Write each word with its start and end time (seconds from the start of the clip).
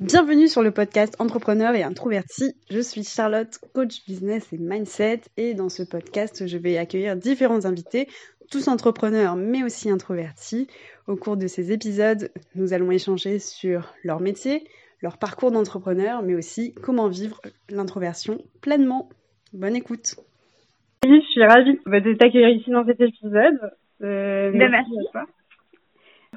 Bienvenue 0.00 0.46
sur 0.46 0.62
le 0.62 0.70
podcast 0.70 1.16
Entrepreneur 1.18 1.74
et 1.74 1.82
Introverti. 1.82 2.52
Je 2.70 2.78
suis 2.78 3.02
Charlotte, 3.02 3.58
coach 3.74 4.04
business 4.06 4.52
et 4.52 4.56
mindset. 4.56 5.22
Et 5.36 5.54
dans 5.54 5.68
ce 5.68 5.82
podcast, 5.82 6.46
je 6.46 6.56
vais 6.56 6.78
accueillir 6.78 7.16
différents 7.16 7.64
invités, 7.64 8.06
tous 8.48 8.68
entrepreneurs 8.68 9.34
mais 9.34 9.64
aussi 9.64 9.90
introvertis. 9.90 10.68
Au 11.08 11.16
cours 11.16 11.36
de 11.36 11.48
ces 11.48 11.72
épisodes, 11.72 12.30
nous 12.54 12.72
allons 12.72 12.92
échanger 12.92 13.40
sur 13.40 13.92
leur 14.04 14.20
métier, 14.20 14.68
leur 15.02 15.18
parcours 15.18 15.50
d'entrepreneur, 15.50 16.22
mais 16.22 16.36
aussi 16.36 16.76
comment 16.80 17.08
vivre 17.08 17.40
l'introversion 17.68 18.38
pleinement. 18.60 19.08
Bonne 19.52 19.74
écoute. 19.74 20.14
Oui, 21.04 21.20
je 21.24 21.28
suis 21.28 21.42
ravie 21.42 21.76
de 21.86 22.14
t'accueillir 22.14 22.50
ici 22.50 22.70
dans 22.70 22.86
cet 22.86 23.00
épisode. 23.00 23.72
Euh, 24.02 24.52
ben, 24.52 24.70
merci. 24.70 24.92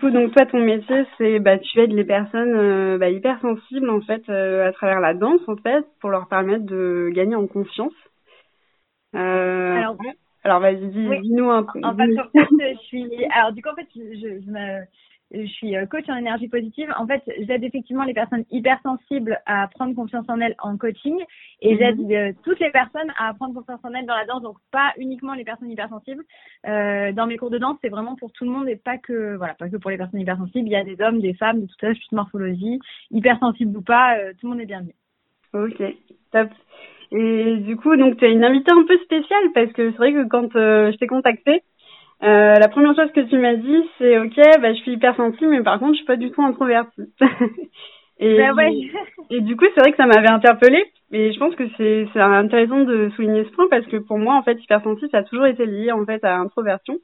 Donc 0.09 0.33
toi, 0.33 0.45
ton 0.45 0.59
métier, 0.59 1.05
c'est 1.17 1.39
bah, 1.39 1.59
tu 1.59 1.79
aides 1.79 1.93
les 1.93 2.03
personnes 2.03 2.55
euh, 2.55 2.97
bah, 2.97 3.09
hypersensibles 3.09 3.89
en 3.89 4.01
fait 4.01 4.23
euh, 4.29 4.67
à 4.67 4.71
travers 4.71 4.99
la 4.99 5.13
danse 5.13 5.41
en 5.47 5.55
fait 5.57 5.85
pour 5.99 6.09
leur 6.09 6.27
permettre 6.27 6.65
de 6.65 7.09
gagner 7.13 7.35
en 7.35 7.45
confiance. 7.45 7.93
Euh, 9.13 9.75
alors, 9.75 9.97
alors 10.43 10.59
vas-y, 10.59 10.87
dis-nous 10.87 11.51
un 11.51 11.63
peu. 11.63 11.79
En 11.83 11.95
fait, 11.95 12.19
en 12.19 12.23
fait, 12.31 12.73
je 12.73 12.79
suis. 12.79 13.25
Alors 13.35 13.51
du 13.51 13.61
coup, 13.61 13.69
en 13.69 13.75
fait, 13.75 13.87
je, 13.95 14.01
je, 14.15 14.41
je 14.43 14.49
me 14.49 14.81
je 15.33 15.45
suis 15.45 15.75
euh, 15.75 15.85
coach 15.85 16.07
en 16.09 16.15
énergie 16.15 16.47
positive. 16.47 16.93
En 16.97 17.07
fait, 17.07 17.21
j'aide 17.47 17.63
effectivement 17.63 18.03
les 18.03 18.13
personnes 18.13 18.43
hypersensibles 18.51 19.39
à 19.45 19.67
prendre 19.67 19.95
confiance 19.95 20.25
en 20.27 20.39
elles 20.41 20.55
en 20.59 20.77
coaching 20.77 21.17
et 21.61 21.73
mhm. 21.73 21.79
j'aide 21.79 22.11
euh, 22.11 22.33
toutes 22.43 22.59
les 22.59 22.71
personnes 22.71 23.11
à 23.17 23.33
prendre 23.33 23.53
confiance 23.53 23.79
en 23.83 23.93
elles 23.93 24.05
dans 24.05 24.15
la 24.15 24.25
danse. 24.25 24.41
Donc 24.41 24.57
pas 24.71 24.91
uniquement 24.97 25.33
les 25.33 25.43
personnes 25.43 25.71
hypersensibles. 25.71 26.23
Euh, 26.67 27.11
dans 27.13 27.27
mes 27.27 27.37
cours 27.37 27.49
de 27.49 27.57
danse, 27.57 27.77
c'est 27.81 27.89
vraiment 27.89 28.15
pour 28.15 28.31
tout 28.31 28.45
le 28.45 28.51
monde 28.51 28.67
et 28.67 28.75
pas 28.75 28.97
que 28.97 29.35
voilà, 29.35 29.53
pas 29.53 29.69
que 29.69 29.77
pour 29.77 29.91
les 29.91 29.97
personnes 29.97 30.19
hypersensibles. 30.19 30.67
Il 30.67 30.71
y 30.71 30.75
a 30.75 30.83
des 30.83 31.01
hommes, 31.01 31.21
des 31.21 31.33
femmes 31.33 31.61
de 31.61 31.65
toute 31.67 31.83
âge, 31.83 31.99
toute 31.99 32.11
morphologie, 32.11 32.79
hypersensibles 33.11 33.77
ou 33.77 33.81
pas, 33.81 34.17
euh, 34.17 34.31
tout 34.33 34.47
le 34.47 34.49
monde 34.49 34.61
est 34.61 34.65
bienvenu. 34.65 34.93
Ok, 35.53 35.81
top. 36.31 36.49
Et 37.13 37.57
du 37.57 37.75
coup, 37.75 37.95
donc 37.97 38.17
tu 38.17 38.25
as 38.25 38.29
une 38.29 38.43
invitée 38.43 38.71
un 38.71 38.85
peu 38.85 38.97
spéciale 38.99 39.51
parce 39.53 39.71
que 39.73 39.91
c'est 39.91 39.97
vrai 39.97 40.13
que 40.13 40.27
quand 40.27 40.53
je 40.53 40.95
t'ai 40.97 41.07
contactée, 41.07 41.61
euh, 42.23 42.55
la 42.55 42.67
première 42.67 42.95
chose 42.95 43.11
que 43.13 43.21
tu 43.21 43.37
m'as 43.37 43.55
dit, 43.55 43.89
c'est 43.97 44.19
ok, 44.19 44.39
bah, 44.61 44.73
je 44.73 44.79
suis 44.81 44.91
hypersensible, 44.91 45.51
mais 45.51 45.63
par 45.63 45.79
contre, 45.79 45.93
je 45.93 45.97
suis 45.97 46.05
pas 46.05 46.17
du 46.17 46.31
tout 46.31 46.43
introvertie. 46.43 47.13
et, 48.19 48.37
bah 48.37 48.53
ouais. 48.53 48.71
et 49.31 49.41
du 49.41 49.55
coup, 49.55 49.65
c'est 49.73 49.81
vrai 49.81 49.91
que 49.91 49.97
ça 49.97 50.05
m'avait 50.05 50.29
interpellée. 50.29 50.85
Et 51.11 51.33
je 51.33 51.39
pense 51.39 51.55
que 51.55 51.67
c'est 51.77 52.07
c'est 52.13 52.21
intéressant 52.21 52.81
de 52.81 53.09
souligner 53.15 53.43
ce 53.45 53.49
point 53.51 53.67
parce 53.69 53.85
que 53.87 53.97
pour 53.97 54.17
moi, 54.17 54.35
en 54.35 54.43
fait, 54.43 54.61
hypersensible, 54.61 55.09
ça 55.11 55.19
a 55.19 55.23
toujours 55.23 55.47
été 55.47 55.65
lié 55.65 55.91
en 55.91 56.05
fait 56.05 56.23
à 56.23 56.37
introversion. 56.37 56.99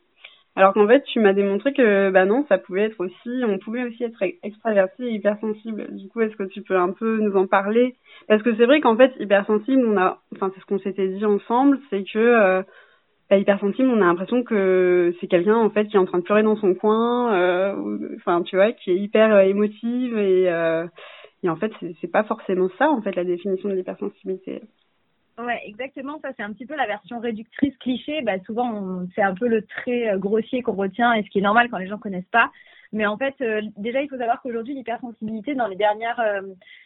Alors 0.56 0.74
qu'en 0.74 0.88
fait, 0.88 1.04
tu 1.04 1.20
m'as 1.20 1.34
démontré 1.34 1.72
que 1.74 2.10
bah 2.10 2.26
non, 2.26 2.46
ça 2.50 2.58
pouvait 2.58 2.86
être 2.86 3.00
aussi, 3.00 3.44
on 3.46 3.60
pouvait 3.60 3.84
aussi 3.84 4.04
être 4.04 4.24
extraverti 4.42 5.04
et 5.04 5.12
hypersensible. 5.12 5.88
Du 5.96 6.10
coup, 6.10 6.22
est-ce 6.22 6.36
que 6.36 6.44
tu 6.44 6.64
peux 6.64 6.76
un 6.76 6.92
peu 6.92 7.20
nous 7.20 7.36
en 7.38 7.46
parler? 7.46 7.96
Parce 8.28 8.42
que 8.42 8.56
c'est 8.56 8.66
vrai 8.66 8.82
qu'en 8.82 8.98
fait, 8.98 9.14
hypersensible, 9.20 9.86
on 9.86 9.98
a, 9.98 10.20
enfin, 10.34 10.52
c'est 10.54 10.62
ce 10.62 10.66
qu'on 10.66 10.80
s'était 10.80 11.10
dit 11.10 11.26
ensemble, 11.26 11.80
c'est 11.92 12.04
que 12.04 12.18
euh, 12.18 12.64
bah, 13.30 13.38
hypersensible, 13.38 13.90
on 13.90 14.02
a 14.02 14.06
l'impression 14.06 14.44
que 14.44 15.14
c'est 15.20 15.28
quelqu'un 15.28 15.56
en 15.56 15.70
fait 15.70 15.86
qui 15.88 15.98
est 15.98 16.00
en 16.00 16.06
train 16.06 16.20
de 16.20 16.24
pleurer 16.24 16.44
dans 16.44 16.56
son 16.56 16.74
coin, 16.76 17.36
euh, 17.36 18.16
enfin 18.16 18.42
tu 18.44 18.56
vois, 18.56 18.72
qui 18.72 18.92
est 18.92 18.98
hyper 18.98 19.34
euh, 19.36 19.42
émotive 19.42 20.18
et 20.18 20.50
euh, 20.50 20.88
et 21.44 21.50
en 21.50 21.58
fait 21.58 21.72
c'est 22.00 22.12
pas 22.12 22.24
forcément 22.24 22.70
ça 22.78 22.90
en 22.90 23.02
fait 23.02 23.16
la 23.16 23.26
définition 23.26 23.68
de 23.70 23.76
l'hypersensibilité. 23.76 24.62
Ouais, 25.38 25.62
exactement. 25.66 26.20
Ça, 26.24 26.30
c'est 26.36 26.42
un 26.42 26.52
petit 26.52 26.66
peu 26.66 26.76
la 26.76 26.88
version 26.88 27.20
réductrice 27.20 27.78
cliché. 27.78 28.24
Bah, 28.24 28.40
souvent, 28.44 29.02
c'est 29.14 29.22
un 29.22 29.36
peu 29.36 29.48
le 29.48 29.62
trait 29.62 30.12
grossier 30.16 30.64
qu'on 30.64 30.74
retient 30.74 31.14
et 31.14 31.22
ce 31.22 31.30
qui 31.30 31.38
est 31.38 31.44
normal 31.44 31.70
quand 31.70 31.78
les 31.78 31.88
gens 31.88 32.00
connaissent 32.00 32.32
pas. 32.32 32.50
Mais 32.94 33.06
en 33.06 33.18
fait, 33.18 33.36
euh, 33.42 33.62
déjà, 33.78 34.02
il 34.02 34.10
faut 34.10 34.18
savoir 34.18 34.42
qu'aujourd'hui, 34.42 34.74
l'hypersensibilité, 34.74 35.56
dans 35.56 35.68
les 35.68 35.76
dernières, 35.76 36.20
euh, 36.20 36.42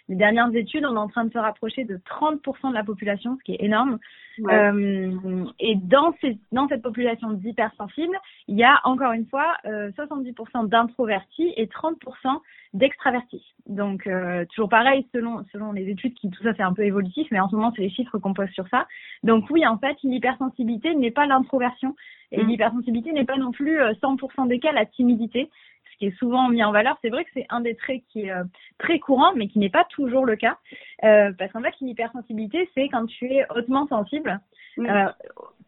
les 0.10 0.16
dernières 0.16 0.54
études, 0.56 0.86
on 0.86 0.96
est 0.96 1.00
en 1.00 1.08
train 1.08 1.26
de 1.26 1.32
se 1.32 1.38
rapprocher 1.38 1.84
de 1.84 1.98
30% 1.98 2.70
de 2.70 2.74
la 2.74 2.84
population, 2.84 3.38
ce 3.38 3.44
qui 3.44 3.54
est 3.54 3.64
énorme. 3.64 4.00
Euh, 4.50 5.46
et 5.60 5.76
dans, 5.76 6.16
ces, 6.22 6.38
dans 6.52 6.68
cette 6.68 6.82
population 6.82 7.32
d'hypersensibles, 7.32 8.18
il 8.48 8.58
y 8.58 8.64
a 8.64 8.80
encore 8.84 9.12
une 9.12 9.28
fois 9.28 9.56
70% 9.66 10.68
d'introvertis 10.68 11.54
et 11.58 11.68
30% 11.68 11.98
d'extravertis. 12.74 13.54
Donc, 13.68 14.10
toujours 14.54 14.70
pareil, 14.70 15.06
selon, 15.14 15.44
selon 15.52 15.74
les 15.74 15.90
études, 15.90 16.14
qui 16.14 16.30
tout 16.30 16.42
ça 16.44 16.54
c'est 16.56 16.64
un 16.64 16.74
peu 16.74 16.84
évolutif, 16.84 17.28
mais 17.30 17.40
en 17.40 17.50
ce 17.50 17.56
moment, 17.56 17.74
c'est 17.76 17.82
les 17.82 17.90
chiffres 17.90 18.18
qu'on 18.18 18.34
pose 18.34 18.50
sur 18.52 18.68
ça. 18.70 18.88
Donc 19.24 19.50
oui, 19.50 19.68
en 19.68 19.78
fait, 19.78 19.98
l'hypersensibilité 20.04 20.96
n'est 20.96 21.12
pas 21.12 21.26
l'introversion. 21.26 21.96
Et 22.32 22.42
mm. 22.42 22.48
l'hypersensibilité 22.48 23.12
n'est 23.12 23.26
pas 23.26 23.38
non 23.38 23.52
plus 23.52 23.80
100% 23.80 24.48
des 24.48 24.60
cas 24.60 24.72
la 24.72 24.86
timidité 24.86 25.50
qui 26.02 26.08
est 26.08 26.18
souvent 26.18 26.50
mis 26.50 26.64
en 26.64 26.72
valeur, 26.72 26.98
c'est 27.04 27.10
vrai 27.10 27.24
que 27.24 27.30
c'est 27.36 27.46
un 27.50 27.62
des 27.62 27.76
traits 27.76 28.02
qui 28.10 28.22
est 28.22 28.32
euh, 28.32 28.44
très 28.80 28.98
courant, 28.98 29.34
mais 29.36 29.48
qui 29.48 29.60
n'est 29.60 29.70
pas 29.70 29.86
toujours 29.86 30.26
le 30.26 30.36
cas. 30.36 30.58
Euh, 31.04 31.32
parce 31.38 31.52
qu'en 31.52 31.62
fait, 31.62 31.76
l'hypersensibilité, 31.80 32.68
c'est 32.74 32.90
quand 32.90 33.06
tu 33.06 33.32
es 33.32 33.46
hautement 33.56 33.86
sensible, 33.86 34.40
euh, 34.80 35.06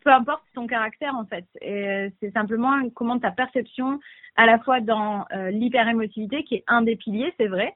peu 0.04 0.10
importe 0.10 0.42
ton 0.56 0.66
caractère 0.66 1.16
en 1.16 1.26
fait. 1.26 1.46
Et 1.62 2.12
c'est 2.20 2.32
simplement 2.32 2.90
comment 2.96 3.20
ta 3.20 3.30
perception, 3.30 4.00
à 4.36 4.48
la 4.48 4.58
fois 4.58 4.82
dans 4.82 5.26
l'hyperémotivité, 5.52 6.44
qui 6.44 6.56
est 6.56 6.64
un 6.68 6.82
des 6.82 6.96
piliers, 6.96 7.32
c'est 7.38 7.48
vrai, 7.48 7.76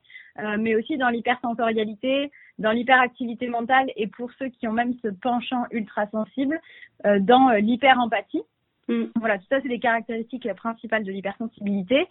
mais 0.57 0.75
aussi 0.75 0.97
dans 0.97 1.09
l'hypersensorialité, 1.09 2.31
dans 2.57 2.72
l'hyperactivité 2.72 3.47
mentale, 3.47 3.88
et 3.96 4.07
pour 4.07 4.31
ceux 4.40 4.50
qui 4.50 4.67
ont 4.67 4.73
même 4.73 4.94
ce 5.03 5.07
penchant 5.07 5.66
ultra 5.72 6.07
sensible, 6.07 6.59
dans 7.06 7.51
l'hyperempathie. 7.51 8.44
Mm. 8.88 9.06
Voilà, 9.16 9.38
tout 9.38 9.46
ça, 9.50 9.62
c'est 9.62 9.68
les 9.68 9.80
caractéristiques 9.80 10.48
principales 10.56 11.03
de 11.03 11.12
l'hypersensibilité. 11.12 12.06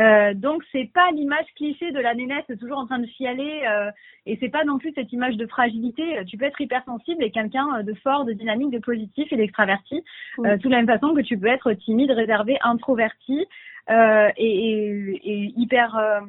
Euh, 0.00 0.34
donc, 0.34 0.62
c'est 0.72 0.90
pas 0.92 1.10
l'image 1.12 1.46
cliché 1.56 1.92
de 1.92 2.00
la 2.00 2.14
nénette 2.14 2.58
toujours 2.58 2.78
en 2.78 2.86
train 2.86 2.98
de 2.98 3.06
fialer, 3.06 3.62
euh, 3.68 3.90
et 4.26 4.38
c'est 4.40 4.48
pas 4.48 4.64
non 4.64 4.78
plus 4.78 4.92
cette 4.94 5.12
image 5.12 5.36
de 5.36 5.46
fragilité. 5.46 6.22
Tu 6.26 6.36
peux 6.36 6.46
être 6.46 6.60
hypersensible 6.60 7.22
et 7.22 7.30
quelqu'un 7.30 7.82
de 7.82 7.94
fort, 7.94 8.24
de 8.24 8.32
dynamique, 8.32 8.70
de 8.70 8.78
positif 8.78 9.32
et 9.32 9.36
d'extraverti, 9.36 10.02
euh, 10.40 10.56
de 10.56 10.68
la 10.68 10.76
même 10.78 10.86
façon 10.86 11.14
que 11.14 11.20
tu 11.20 11.38
peux 11.38 11.48
être 11.48 11.72
timide, 11.74 12.10
réservé, 12.10 12.56
introverti 12.62 13.46
euh, 13.90 14.28
et, 14.36 14.46
et, 14.46 15.20
et, 15.24 15.52
hyper, 15.56 15.96
euh, 15.96 16.20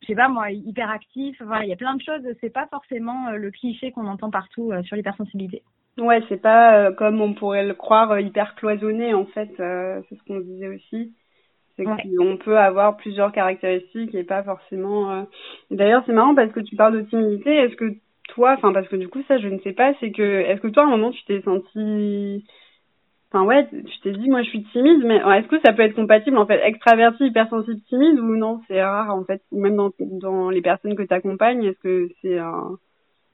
je 0.00 0.06
sais 0.06 0.14
pas 0.14 0.28
moi, 0.28 0.50
hyper 0.50 0.90
actif. 0.90 1.40
Voilà, 1.42 1.64
il 1.64 1.68
y 1.68 1.72
a 1.72 1.76
plein 1.76 1.94
de 1.94 2.02
choses. 2.02 2.22
C'est 2.40 2.52
pas 2.52 2.66
forcément 2.66 3.28
euh, 3.28 3.36
le 3.36 3.50
cliché 3.50 3.92
qu'on 3.92 4.06
entend 4.06 4.30
partout 4.30 4.72
sur 4.84 4.96
l'hypersensibilité. 4.96 5.62
Ouais, 5.98 6.22
c'est 6.28 6.40
pas 6.40 6.78
euh, 6.78 6.92
comme 6.92 7.20
on 7.20 7.34
pourrait 7.34 7.66
le 7.66 7.74
croire 7.74 8.12
euh, 8.12 8.20
hyper 8.20 8.54
cloisonné 8.54 9.12
en 9.12 9.26
fait. 9.26 9.50
Euh, 9.60 10.00
c'est 10.08 10.16
ce 10.16 10.22
qu'on 10.24 10.40
disait 10.40 10.68
aussi. 10.68 11.12
C'est 11.76 11.84
qu'on 11.84 12.36
peut 12.36 12.58
avoir 12.58 12.96
plusieurs 12.96 13.32
caractéristiques 13.32 14.14
et 14.14 14.24
pas 14.24 14.42
forcément. 14.42 15.26
D'ailleurs, 15.70 16.02
c'est 16.04 16.12
marrant 16.12 16.34
parce 16.34 16.52
que 16.52 16.60
tu 16.60 16.76
parles 16.76 17.02
de 17.02 17.08
timidité. 17.08 17.50
Est-ce 17.50 17.76
que 17.76 17.94
toi, 18.28 18.54
enfin 18.58 18.74
parce 18.74 18.88
que 18.88 18.96
du 18.96 19.08
coup 19.08 19.22
ça, 19.26 19.38
je 19.38 19.48
ne 19.48 19.58
sais 19.60 19.72
pas. 19.72 19.94
C'est 20.00 20.12
que 20.12 20.22
est-ce 20.22 20.60
que 20.60 20.68
toi 20.68 20.82
à 20.84 20.86
un 20.86 20.90
moment 20.90 21.10
tu 21.10 21.24
t'es 21.24 21.40
senti 21.42 22.44
Enfin 23.32 23.44
ouais, 23.44 23.66
tu 23.70 24.00
t'es 24.02 24.12
dit 24.12 24.28
moi 24.28 24.42
je 24.42 24.50
suis 24.50 24.64
timide, 24.64 25.02
mais 25.04 25.16
est-ce 25.16 25.48
que 25.48 25.60
ça 25.64 25.72
peut 25.72 25.82
être 25.82 25.94
compatible 25.94 26.36
en 26.36 26.46
fait 26.46 26.60
extraverti, 26.62 27.24
hypersensible, 27.24 27.80
timide 27.88 28.20
ou 28.20 28.36
non 28.36 28.60
C'est 28.68 28.82
rare 28.82 29.14
en 29.14 29.24
fait, 29.24 29.42
ou 29.50 29.60
même 29.60 29.76
dans, 29.76 29.90
dans 29.98 30.50
les 30.50 30.60
personnes 30.60 30.94
que 30.94 31.02
tu 31.02 31.14
accompagnes, 31.14 31.64
est-ce 31.64 31.78
que 31.78 32.08
c'est 32.20 32.38
un 32.38 32.78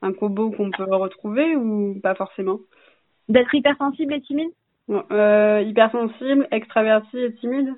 un 0.01 0.13
combo 0.13 0.51
qu'on 0.51 0.71
peut 0.71 0.83
retrouver 0.95 1.55
ou 1.55 1.99
pas 2.01 2.15
forcément? 2.15 2.59
D'être 3.27 3.53
hypersensible 3.53 4.13
et 4.13 4.21
timide? 4.21 4.51
Euh, 4.89 5.61
Hypersensible, 5.61 6.47
extraverti 6.51 7.17
et 7.17 7.33
timide? 7.35 7.73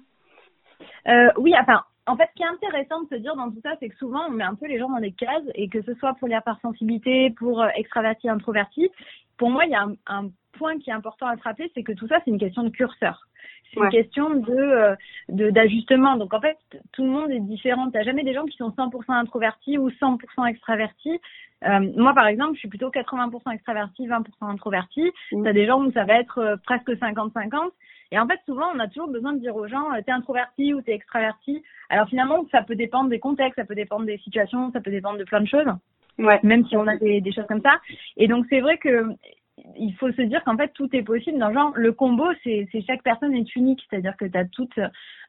Euh, 1.08 1.30
Oui, 1.38 1.54
enfin, 1.60 1.84
en 2.08 2.16
fait, 2.16 2.30
ce 2.32 2.36
qui 2.36 2.44
est 2.44 2.48
intéressant 2.48 3.02
de 3.04 3.08
se 3.10 3.16
dire 3.16 3.36
dans 3.36 3.52
tout 3.52 3.60
ça, 3.64 3.76
c'est 3.80 3.90
que 3.90 3.96
souvent, 3.98 4.26
on 4.28 4.32
met 4.32 4.44
un 4.44 4.56
peu 4.56 4.68
les 4.68 4.80
gens 4.80 4.90
dans 4.90 5.00
des 5.00 5.12
cases 5.12 5.44
et 5.56 5.68
que 5.68 5.82
ce 5.82 5.94
soit 5.96 6.14
pour 6.16 6.28
l'hypersensibilité, 6.28 7.32
pour 7.32 7.62
euh, 7.62 7.68
extraverti, 7.76 8.30
introverti, 8.30 8.90
pour 9.38 9.50
moi, 9.50 9.66
il 9.66 9.72
y 9.72 9.76
a 9.76 9.88
un, 10.08 10.30
point 10.54 10.78
qui 10.80 10.90
est 10.90 10.94
important 10.94 11.28
à 11.28 11.38
se 11.38 11.64
c'est 11.74 11.82
que 11.82 11.94
tout 11.94 12.08
ça, 12.08 12.20
c'est 12.24 12.30
une 12.30 12.38
question 12.38 12.64
de 12.64 12.70
curseur. 12.70 13.28
C'est 13.74 13.80
une 13.80 13.90
question 13.90 14.30
de 14.32 14.52
euh, 14.52 14.96
d'ajustement. 15.30 16.18
Donc 16.18 16.34
en 16.34 16.42
fait, 16.42 16.58
tout 16.92 17.04
le 17.04 17.10
monde 17.10 17.32
est 17.32 17.40
différent. 17.40 17.90
T'as 17.90 18.04
jamais 18.04 18.24
des 18.24 18.34
gens 18.34 18.46
qui 18.46 18.58
sont 18.58 18.70
100% 18.70 19.14
introvertis 19.14 19.78
ou 19.78 19.90
100% 19.90 20.48
extravertis. 20.48 21.20
Euh, 21.64 21.80
moi, 21.96 22.14
par 22.14 22.28
exemple, 22.28 22.56
je 22.56 22.60
suis 22.60 22.68
plutôt 22.68 22.90
80% 22.90 23.54
extraverti, 23.54 24.08
20% 24.08 24.24
introverti. 24.42 25.12
Mmh. 25.32 25.44
T'as 25.44 25.54
des 25.54 25.68
gens 25.68 25.82
où 25.82 25.92
ça 25.92 26.06
va 26.06 26.16
être 26.16 26.40
euh, 26.40 26.56
presque 26.66 26.90
50-50. 26.90 27.70
Et 28.12 28.20
en 28.20 28.28
fait, 28.28 28.40
souvent, 28.46 28.66
on 28.76 28.80
a 28.80 28.88
toujours 28.88 29.08
besoin 29.08 29.34
de 29.34 29.40
dire 29.40 29.56
aux 29.56 29.68
gens, 29.68 29.86
t'es 30.06 30.12
introverti 30.12 30.74
ou 30.74 30.82
t'es 30.82 30.94
extraverti. 30.94 31.64
Alors 31.90 32.10
finalement, 32.10 32.46
ça 32.52 32.62
peut 32.62 32.76
dépendre 32.76 33.10
des 33.10 33.20
contextes, 33.20 33.56
ça 33.56 33.64
peut 33.64 33.76
dépendre 33.76 34.06
des 34.06 34.18
situations, 34.18 34.70
ça 34.74 34.82
peut 34.82 34.92
dépendre 34.92 35.18
de 35.18 35.24
plein 35.24 35.40
de 35.40 35.48
choses. 35.48 35.68
Ouais. 36.18 36.38
Même 36.44 36.66
si 36.66 36.76
on 36.76 36.88
a 36.88 36.98
des, 36.98 37.22
des 37.22 37.32
choses 37.32 37.48
comme 37.48 37.62
ça. 37.62 37.80
Et 38.18 38.28
donc, 38.28 38.46
c'est 38.50 38.60
vrai 38.60 38.78
que 38.78 39.16
il 39.78 39.94
faut 39.96 40.12
se 40.12 40.22
dire 40.22 40.44
qu'en 40.44 40.58
fait 40.58 40.72
tout 40.74 40.90
est 40.96 41.04
possible 41.04 41.38
dans 41.40 41.50
le 41.50 41.54
genre 41.54 41.72
le 41.76 41.92
combo 41.92 42.26
c'est 42.44 42.68
chaque 42.86 43.04
personne 43.04 43.34
est 43.34 43.56
unique. 43.56 43.82
C'est-à-dire 43.90 44.16
que 44.18 44.26
tu 44.26 44.38
as 44.38 44.46
tout 44.46 44.70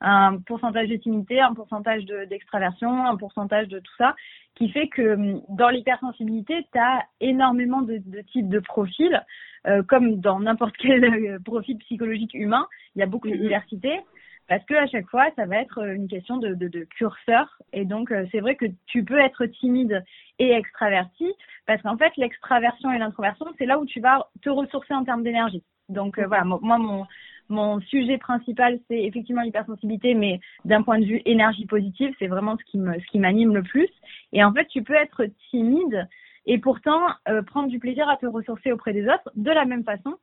un 0.01 0.39
pourcentage 0.39 0.89
de 0.89 0.97
timidité 0.97 1.41
un 1.41 1.55
pourcentage 1.55 2.05
d'extraversion 2.05 3.07
un 3.07 3.17
pourcentage 3.17 3.69
de 3.69 3.79
tout 3.79 3.95
ça 3.99 4.15
qui 4.55 4.69
fait 4.71 4.89
que 4.89 5.17
dans 5.49 5.69
l'hypersensibilité 5.69 6.67
tu 6.73 6.79
as 6.79 7.05
énormément 7.21 7.83
de, 7.83 7.99
de, 8.05 8.21
types 8.33 8.49
de 8.49 8.61
profils. 8.61 9.23
Euh, 9.65 9.85
comme 9.85 10.17
dans 10.17 10.41
n'importe 10.41 10.77
quel 10.77 11.05
euh, 11.05 11.39
profil 11.39 11.79
psychologique 11.79 12.35
humain 12.35 12.67
il 12.97 12.99
y 12.99 13.03
a 13.03 13.07
beaucoup 13.07 13.29
de 13.29 13.35
mm-hmm. 13.35 13.43
diversité 13.43 14.01
parce 14.49 14.65
que 14.65 14.75
à 14.75 14.87
chaque 14.87 15.09
fois, 15.09 15.27
ça 15.37 15.47
va 15.47 15.57
être 15.57 15.87
une 15.87 16.09
question 16.09 16.37
de, 16.37 16.55
de, 16.55 16.69
de 16.69 16.85
curseur. 16.85 17.59
Et 17.73 17.85
donc, 17.85 18.11
euh, 18.11 18.27
c'est 18.33 18.41
vrai 18.41 18.57
que 18.57 18.67
tu 18.87 19.05
peux 19.05 19.19
être 19.19 19.47
timide 19.47 20.05
et 20.39 20.53
extraverti, 20.53 21.33
parce 21.67 21.81
qu'en 21.83 21.97
fait, 21.97 22.13
l'extraversion 22.17 22.91
et 22.93 22.99
l'introversion, 22.99 23.47
c'est 23.59 23.67
là 23.67 23.79
où 23.79 23.87
tu 23.87 24.01
vas 24.01 24.29
te 24.43 24.51
ressourcer 24.51 24.95
en 24.95 25.05
termes 25.05 25.23
d'énergie. 25.23 25.63
Donc 25.89 26.19
euh, 26.19 26.27
voilà, 26.27 26.45
moi, 26.45 26.79
mon, 26.79 27.07
mon 27.49 27.81
sujet 27.81 28.19
principal, 28.19 28.79
c'est 28.89 29.03
effectivement 29.03 29.43
l'hypersensibilité, 29.43 30.15
mais 30.15 30.41
d'un 30.65 30.83
point 30.83 30.99
de 30.99 31.05
vue 31.05 31.23
énergie 31.25 31.67
positive, 31.67 32.15
c'est 32.19 32.27
vraiment 32.27 32.57
ce 32.57 32.65
qui 32.65 32.79
me, 32.79 32.99
ce 32.99 33.07
qui 33.07 33.19
m'anime 33.19 33.55
le 33.55 33.63
plus. 33.63 33.91
Et 34.33 34.43
en 34.43 34.53
fait, 34.53 34.67
tu 34.67 34.83
peux 34.83 34.95
être 34.95 35.27
timide 35.51 36.09
et 36.47 36.59
pourtant 36.59 37.03
euh, 37.29 37.43
prendre 37.43 37.69
du 37.69 37.79
plaisir 37.79 38.09
à 38.09 38.17
te 38.17 38.27
ressourcer 38.27 38.73
auprès 38.73 38.93
des 38.93 39.05
autres 39.05 39.31
de 39.37 39.51
la 39.51 39.65
même 39.65 39.85
façon 39.85 40.15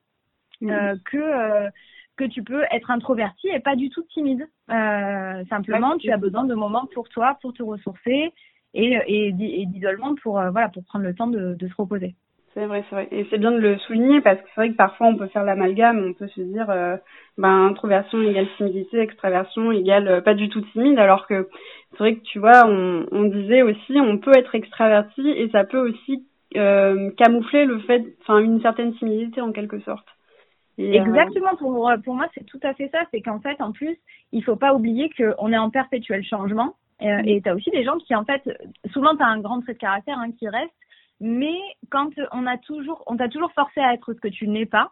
euh, 0.64 0.96
que 1.06 1.18
euh, 1.18 1.70
que 2.20 2.26
tu 2.26 2.44
peux 2.44 2.64
être 2.72 2.92
introverti 2.92 3.48
et 3.48 3.60
pas 3.60 3.76
du 3.76 3.90
tout 3.90 4.04
timide. 4.14 4.46
Euh, 4.70 5.44
simplement, 5.50 5.98
tu 5.98 6.12
as 6.12 6.18
besoin 6.18 6.44
de 6.44 6.54
moments 6.54 6.88
pour 6.94 7.08
toi, 7.10 7.38
pour 7.42 7.54
te 7.54 7.64
ressourcer 7.64 8.34
et, 8.74 9.00
et, 9.08 9.28
et 9.62 9.66
d'isolement 9.66 10.16
pour 10.22 10.34
voilà 10.52 10.70
pour 10.70 10.84
prendre 10.84 11.06
le 11.06 11.16
temps 11.16 11.28
de, 11.28 11.56
de 11.56 11.68
se 11.68 11.76
reposer. 11.76 12.16
C'est 12.54 12.66
vrai, 12.66 12.84
c'est 12.90 12.96
vrai. 12.96 13.08
Et 13.12 13.28
c'est 13.30 13.38
bien 13.38 13.52
de 13.52 13.60
le 13.60 13.78
souligner 13.80 14.22
parce 14.22 14.38
que 14.42 14.48
c'est 14.48 14.62
vrai 14.62 14.70
que 14.72 14.76
parfois 14.76 15.08
on 15.08 15.16
peut 15.16 15.28
faire 15.28 15.44
l'amalgame, 15.44 16.04
on 16.04 16.14
peut 16.14 16.28
se 16.28 16.42
dire 16.42 16.70
euh, 16.70 16.98
ben 17.38 17.68
introversion 17.68 18.22
égale 18.22 18.48
timidité, 18.58 19.00
extraversion 19.00 19.72
égale 19.72 20.24
pas 20.24 20.34
du 20.34 20.50
tout 20.50 20.62
timide, 20.74 20.98
alors 20.98 21.28
que 21.28 21.48
c'est 21.92 22.00
vrai 22.00 22.16
que 22.16 22.24
tu 22.24 22.40
vois, 22.40 22.66
on, 22.66 23.06
on 23.12 23.24
disait 23.26 23.62
aussi 23.62 24.00
on 24.00 24.18
peut 24.18 24.36
être 24.36 24.56
extraverti 24.56 25.30
et 25.30 25.50
ça 25.52 25.64
peut 25.64 25.80
aussi 25.90 26.26
euh, 26.58 27.12
camoufler 27.18 27.66
le 27.66 27.80
fait, 27.80 28.04
enfin 28.22 28.40
une 28.40 28.62
certaine 28.62 28.94
timidité 28.96 29.42
en 29.42 29.52
quelque 29.52 29.80
sorte. 29.82 30.08
Et 30.80 30.96
Exactement, 30.96 31.56
pour, 31.58 31.92
pour 32.04 32.16
moi 32.16 32.28
c'est 32.34 32.46
tout 32.46 32.60
à 32.64 32.74
fait 32.74 32.90
ça, 32.90 33.00
c'est 33.12 33.22
qu'en 33.22 33.40
fait 33.40 33.62
en 33.62 33.72
plus 33.74 33.98
il 34.32 34.44
faut 34.44 34.56
pas 34.56 34.74
oublier 34.74 35.10
qu'on 35.10 35.52
est 35.52 35.58
en 35.58 35.70
perpétuel 35.70 36.24
changement. 36.24 36.76
Euh, 37.02 37.22
et 37.26 37.42
tu 37.42 37.50
as 37.50 37.56
aussi 37.56 37.70
des 37.72 37.84
gens 37.84 37.98
qui 37.98 38.16
en 38.16 38.26
fait, 38.26 38.42
souvent 38.92 39.16
tu 39.16 39.24
as 39.24 39.28
un 39.28 39.40
grand 39.40 39.62
trait 39.62 39.74
de 39.74 39.78
caractère 39.78 40.18
hein, 40.18 40.32
qui 40.32 40.48
reste, 40.48 40.74
mais 41.20 41.58
quand 41.90 42.10
on 42.32 42.46
a 42.46 42.58
toujours, 42.58 43.04
on 43.08 43.18
t'a 43.18 43.30
toujours 43.30 43.52
forcé 43.52 43.82
à 43.82 43.94
être 43.94 44.14
ce 44.14 44.20
que 44.20 44.28
tu 44.28 44.48
n'es 44.48 44.66
pas, 44.66 44.92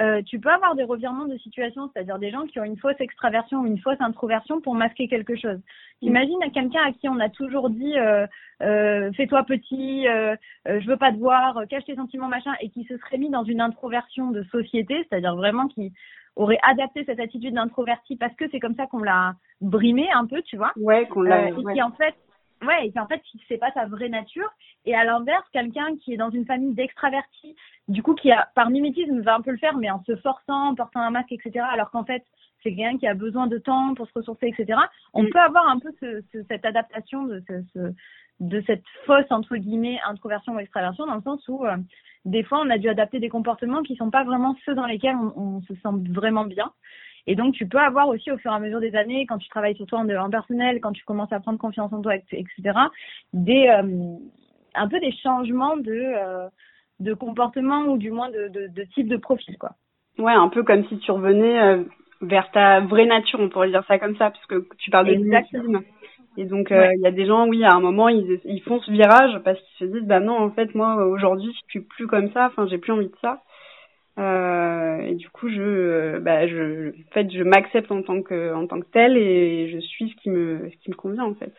euh, 0.00 0.22
tu 0.22 0.38
peux 0.38 0.50
avoir 0.50 0.74
des 0.74 0.84
revirements 0.84 1.26
de 1.26 1.38
situation, 1.38 1.90
c'est-à-dire 1.92 2.18
des 2.18 2.30
gens 2.30 2.46
qui 2.46 2.60
ont 2.60 2.64
une 2.64 2.76
fausse 2.76 3.00
extraversion 3.00 3.60
ou 3.60 3.66
une 3.66 3.78
fausse 3.78 4.00
introversion 4.00 4.60
pour 4.60 4.74
masquer 4.74 5.08
quelque 5.08 5.36
chose. 5.36 5.58
Mm. 6.02 6.08
Imagine 6.08 6.38
quelqu'un 6.52 6.82
à 6.86 6.92
qui 6.92 7.08
on 7.08 7.18
a 7.18 7.28
toujours 7.30 7.70
dit 7.70 7.96
euh, 7.96 8.26
euh, 8.62 9.10
fais-toi 9.12 9.44
petit, 9.44 10.06
euh, 10.08 10.36
euh, 10.68 10.80
je 10.80 10.86
veux 10.86 10.96
pas 10.96 11.12
te 11.12 11.18
voir, 11.18 11.62
cache 11.68 11.84
tes 11.84 11.96
sentiments 11.96 12.28
machin, 12.28 12.52
et 12.60 12.68
qui 12.68 12.84
se 12.84 12.96
serait 12.98 13.18
mis 13.18 13.30
dans 13.30 13.44
une 13.44 13.60
introversion 13.60 14.30
de 14.30 14.42
société, 14.44 15.06
c'est-à-dire 15.08 15.34
vraiment 15.34 15.68
qui 15.68 15.92
aurait 16.36 16.58
adapté 16.62 17.04
cette 17.04 17.20
attitude 17.20 17.54
d'introverti 17.54 18.16
parce 18.16 18.34
que 18.34 18.44
c'est 18.50 18.60
comme 18.60 18.74
ça 18.74 18.86
qu'on 18.86 19.02
l'a 19.02 19.34
brimé 19.62 20.06
un 20.12 20.26
peu, 20.26 20.42
tu 20.42 20.56
vois. 20.58 20.72
Ouais, 20.76 21.06
qu'on 21.08 21.22
l'a. 21.22 21.48
et 21.48 21.54
qui 21.54 21.82
en 21.82 21.92
fait 21.92 22.14
ouais, 22.62 22.88
et 22.88 22.98
en 22.98 23.06
fait, 23.06 23.22
c'est 23.48 23.58
pas 23.58 23.72
sa 23.72 23.86
vraie 23.86 24.08
nature. 24.08 24.48
Et 24.84 24.94
à 24.94 25.04
l'inverse, 25.04 25.44
quelqu'un 25.52 25.96
qui 25.96 26.14
est 26.14 26.16
dans 26.16 26.30
une 26.30 26.46
famille 26.46 26.74
d'extravertis, 26.74 27.56
du 27.88 28.02
coup, 28.02 28.14
qui 28.14 28.30
a, 28.30 28.48
par 28.54 28.70
mimétisme, 28.70 29.20
va 29.20 29.36
un 29.36 29.40
peu 29.40 29.50
le 29.50 29.58
faire, 29.58 29.76
mais 29.76 29.90
en 29.90 30.02
se 30.04 30.16
forçant, 30.16 30.70
en 30.70 30.74
portant 30.74 31.00
un 31.00 31.10
masque, 31.10 31.32
etc. 31.32 31.64
Alors 31.70 31.90
qu'en 31.90 32.04
fait, 32.04 32.24
c'est 32.62 32.74
quelqu'un 32.74 32.98
qui 32.98 33.06
a 33.06 33.14
besoin 33.14 33.46
de 33.46 33.58
temps 33.58 33.94
pour 33.94 34.08
se 34.08 34.12
ressourcer, 34.14 34.48
etc. 34.48 34.78
On 35.12 35.24
mm. 35.24 35.30
peut 35.30 35.40
avoir 35.40 35.68
un 35.68 35.78
peu 35.78 35.92
ce, 36.00 36.22
ce, 36.32 36.42
cette 36.48 36.64
adaptation 36.64 37.24
de, 37.24 37.42
ce, 37.74 37.92
de 38.40 38.62
cette 38.66 38.84
fausse, 39.04 39.30
entre 39.30 39.56
guillemets, 39.56 40.00
introversion 40.06 40.54
ou 40.54 40.58
extraversion, 40.58 41.06
dans 41.06 41.16
le 41.16 41.22
sens 41.22 41.46
où, 41.48 41.64
euh, 41.64 41.76
des 42.24 42.42
fois, 42.42 42.60
on 42.60 42.70
a 42.70 42.78
dû 42.78 42.88
adapter 42.88 43.20
des 43.20 43.28
comportements 43.28 43.82
qui 43.82 43.96
sont 43.96 44.10
pas 44.10 44.24
vraiment 44.24 44.56
ceux 44.64 44.74
dans 44.74 44.86
lesquels 44.86 45.16
on, 45.16 45.32
on 45.36 45.60
se 45.62 45.74
sent 45.74 46.10
vraiment 46.10 46.44
bien. 46.44 46.72
Et 47.26 47.34
donc, 47.34 47.54
tu 47.54 47.66
peux 47.66 47.78
avoir 47.78 48.08
aussi 48.08 48.30
au 48.30 48.38
fur 48.38 48.52
et 48.52 48.54
à 48.54 48.58
mesure 48.58 48.80
des 48.80 48.94
années, 48.94 49.26
quand 49.26 49.38
tu 49.38 49.48
travailles 49.48 49.74
sur 49.76 49.86
toi 49.86 50.00
en, 50.00 50.30
personnel, 50.30 50.80
quand 50.80 50.92
tu 50.92 51.04
commences 51.04 51.32
à 51.32 51.40
prendre 51.40 51.58
confiance 51.58 51.92
en 51.92 52.00
toi, 52.00 52.14
etc., 52.14 52.54
des, 53.32 53.66
euh, 53.68 54.16
un 54.74 54.88
peu 54.88 55.00
des 55.00 55.12
changements 55.22 55.76
de, 55.76 55.92
euh, 55.92 56.48
de 57.00 57.14
comportement 57.14 57.82
ou 57.86 57.98
du 57.98 58.10
moins 58.10 58.30
de, 58.30 58.48
de, 58.48 58.68
de, 58.68 58.82
type 58.94 59.08
de 59.08 59.16
profil, 59.16 59.58
quoi. 59.58 59.72
Ouais, 60.18 60.32
un 60.32 60.48
peu 60.48 60.62
comme 60.62 60.86
si 60.86 60.98
tu 60.98 61.10
revenais 61.10 61.60
euh, 61.60 61.82
vers 62.22 62.50
ta 62.52 62.80
vraie 62.80 63.06
nature, 63.06 63.40
on 63.40 63.48
pourrait 63.48 63.68
dire 63.70 63.84
ça 63.88 63.98
comme 63.98 64.16
ça, 64.16 64.30
parce 64.30 64.46
que 64.46 64.66
tu 64.78 64.90
parles 64.90 65.08
de 65.08 65.14
mimétisme. 65.14 65.80
Et 66.38 66.44
donc, 66.44 66.68
il 66.70 67.00
y 67.00 67.06
a 67.06 67.10
des 67.10 67.26
gens, 67.26 67.48
oui, 67.48 67.64
à 67.64 67.72
un 67.72 67.80
moment, 67.80 68.08
ils, 68.08 68.40
ils 68.44 68.62
font 68.62 68.80
ce 68.82 68.90
virage 68.90 69.38
parce 69.42 69.58
qu'ils 69.58 69.88
se 69.88 69.92
disent, 69.92 70.06
bah 70.06 70.20
non, 70.20 70.36
en 70.36 70.50
fait, 70.50 70.74
moi, 70.74 71.06
aujourd'hui, 71.06 71.50
je 71.52 71.70
suis 71.70 71.80
plus 71.80 72.06
comme 72.06 72.30
ça, 72.32 72.46
enfin, 72.46 72.66
j'ai 72.68 72.78
plus 72.78 72.92
envie 72.92 73.08
de 73.08 73.16
ça. 73.20 73.42
Euh, 74.18 74.98
et 75.00 75.14
du 75.14 75.28
coup, 75.30 75.48
je, 75.50 76.18
bah, 76.20 76.46
je, 76.46 76.90
en 76.90 77.12
fait, 77.12 77.30
je 77.30 77.42
m'accepte 77.42 77.90
en 77.92 78.02
tant 78.02 78.22
que, 78.22 78.54
en 78.54 78.66
tant 78.66 78.80
que 78.80 78.86
telle 78.86 79.16
et 79.16 79.68
je 79.70 79.78
suis 79.78 80.10
ce 80.10 80.16
qui 80.22 80.30
me, 80.30 80.70
ce 80.70 80.76
qui 80.78 80.90
me 80.90 80.96
convient 80.96 81.24
en 81.24 81.34
fait. 81.34 81.52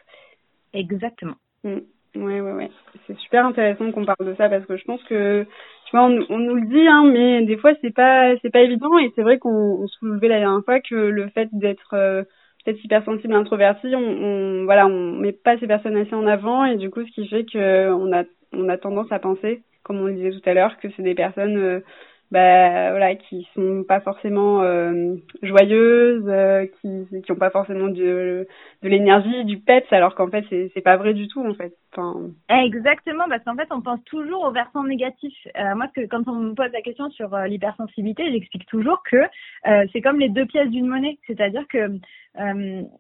Exactement. 0.74 1.36
Mm. 1.64 1.78
Ouais, 2.16 2.42
ouais, 2.42 2.52
ouais. 2.54 2.72
C'est 3.06 3.18
super 3.20 3.46
intéressant 3.46 3.92
qu'on 3.92 4.06
parle 4.06 4.26
de 4.28 4.34
ça 4.36 4.50
parce 4.50 4.66
que 4.66 4.76
je 4.78 4.84
pense 4.86 5.04
que, 5.04 5.44
tu 5.86 5.92
vois, 5.96 6.06
on, 6.08 6.26
on 6.30 6.40
nous 6.40 6.56
le 6.56 6.66
dit, 6.68 6.88
hein, 6.88 7.04
mais 7.12 7.46
des 7.46 7.58
fois 7.58 7.74
c'est 7.82 7.94
pas, 7.94 8.36
c'est 8.42 8.50
pas 8.52 8.62
évident 8.62 8.98
et 8.98 9.12
c'est 9.16 9.22
vrai 9.22 9.38
qu'on 9.38 9.50
on 9.84 9.88
soulevait 9.88 10.28
la 10.28 10.40
dernière 10.40 10.64
fois 10.66 10.80
que 10.80 10.96
le 10.96 11.30
fait 11.30 11.50
d'être 11.52 11.94
euh, 11.94 12.24
peut-être 12.66 12.84
hypersensible 12.84 13.34
et 13.34 13.36
introverti, 13.36 13.94
on, 13.96 14.00
on, 14.00 14.66
voilà, 14.66 14.88
on 14.88 15.14
met 15.14 15.32
pas 15.32 15.58
ces 15.60 15.68
personnes 15.68 15.96
assez 15.96 16.16
en 16.16 16.26
avant 16.26 16.66
et 16.66 16.78
du 16.78 16.90
coup, 16.90 17.06
ce 17.06 17.12
qui 17.12 17.28
fait 17.28 17.46
que 17.46 17.92
on 17.92 18.12
a, 18.14 18.24
on 18.54 18.68
a 18.70 18.78
tendance 18.78 19.12
à 19.12 19.20
penser, 19.20 19.62
comme 19.84 20.00
on 20.00 20.06
le 20.08 20.14
disait 20.14 20.32
tout 20.32 20.50
à 20.50 20.54
l'heure, 20.54 20.78
que 20.80 20.88
c'est 20.96 21.04
des 21.04 21.16
personnes 21.16 21.58
euh, 21.58 21.80
bah 22.30 22.90
voilà 22.90 23.16
qui 23.16 23.48
sont 23.56 23.86
pas 23.88 24.02
forcément 24.02 24.62
euh, 24.62 25.16
joyeuses 25.44 26.26
euh, 26.28 26.66
qui 26.82 27.22
qui 27.22 27.32
ont 27.32 27.36
pas 27.36 27.52
forcément 27.52 27.88
de 27.88 28.46
de 28.84 28.90
l'énergie 28.90 29.46
du 29.46 29.60
peps 29.60 29.92
alors 29.94 30.14
qu'en 30.14 30.30
fait 30.30 30.44
c'est 30.50 30.70
c'est 30.74 30.82
pas 30.82 30.98
vrai 30.98 31.14
du 31.14 31.30
tout 31.30 31.46
en 31.46 31.54
fait. 31.54 31.74
Exactement 32.50 33.24
parce 33.30 33.44
qu'en 33.46 33.56
fait 33.56 33.70
on 33.72 33.82
pense 33.82 34.04
toujours 34.04 34.44
au 34.44 34.52
versant 34.52 34.84
négatif 34.84 35.34
euh, 35.58 35.74
moi 35.76 35.88
que 35.96 36.06
quand 36.06 36.28
on 36.28 36.36
me 36.36 36.54
pose 36.54 36.72
la 36.74 36.82
question 36.82 37.10
sur 37.12 37.34
euh, 37.34 37.48
l'hypersensibilité 37.48 38.30
j'explique 38.30 38.66
toujours 38.66 39.02
que 39.04 39.24
c'est 39.94 40.02
comme 40.02 40.20
les 40.20 40.30
deux 40.30 40.46
pièces 40.46 40.70
d'une 40.70 40.88
monnaie. 40.88 41.18
C'est-à-dire 41.28 41.66
que 41.68 42.00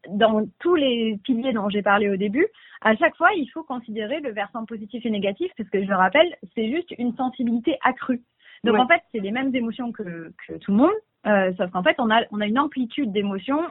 dans 0.10 0.48
tous 0.60 0.76
les 0.76 1.18
piliers 1.24 1.54
dont 1.54 1.70
j'ai 1.70 1.82
parlé 1.82 2.10
au 2.10 2.16
début 2.16 2.48
à 2.82 2.96
chaque 2.96 3.16
fois 3.16 3.30
il 3.36 3.48
faut 3.48 3.64
considérer 3.64 4.20
le 4.22 4.32
versant 4.32 4.66
positif 4.66 5.06
et 5.06 5.10
négatif 5.10 5.52
parce 5.58 5.70
que 5.70 5.84
je 5.84 5.88
le 5.88 5.96
rappelle 5.96 6.34
c'est 6.56 6.72
juste 6.72 6.94
une 6.98 7.16
sensibilité 7.16 7.78
accrue 7.84 8.22
donc 8.64 8.78
en 8.78 8.88
fait, 8.88 9.02
c'est 9.12 9.20
les 9.20 9.32
mêmes 9.32 9.56
émotions 9.56 9.92
que, 9.92 10.34
que 10.48 10.54
tout 10.58 10.72
le 10.72 10.78
monde, 10.78 10.92
euh, 11.26 11.52
sauf 11.58 11.72
qu'en 11.72 11.84
fait, 11.84 11.96
on 12.00 12.10
a, 12.10 12.22
on 12.32 12.42
a 12.42 12.48
une 12.48 12.60
amplitude 12.60 13.12
d'émotions 13.12 13.62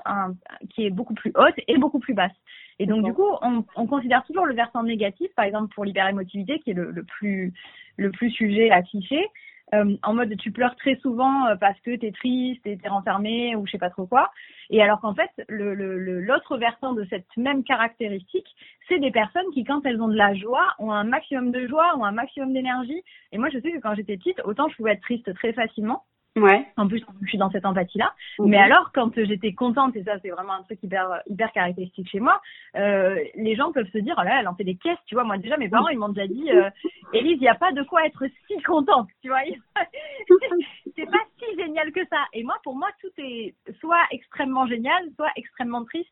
qui 0.71 0.87
est 0.87 0.91
beaucoup 0.91 1.15
plus 1.15 1.33
haute 1.35 1.55
et 1.69 1.79
beaucoup 1.79 1.99
plus 1.99 2.15
basse. 2.15 2.33
Et 2.79 2.87
donc 2.87 3.05
du 3.05 3.13
coup, 3.15 3.29
on, 3.41 3.65
on, 3.75 3.87
considère 3.87 4.25
toujours 4.25 4.45
le 4.45 4.55
versant 4.55 4.83
négatif, 4.83 5.29
par 5.35 5.47
exemple 5.47 5.75
pour 5.75 5.85
l'hyperémotivité, 5.85 6.59
qui 6.59 6.73
est 6.73 6.75
le, 6.75 6.91
le, 6.91 7.05
plus 7.05 7.55
le 7.97 8.11
plus 8.11 8.31
sujet 8.31 8.71
à 8.71 8.83
cliché, 8.83 9.27
euh, 9.75 9.97
en 10.03 10.15
mode 10.15 10.37
tu 10.37 10.53
pleures 10.53 10.77
très 10.77 10.97
souvent 10.97 11.47
euh, 11.47 11.57
parce 11.57 11.79
que 11.81 11.97
t'es 11.97 12.13
triste, 12.13 12.63
t'es 12.63 12.79
renfermé 12.89 13.57
ou 13.57 13.67
je 13.67 13.73
sais 13.73 13.79
pas 13.79 13.91
trop 13.91 14.07
quoi. 14.07 14.31
Et 14.71 14.81
alors 14.81 15.01
qu'en 15.01 15.15
fait, 15.15 15.31
le 15.49 15.75
l'autre 15.75 16.55
le, 16.55 16.61
versant 16.61 16.93
de 16.93 17.05
cette 17.11 17.27
même 17.37 17.65
caractéristique, 17.65 18.47
c'est 18.89 18.99
des 18.99 19.11
personnes 19.11 19.47
qui, 19.53 19.65
quand 19.65 19.85
elles 19.85 20.01
ont 20.01 20.09
de 20.09 20.17
la 20.17 20.35
joie, 20.35 20.69
ont 20.79 20.93
un 20.93 21.05
maximum 21.05 21.51
de 21.51 21.67
joie, 21.67 21.97
ont 21.97 22.05
un 22.05 22.13
maximum 22.13 22.53
d'énergie. 22.53 23.03
Et 23.33 23.39
moi, 23.39 23.49
je 23.51 23.59
sais 23.59 23.73
que 23.73 23.79
quand 23.79 23.95
j'étais 23.95 24.17
petite, 24.17 24.41
autant 24.45 24.69
je 24.69 24.77
pouvais 24.77 24.93
être 24.93 25.03
triste 25.03 25.35
très 25.35 25.53
facilement. 25.53 26.05
Ouais. 26.37 26.67
En 26.77 26.87
plus, 26.87 27.03
je 27.23 27.29
suis 27.29 27.39
dans 27.39 27.51
cette 27.51 27.65
empathie-là. 27.65 28.13
Mhm. 28.39 28.49
Mais 28.49 28.59
alors, 28.59 28.91
quand 28.95 29.11
j'étais 29.17 29.55
contente, 29.55 29.97
et 29.97 30.05
ça, 30.05 30.19
c'est 30.23 30.29
vraiment 30.29 30.53
un 30.53 30.63
truc 30.63 30.79
hyper, 30.83 31.23
hyper 31.27 31.51
caractéristique 31.53 32.11
chez 32.11 32.21
moi, 32.21 32.41
euh, 32.77 33.19
les 33.35 33.57
gens 33.57 33.73
peuvent 33.73 33.91
se 33.91 33.99
dire, 33.99 34.15
oh 34.19 34.23
là, 34.23 34.41
elle 34.41 34.49
en 34.49 34.55
fait 34.55 34.65
des 34.65 34.77
caisses, 34.77 34.99
tu 35.07 35.15
vois. 35.15 35.25
Moi, 35.25 35.39
déjà, 35.39 35.57
mes 35.57 35.71
parents, 35.71 35.89
ils 35.89 35.99
m'ont 35.99 36.11
déjà 36.11 36.27
dit, 36.27 36.51
euh, 36.51 36.69
Élise, 37.15 37.39
il 37.39 37.41
n'y 37.41 37.49
a 37.49 37.55
pas 37.55 37.73
de 37.73 37.83
quoi 37.83 38.05
être 38.05 38.25
si 38.47 38.63
contente, 38.63 39.09
tu 39.23 39.29
vois. 39.29 39.41
c'est 40.97 41.07
pas 41.07 41.25
si 41.39 41.57
génial 41.57 41.91
que 41.93 42.05
ça. 42.11 42.25
Et 42.35 42.45
moi, 42.45 42.57
pour 42.63 42.77
moi, 42.77 42.89
tout 43.01 43.11
est 43.19 43.55
soit 43.81 44.05
extrêmement 44.11 44.67
génial, 44.67 45.09
soit 45.17 45.31
extrêmement 45.37 45.85
triste. 45.85 46.11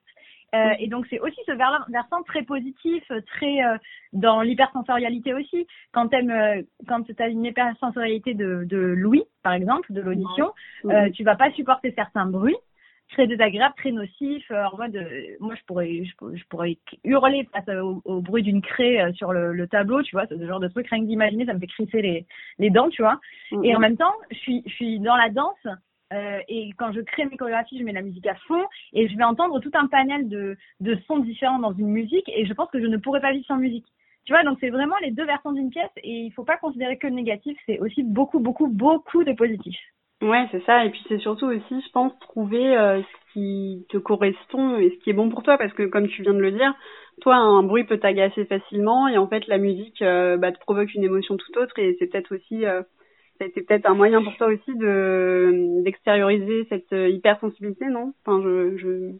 Euh, 0.54 0.74
et 0.78 0.88
donc 0.88 1.06
c'est 1.10 1.20
aussi 1.20 1.40
ce 1.46 1.52
versant 1.52 2.22
très 2.22 2.42
positif, 2.42 3.02
très 3.26 3.64
euh, 3.64 3.76
dans 4.12 4.42
l'hypersensorialité 4.42 5.34
aussi. 5.34 5.66
Quand 5.92 6.08
tu 6.08 6.16
euh, 6.16 6.62
quand 6.86 7.02
tu 7.02 7.14
as 7.18 7.28
une 7.28 7.44
hypersensorialité 7.44 8.34
de, 8.34 8.64
de 8.64 8.76
l'ouïe, 8.76 9.24
par 9.42 9.54
exemple, 9.54 9.92
de 9.92 10.00
l'audition, 10.00 10.52
euh, 10.86 11.10
tu 11.10 11.24
vas 11.24 11.36
pas 11.36 11.50
supporter 11.52 11.92
certains 11.96 12.26
bruits 12.26 12.56
très 13.10 13.26
désagréables, 13.26 13.74
très 13.76 13.92
nocifs. 13.92 14.50
en 14.50 14.76
mode, 14.76 15.06
moi 15.38 15.54
je 15.54 15.62
pourrais, 15.66 16.04
je, 16.04 16.44
pourrais 16.48 16.78
hurler 17.04 17.46
face 17.52 17.68
au, 17.76 18.20
bruit 18.22 18.42
d'une 18.42 18.62
craie 18.62 19.12
sur 19.12 19.32
le, 19.32 19.52
le, 19.52 19.68
tableau, 19.68 20.02
tu 20.02 20.16
vois, 20.16 20.26
ce 20.26 20.46
genre 20.46 20.58
de 20.58 20.68
truc 20.68 20.88
rien 20.88 21.00
que 21.00 21.06
d'imaginer, 21.06 21.44
ça 21.44 21.52
me 21.52 21.60
fait 21.60 21.66
crisser 21.66 22.02
les, 22.02 22.26
les 22.58 22.70
dents, 22.70 22.88
tu 22.88 23.02
vois. 23.02 23.20
Et 23.62 23.76
en 23.76 23.78
même 23.78 23.96
temps, 23.96 24.14
je 24.32 24.36
suis, 24.38 24.62
je 24.66 24.72
suis 24.72 25.00
dans 25.00 25.16
la 25.16 25.28
danse 25.28 25.66
euh, 26.12 26.40
et 26.48 26.70
quand 26.76 26.92
je 26.92 27.00
crée 27.00 27.24
mes 27.24 27.36
chorégraphies, 27.36 27.78
je 27.78 27.84
mets 27.84 27.92
la 27.92 28.02
musique 28.02 28.26
à 28.26 28.34
fond 28.46 28.62
et 28.92 29.08
je 29.08 29.16
vais 29.16 29.24
entendre 29.24 29.60
tout 29.60 29.70
un 29.74 29.86
panel 29.86 30.28
de, 30.28 30.56
sons 31.06 31.18
différents 31.18 31.58
dans 31.58 31.72
une 31.72 31.88
musique 31.88 32.28
et 32.28 32.46
je 32.46 32.52
pense 32.52 32.70
que 32.70 32.80
je 32.80 32.86
ne 32.86 32.96
pourrais 32.96 33.20
pas 33.20 33.32
vivre 33.32 33.46
sans 33.46 33.56
musique. 33.56 33.86
Tu 34.24 34.32
vois, 34.32 34.42
donc 34.42 34.58
c'est 34.60 34.70
vraiment 34.70 34.96
les 35.02 35.10
deux 35.10 35.26
versants 35.26 35.52
d'une 35.52 35.70
pièce 35.70 35.90
et 35.98 36.10
il 36.10 36.30
faut 36.32 36.44
pas 36.44 36.56
considérer 36.56 36.96
que 36.96 37.06
le 37.06 37.14
négatif, 37.14 37.58
c'est 37.66 37.78
aussi 37.80 38.02
beaucoup, 38.02 38.38
beaucoup, 38.38 38.68
beaucoup 38.68 39.22
de 39.24 39.32
positif. 39.32 39.76
Ouais, 40.22 40.46
c'est 40.52 40.64
ça. 40.64 40.84
Et 40.84 40.90
puis 40.90 41.02
c'est 41.08 41.18
surtout 41.18 41.46
aussi, 41.46 41.82
je 41.82 41.90
pense, 41.92 42.12
trouver 42.20 42.76
euh, 42.76 43.02
ce 43.02 43.32
qui 43.32 43.86
te 43.90 43.98
correspond 43.98 44.78
et 44.78 44.90
ce 44.90 45.04
qui 45.04 45.10
est 45.10 45.14
bon 45.14 45.28
pour 45.28 45.42
toi 45.42 45.58
parce 45.58 45.72
que 45.74 45.82
comme 45.82 46.08
tu 46.08 46.22
viens 46.22 46.32
de 46.32 46.38
le 46.38 46.52
dire, 46.52 46.72
toi 47.20 47.36
un 47.36 47.62
bruit 47.62 47.84
peut 47.84 47.98
t'agacer 47.98 48.44
facilement 48.46 49.08
et 49.08 49.18
en 49.18 49.28
fait 49.28 49.46
la 49.48 49.58
musique 49.58 50.00
euh, 50.00 50.36
bah, 50.36 50.52
te 50.52 50.60
provoque 50.60 50.94
une 50.94 51.04
émotion 51.04 51.36
tout 51.36 51.58
autre 51.58 51.78
et 51.78 51.96
c'est 51.98 52.06
peut-être 52.06 52.34
aussi 52.34 52.64
ça 53.38 53.44
a 53.44 53.48
été 53.48 53.62
peut-être 53.62 53.86
un 53.86 53.94
moyen 53.94 54.22
pour 54.22 54.36
toi 54.36 54.48
aussi 54.48 54.74
de 54.74 55.82
d'extérioriser 55.82 56.66
cette 56.68 56.92
euh, 56.92 57.08
hypersensibilité, 57.08 57.86
non? 57.86 58.12
Enfin 58.24 58.40
je 58.42 58.76
je 58.76 59.12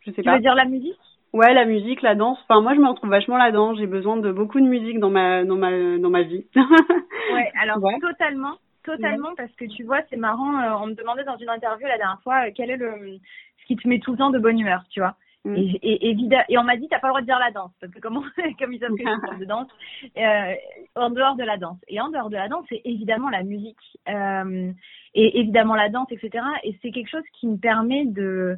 je 0.00 0.10
sais 0.12 0.22
pas. 0.22 0.32
Tu 0.32 0.36
veux 0.36 0.42
dire 0.42 0.54
la 0.54 0.64
musique? 0.64 0.98
Ouais, 1.32 1.54
la 1.54 1.64
musique, 1.64 2.02
la 2.02 2.14
danse. 2.14 2.38
Enfin, 2.42 2.60
moi, 2.60 2.74
je 2.74 2.80
me 2.80 2.88
retrouve 2.88 3.08
vachement 3.08 3.38
là-dedans. 3.38 3.74
J'ai 3.74 3.86
besoin 3.86 4.18
de 4.18 4.30
beaucoup 4.30 4.60
de 4.60 4.66
musique 4.66 4.98
dans 4.98 5.08
ma 5.08 5.44
dans 5.44 5.56
ma 5.56 5.98
dans 5.98 6.10
ma 6.10 6.22
vie. 6.22 6.44
ouais, 7.32 7.50
alors 7.60 7.80
totalement, 8.00 8.56
totalement, 8.84 9.34
parce 9.36 9.52
que 9.52 9.64
tu 9.64 9.84
vois, 9.84 10.00
c'est 10.10 10.16
marrant. 10.16 10.60
Euh, 10.60 10.76
on 10.82 10.88
me 10.88 10.94
demandait 10.94 11.24
dans 11.24 11.38
une 11.38 11.48
interview 11.48 11.86
la 11.86 11.96
dernière 11.96 12.20
fois 12.22 12.46
euh, 12.46 12.50
quel 12.54 12.70
est 12.70 12.76
le 12.76 13.18
ce 13.60 13.66
qui 13.66 13.76
te 13.76 13.88
met 13.88 14.00
tout 14.00 14.12
le 14.12 14.18
temps 14.18 14.30
de 14.30 14.38
bonne 14.38 14.60
humeur, 14.60 14.82
tu 14.90 15.00
vois? 15.00 15.14
Mm. 15.44 15.56
Et, 15.56 15.80
et, 15.82 16.16
et, 16.50 16.58
on 16.58 16.62
m'a 16.62 16.76
dit 16.76 16.86
t'as 16.88 17.00
pas 17.00 17.08
le 17.08 17.12
droit 17.12 17.20
de 17.20 17.26
dire 17.26 17.38
la 17.40 17.50
danse 17.50 17.72
parce 17.80 17.92
que 17.92 17.98
comment 17.98 18.22
comme 18.60 18.72
ils 18.72 18.78
savent 18.78 18.94
que 18.94 19.02
je 19.02 19.38
de 19.40 19.44
danse 19.44 19.66
euh, 20.16 20.54
en 20.94 21.10
dehors 21.10 21.34
de 21.34 21.42
la 21.42 21.56
danse 21.56 21.78
et 21.88 22.00
en 22.00 22.10
dehors 22.10 22.30
de 22.30 22.36
la 22.36 22.46
danse 22.46 22.64
c'est 22.68 22.80
évidemment 22.84 23.28
la 23.28 23.42
musique 23.42 23.76
euh, 24.08 24.70
et 25.14 25.40
évidemment 25.40 25.74
la 25.74 25.88
danse 25.88 26.06
etc 26.12 26.44
et 26.62 26.78
c'est 26.80 26.92
quelque 26.92 27.10
chose 27.10 27.24
qui 27.32 27.48
me 27.48 27.56
permet 27.56 28.04
de 28.04 28.56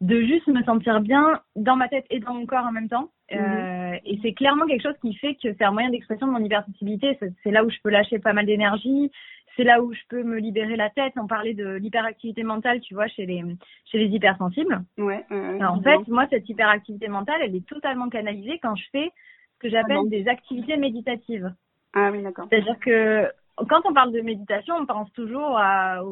de 0.00 0.20
juste 0.22 0.46
me 0.48 0.62
sentir 0.64 1.00
bien 1.00 1.40
dans 1.54 1.76
ma 1.76 1.88
tête 1.88 2.04
et 2.10 2.20
dans 2.20 2.34
mon 2.34 2.46
corps 2.46 2.66
en 2.66 2.72
même 2.72 2.88
temps. 2.88 3.10
Euh, 3.32 3.36
mhm. 3.38 4.00
et 4.04 4.18
c'est 4.22 4.34
clairement 4.34 4.66
quelque 4.66 4.82
chose 4.82 4.94
qui 5.00 5.14
fait 5.14 5.34
que 5.34 5.52
c'est 5.54 5.64
un 5.64 5.72
moyen 5.72 5.90
d'expression 5.90 6.26
de 6.26 6.32
mon 6.32 6.44
hypersensibilité. 6.44 7.18
C'est 7.42 7.50
là 7.50 7.64
où 7.64 7.70
je 7.70 7.78
peux 7.82 7.90
lâcher 7.90 8.18
pas 8.18 8.32
mal 8.32 8.46
d'énergie. 8.46 9.10
C'est 9.56 9.64
là 9.64 9.82
où 9.82 9.92
je 9.92 10.00
peux 10.08 10.22
me 10.22 10.38
libérer 10.38 10.76
la 10.76 10.90
tête. 10.90 11.14
On 11.16 11.26
parlait 11.26 11.54
de 11.54 11.76
l'hyperactivité 11.76 12.42
mentale, 12.42 12.80
tu 12.80 12.94
vois, 12.94 13.06
chez 13.08 13.24
les 13.26 13.42
chez 13.86 13.98
les 13.98 14.14
hypersensibles. 14.14 14.82
Ouais. 14.98 15.24
en 15.30 15.80
fait, 15.80 16.06
moi, 16.08 16.26
cette 16.30 16.48
hyperactivité 16.48 17.08
mentale, 17.08 17.40
elle 17.42 17.56
est 17.56 17.66
totalement 17.66 18.08
canalisée 18.08 18.58
quand 18.62 18.76
je 18.76 18.84
fais 18.92 19.10
ce 19.54 19.58
que 19.60 19.70
j'appelle 19.70 19.98
ah 20.00 20.08
des 20.08 20.28
activités 20.28 20.76
méditatives. 20.76 21.52
Ah 21.94 22.10
oui, 22.12 22.22
d'accord. 22.22 22.46
C'est-à-dire 22.50 22.78
que 22.78 23.30
quand 23.68 23.80
on 23.86 23.94
parle 23.94 24.12
de 24.12 24.20
méditation, 24.20 24.74
on 24.74 24.84
pense 24.84 25.10
toujours 25.12 25.58
à, 25.58 26.02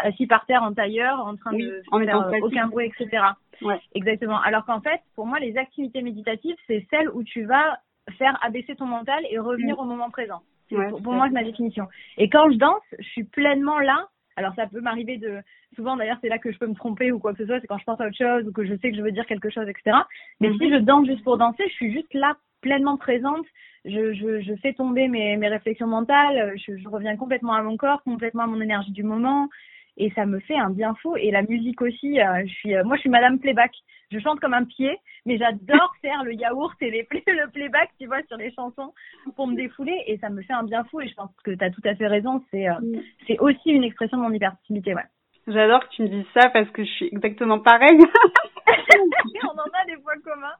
assis 0.00 0.26
par 0.26 0.46
terre 0.46 0.62
en 0.62 0.72
tailleur, 0.72 1.20
en 1.20 1.36
train 1.36 1.52
de 1.52 1.82
faire 2.04 2.42
aucun 2.42 2.68
bruit, 2.68 2.86
etc. 2.86 3.22
Ouais. 3.60 3.78
Exactement. 3.94 4.40
Alors 4.40 4.64
qu'en 4.64 4.80
fait, 4.80 5.00
pour 5.14 5.26
moi, 5.26 5.38
les 5.38 5.56
activités 5.58 6.00
méditatives, 6.00 6.56
c'est 6.66 6.86
celles 6.90 7.10
où 7.10 7.22
tu 7.22 7.44
vas 7.44 7.78
faire 8.18 8.38
abaisser 8.42 8.74
ton 8.74 8.86
mental 8.86 9.22
et 9.30 9.38
revenir 9.38 9.78
au 9.78 9.84
moment 9.84 10.10
présent. 10.10 10.42
Pour, 10.72 11.12
moi, 11.12 11.26
c'est 11.26 11.34
ma 11.34 11.44
définition. 11.44 11.86
Et 12.18 12.28
quand 12.28 12.50
je 12.50 12.56
danse, 12.56 12.82
je 12.98 13.08
suis 13.08 13.24
pleinement 13.24 13.78
là. 13.78 14.08
Alors 14.36 14.54
ça 14.54 14.66
peut 14.66 14.80
m'arriver 14.80 15.18
de 15.18 15.40
souvent 15.74 15.94
d'ailleurs 15.94 16.16
c'est 16.22 16.30
là 16.30 16.38
que 16.38 16.50
je 16.50 16.58
peux 16.58 16.66
me 16.66 16.74
tromper 16.74 17.12
ou 17.12 17.18
quoi 17.18 17.32
que 17.32 17.38
ce 17.40 17.46
soit, 17.46 17.60
c'est 17.60 17.66
quand 17.66 17.76
je 17.76 17.84
pense 17.84 18.00
à 18.00 18.06
autre 18.06 18.16
chose 18.16 18.48
ou 18.48 18.52
que 18.52 18.64
je 18.64 18.74
sais 18.76 18.90
que 18.90 18.96
je 18.96 19.02
veux 19.02 19.12
dire 19.12 19.26
quelque 19.26 19.50
chose, 19.50 19.68
etc. 19.68 19.94
Mais 20.40 20.48
mm-hmm. 20.48 20.58
si 20.58 20.70
je 20.70 20.76
danse 20.76 21.06
juste 21.06 21.22
pour 21.22 21.36
danser, 21.36 21.64
je 21.68 21.74
suis 21.74 21.92
juste 21.92 22.14
là 22.14 22.34
pleinement 22.62 22.96
présente 22.96 23.44
je, 23.84 24.12
je, 24.14 24.40
je 24.40 24.54
fais 24.56 24.72
tomber 24.74 25.08
mes, 25.08 25.36
mes 25.36 25.48
réflexions 25.48 25.86
mentales, 25.86 26.54
je, 26.56 26.76
je, 26.76 26.88
reviens 26.88 27.16
complètement 27.16 27.54
à 27.54 27.62
mon 27.62 27.76
corps, 27.76 28.02
complètement 28.04 28.44
à 28.44 28.46
mon 28.46 28.60
énergie 28.60 28.92
du 28.92 29.02
moment, 29.02 29.48
et 29.96 30.10
ça 30.10 30.26
me 30.26 30.40
fait 30.40 30.56
un 30.56 30.70
bien 30.70 30.94
fou. 31.02 31.16
Et 31.16 31.30
la 31.30 31.42
musique 31.42 31.80
aussi, 31.82 32.20
euh, 32.20 32.42
je 32.46 32.52
suis, 32.52 32.74
euh, 32.74 32.84
moi 32.84 32.96
je 32.96 33.02
suis 33.02 33.10
Madame 33.10 33.38
Playback, 33.38 33.72
je 34.10 34.18
chante 34.18 34.40
comme 34.40 34.54
un 34.54 34.64
pied, 34.64 34.98
mais 35.26 35.38
j'adore 35.38 35.92
faire 36.02 36.24
le 36.24 36.34
yaourt 36.34 36.74
et 36.80 36.90
les 36.90 37.04
play, 37.04 37.22
le 37.26 37.50
playback, 37.50 37.90
tu 37.98 38.06
vois, 38.06 38.22
sur 38.28 38.36
les 38.36 38.52
chansons 38.52 38.92
pour 39.36 39.46
me 39.46 39.56
défouler, 39.56 39.96
et 40.06 40.18
ça 40.18 40.30
me 40.30 40.42
fait 40.42 40.52
un 40.52 40.64
bien 40.64 40.84
fou. 40.84 41.00
Et 41.00 41.08
je 41.08 41.14
pense 41.14 41.30
que 41.44 41.52
tu 41.52 41.64
as 41.64 41.70
tout 41.70 41.82
à 41.84 41.94
fait 41.94 42.06
raison, 42.06 42.42
c'est 42.50 42.68
euh, 42.68 42.74
mm. 42.80 43.00
c'est 43.26 43.38
aussi 43.38 43.70
une 43.70 43.84
expression 43.84 44.18
de 44.18 44.22
mon 44.22 44.32
hyperactivité, 44.32 44.94
ouais. 44.94 45.02
J'adore 45.48 45.80
que 45.80 45.94
tu 45.96 46.02
me 46.02 46.08
dises 46.08 46.26
ça 46.34 46.50
parce 46.50 46.70
que 46.70 46.84
je 46.84 46.90
suis 46.90 47.06
exactement 47.06 47.58
pareil. 47.58 47.98
on 47.98 49.58
en 49.58 49.64
a 49.64 49.86
des 49.86 49.96
points 49.96 50.20
communs. 50.24 50.54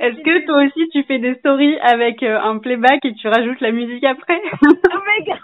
Est-ce 0.00 0.16
que 0.22 0.46
toi 0.46 0.64
aussi 0.64 0.88
tu 0.92 1.02
fais 1.02 1.18
des 1.18 1.34
stories 1.34 1.78
avec 1.80 2.22
un 2.22 2.56
playback 2.58 3.04
et 3.04 3.12
tu 3.12 3.28
rajoutes 3.28 3.60
la 3.60 3.70
musique 3.70 4.04
après? 4.04 4.40
Oh 4.62 4.98
my 5.06 5.24
god 5.26 5.38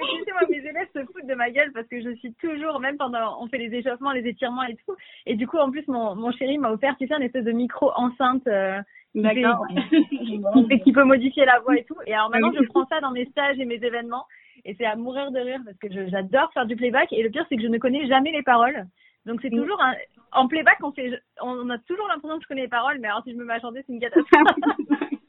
Mais 0.00 0.06
tu 0.18 0.24
sais, 0.24 0.32
moi, 0.32 0.42
mes 0.48 0.56
élèves 0.56 0.88
se 0.94 1.04
foutent 1.04 1.26
de 1.26 1.34
ma 1.34 1.50
gueule 1.50 1.72
parce 1.72 1.86
que 1.86 2.00
je 2.00 2.14
suis 2.16 2.32
toujours, 2.34 2.80
même 2.80 2.96
pendant, 2.96 3.42
on 3.42 3.48
fait 3.48 3.58
les 3.58 3.74
échauffements, 3.74 4.12
les 4.12 4.26
étirements 4.26 4.64
et 4.64 4.76
tout. 4.76 4.96
Et 5.26 5.36
du 5.36 5.46
coup, 5.46 5.58
en 5.58 5.70
plus, 5.70 5.86
mon, 5.88 6.14
mon 6.14 6.32
chéri 6.32 6.58
m'a 6.58 6.70
offert, 6.70 6.96
tu 6.98 7.06
sais, 7.06 7.14
un 7.14 7.20
espèce 7.20 7.44
de 7.44 7.52
micro 7.52 7.90
enceinte. 7.94 8.46
Euh. 8.46 8.80
Qui, 9.12 10.78
qui 10.84 10.92
peut 10.92 11.02
modifier 11.02 11.44
la 11.44 11.58
voix 11.58 11.76
et 11.76 11.82
tout. 11.82 11.96
Et 12.06 12.14
alors 12.14 12.30
maintenant, 12.30 12.52
je 12.52 12.64
prends 12.68 12.86
ça 12.86 13.00
dans 13.00 13.10
mes 13.10 13.26
stages 13.26 13.58
et 13.58 13.64
mes 13.64 13.82
événements. 13.82 14.24
Et 14.64 14.76
c'est 14.78 14.84
à 14.84 14.94
mourir 14.94 15.32
de 15.32 15.40
rire 15.40 15.60
parce 15.64 15.76
que 15.78 16.08
j'adore 16.08 16.52
faire 16.52 16.66
du 16.66 16.76
playback. 16.76 17.12
Et 17.12 17.22
le 17.22 17.30
pire, 17.30 17.44
c'est 17.48 17.56
que 17.56 17.62
je 17.62 17.66
ne 17.66 17.78
connais 17.78 18.06
jamais 18.06 18.30
les 18.30 18.44
paroles. 18.44 18.86
Donc 19.26 19.40
c'est 19.42 19.50
toujours 19.50 19.82
un, 19.82 19.94
en 20.32 20.48
playback, 20.48 20.78
on 20.82 20.92
fait, 20.92 21.20
on 21.42 21.68
a 21.70 21.78
toujours 21.78 22.06
l'impression 22.08 22.38
que 22.38 22.42
je 22.44 22.48
connais 22.48 22.62
les 22.62 22.68
paroles, 22.68 22.98
mais 23.00 23.08
alors 23.08 23.22
si 23.24 23.32
je 23.32 23.36
me 23.36 23.44
mets 23.44 23.54
à 23.54 23.60
chanter, 23.60 23.82
c'est 23.86 23.92
une 23.92 24.00
catastrophe. 24.00 24.30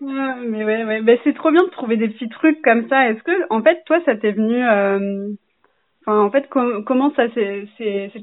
mais 0.00 0.64
ouais, 0.64 0.84
ouais, 0.84 1.02
ben, 1.02 1.18
c'est 1.24 1.34
trop 1.34 1.50
bien 1.50 1.64
de 1.64 1.70
trouver 1.70 1.96
des 1.96 2.08
petits 2.08 2.28
trucs 2.28 2.60
comme 2.62 2.88
ça. 2.88 3.10
Est-ce 3.10 3.22
que, 3.22 3.46
en 3.50 3.62
fait, 3.62 3.82
toi, 3.86 4.00
ça 4.04 4.16
t'est 4.16 4.32
venu, 4.32 4.62
euh... 4.62 5.28
enfin, 6.06 6.20
en 6.20 6.30
fait, 6.30 6.48
comment 6.48 7.12
ça 7.14 7.28
s'est, 7.34 7.66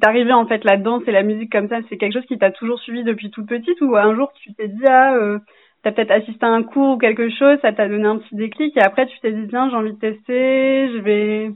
arrivé 0.04 0.34
en 0.34 0.46
fait 0.48 0.64
la 0.64 0.78
danse 0.78 1.04
et 1.08 1.12
la 1.12 1.24
musique 1.24 1.52
comme 1.52 1.70
ça? 1.70 1.80
C'est 1.90 1.98
quelque 1.98 2.14
chose 2.14 2.28
qui 2.28 2.38
t'a 2.38 2.52
toujours 2.52 2.80
suivi 2.80 3.04
depuis 3.04 3.32
toute 3.32 3.48
petite 3.48 3.82
ou 3.82 3.96
un 3.96 4.16
jour 4.16 4.32
tu 4.34 4.54
t'es 4.54 4.68
dit 4.68 4.86
ah, 4.88 5.16
euh, 5.16 5.40
t'as 5.84 5.92
peut-être 5.92 6.12
assisté 6.12 6.46
à 6.46 6.50
un 6.50 6.64
cours 6.64 6.96
ou 6.96 6.98
quelque 6.98 7.30
chose, 7.30 7.58
ça 7.62 7.74
t'a 7.74 7.88
donné 7.88 8.06
un 8.06 8.18
petit 8.18 8.36
déclic 8.36 8.76
et 8.78 8.82
après 8.82 9.08
tu 9.08 9.20
t'es 9.22 9.32
dit 9.32 9.48
tiens 9.50 9.70
j'ai 9.70 9.76
envie 9.76 9.94
de 9.94 10.00
tester, 10.00 10.90
je 10.94 10.98
vais 11.00 11.52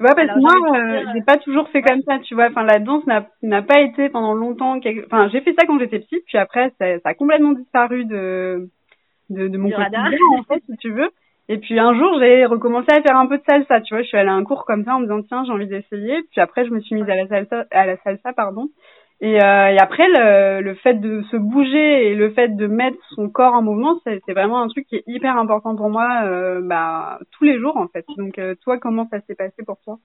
tu 0.00 0.06
vois, 0.06 0.14
parce 0.14 0.28
que 0.28 0.40
moi, 0.40 0.54
euh, 0.78 1.12
j'ai 1.12 1.20
pas 1.20 1.36
toujours 1.36 1.68
fait 1.68 1.82
comme 1.82 2.00
ça, 2.08 2.18
tu 2.20 2.34
vois. 2.34 2.46
Enfin, 2.46 2.62
la 2.62 2.78
danse 2.78 3.06
n'a 3.06 3.26
n'a 3.42 3.60
pas 3.60 3.80
été 3.80 4.08
pendant 4.08 4.32
longtemps. 4.32 4.80
Enfin, 5.04 5.28
j'ai 5.28 5.42
fait 5.42 5.52
ça 5.52 5.66
quand 5.66 5.78
j'étais 5.78 5.98
petite, 5.98 6.24
puis 6.26 6.38
après, 6.38 6.72
ça, 6.78 6.98
ça, 7.00 7.10
a 7.10 7.14
complètement 7.14 7.52
disparu 7.52 8.06
de 8.06 8.70
de, 9.28 9.48
de 9.48 9.58
mon 9.58 9.68
quotidien, 9.68 10.08
en 10.38 10.42
fait, 10.44 10.62
si 10.64 10.76
tu 10.78 10.90
veux. 10.90 11.10
Et 11.50 11.58
puis 11.58 11.78
un 11.78 11.92
jour, 11.92 12.18
j'ai 12.18 12.46
recommencé 12.46 12.86
à 12.92 13.02
faire 13.02 13.16
un 13.18 13.26
peu 13.26 13.36
de 13.36 13.42
salsa, 13.46 13.82
tu 13.82 13.92
vois. 13.92 14.02
Je 14.02 14.08
suis 14.08 14.16
allée 14.16 14.30
à 14.30 14.32
un 14.32 14.44
cours 14.44 14.64
comme 14.64 14.84
ça 14.84 14.94
en 14.94 15.00
me 15.00 15.04
disant 15.04 15.20
tiens, 15.20 15.44
j'ai 15.44 15.52
envie 15.52 15.66
d'essayer. 15.66 16.22
Puis 16.30 16.40
après, 16.40 16.64
je 16.64 16.70
me 16.70 16.80
suis 16.80 16.94
mise 16.94 17.10
à 17.10 17.14
la 17.14 17.26
salsa, 17.28 17.66
à 17.70 17.84
la 17.84 17.98
salsa, 17.98 18.32
pardon. 18.32 18.70
Et, 19.22 19.42
euh, 19.42 19.68
et 19.68 19.78
après, 19.78 20.08
le, 20.08 20.62
le, 20.62 20.74
fait 20.76 20.94
de 20.94 21.22
se 21.30 21.36
bouger 21.36 22.08
et 22.08 22.14
le 22.14 22.30
fait 22.30 22.56
de 22.56 22.66
mettre 22.66 22.98
son 23.14 23.28
corps 23.28 23.52
en 23.52 23.60
mouvement, 23.60 24.00
c'est 24.04 24.32
vraiment 24.32 24.62
un 24.62 24.68
truc 24.68 24.86
qui 24.86 24.96
est 24.96 25.04
hyper 25.06 25.36
important 25.36 25.76
pour 25.76 25.90
moi 25.90 26.22
euh, 26.24 26.62
bah, 26.62 27.18
tous 27.32 27.44
les 27.44 27.58
jours 27.58 27.76
en 27.76 27.86
fait. 27.88 28.06
Donc 28.16 28.38
euh, 28.38 28.54
toi, 28.62 28.78
comment 28.78 29.06
ça 29.10 29.20
s'est 29.26 29.34
passé 29.34 29.62
pour 29.66 29.78
toi? 29.82 29.98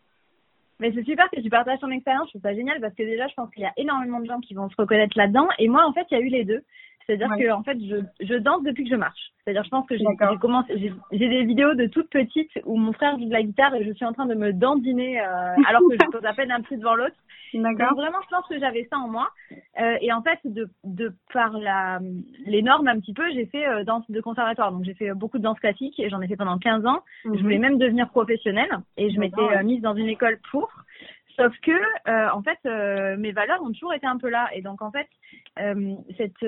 Mais 0.82 0.92
c'est 0.94 1.06
super 1.06 1.30
que 1.30 1.40
tu 1.40 1.50
partages 1.50 1.80
ton 1.80 1.92
expérience, 1.92 2.26
je 2.28 2.32
trouve 2.32 2.42
ça 2.42 2.54
génial 2.54 2.82
parce 2.82 2.94
que 2.94 3.04
déjà 3.04 3.28
je 3.30 3.34
pense 3.36 3.50
qu'il 3.52 3.64
y 3.64 3.66
a 3.66 3.72
énormément 3.78 4.20
de 4.20 4.26
gens 4.26 4.42
qui 4.42 4.54
vont 4.54 4.70
se 4.70 4.76
reconnaître 4.78 5.18
là-dedans 5.18 5.48
et 5.58 5.70
moi 5.70 5.86
en 5.88 5.94
fait 5.94 6.06
il 6.12 6.18
y 6.18 6.22
a 6.22 6.24
eu 6.24 6.28
les 6.28 6.44
deux. 6.44 6.64
C'est-à-dire 7.06 7.30
que 7.38 7.52
en 7.52 7.64
fait, 7.64 7.78
je, 7.80 8.26
je 8.26 8.36
danse 8.36 8.64
depuis 8.64 8.84
que 8.84 8.90
je 8.90 8.96
marche. 8.96 9.32
C'est-à-dire, 9.44 9.64
je 9.64 9.70
pense 9.70 9.86
que 9.88 9.96
j'ai 9.96 10.06
commencé, 10.42 10.92
j'ai 11.12 11.30
des 11.30 11.44
vidéos 11.44 11.76
de 11.76 11.86
toute 11.86 12.10
petite 12.10 12.50
où 12.66 12.78
mon 12.78 12.94
frère 12.94 13.18
joue 13.20 13.26
de 13.26 13.32
la 13.32 13.44
guitare 13.44 13.76
et 13.76 13.86
je 13.86 13.92
suis 13.92 14.06
en 14.06 14.12
train 14.12 14.26
de 14.26 14.34
me 14.34 14.52
dandiner 14.52 15.22
euh, 15.22 15.54
alors 15.68 15.82
que 15.88 15.94
je 16.02 16.10
pose 16.10 16.26
à 16.26 16.34
peine 16.34 16.52
un 16.52 16.62
pied 16.62 16.78
devant 16.78 16.96
l'autre. 16.96 17.16
Donc 17.54 17.78
vraiment, 17.78 18.18
je 18.24 18.36
pense 18.36 18.48
que 18.50 18.60
j'avais 18.60 18.88
ça 18.92 18.98
en 18.98 19.08
moi. 19.08 19.30
Euh, 19.80 19.98
et 20.02 20.12
en 20.12 20.22
fait, 20.24 20.40
de, 20.46 20.68
de 20.84 21.14
par 21.32 21.52
la, 21.58 22.00
les 22.46 22.64
normes 22.64 22.88
un 22.88 23.00
petit 23.00 23.14
peu, 23.14 23.24
j'ai 23.34 23.46
fait 23.46 23.68
euh, 23.68 23.84
danse 23.84 24.04
de 24.10 24.20
conservatoire. 24.20 24.72
Donc 24.72 24.84
j'ai 24.84 24.96
fait 24.96 25.14
beaucoup 25.14 25.38
de 25.38 25.44
danse 25.44 25.60
classique 25.60 26.00
et 26.00 26.10
j'en 26.10 26.22
ai 26.22 26.28
fait 26.28 26.36
pendant 26.36 26.58
15 26.58 26.86
ans. 26.88 27.04
Je 27.24 27.30
mhm. 27.30 27.38
voulais 27.38 27.60
même 27.60 27.78
devenir 27.78 28.10
professionnelle 28.10 28.80
et 28.98 29.12
je 29.12 29.20
m'étais 29.20 29.64
mise 29.64 29.82
dans 29.82 29.96
une 29.96 30.10
école 30.10 30.40
pour. 30.50 30.72
Sauf 31.36 31.54
que, 31.62 31.72
euh, 31.72 32.30
en 32.32 32.42
fait, 32.42 32.60
euh, 32.66 33.18
mes 33.18 33.32
valeurs 33.32 33.62
ont 33.62 33.72
toujours 33.72 33.94
été 33.94 34.08
un 34.08 34.18
peu 34.18 34.30
là. 34.30 34.50
Et 34.54 34.62
donc, 34.62 34.82
en 34.82 34.92
fait, 34.92 35.08
euh, 35.60 35.96
cette, 36.18 36.40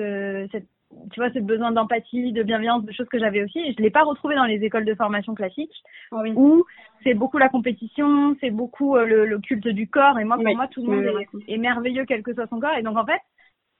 cette, 0.50 0.66
tu 1.12 1.20
vois, 1.20 1.30
ce 1.32 1.38
besoin 1.40 1.72
d'empathie, 1.72 2.32
de 2.32 2.42
bienveillance, 2.42 2.84
de 2.84 2.92
choses 2.92 3.08
que 3.08 3.18
j'avais 3.18 3.42
aussi, 3.42 3.74
je 3.74 3.82
l'ai 3.82 3.90
pas 3.90 4.04
retrouvé 4.04 4.34
dans 4.34 4.44
les 4.44 4.64
écoles 4.64 4.86
de 4.86 4.94
formation 4.94 5.34
classiques, 5.34 5.82
ah 6.12 6.22
où 6.34 6.64
c'est 7.04 7.14
beaucoup 7.14 7.36
la 7.36 7.50
compétition, 7.50 8.34
c'est 8.40 8.50
beaucoup 8.50 8.96
le, 8.96 9.26
le, 9.26 9.38
culte 9.40 9.68
du 9.68 9.88
corps. 9.88 10.18
Et 10.18 10.24
moi, 10.24 10.36
pour 10.36 10.56
moi, 10.56 10.68
tout 10.68 10.86
le 10.86 10.96
monde 10.96 11.24
est, 11.46 11.58
merveilleux, 11.58 12.06
quel 12.06 12.22
que 12.22 12.32
soit 12.32 12.46
son 12.46 12.60
corps. 12.60 12.76
Et 12.78 12.82
donc, 12.82 12.96
en 12.96 13.04
fait, 13.04 13.20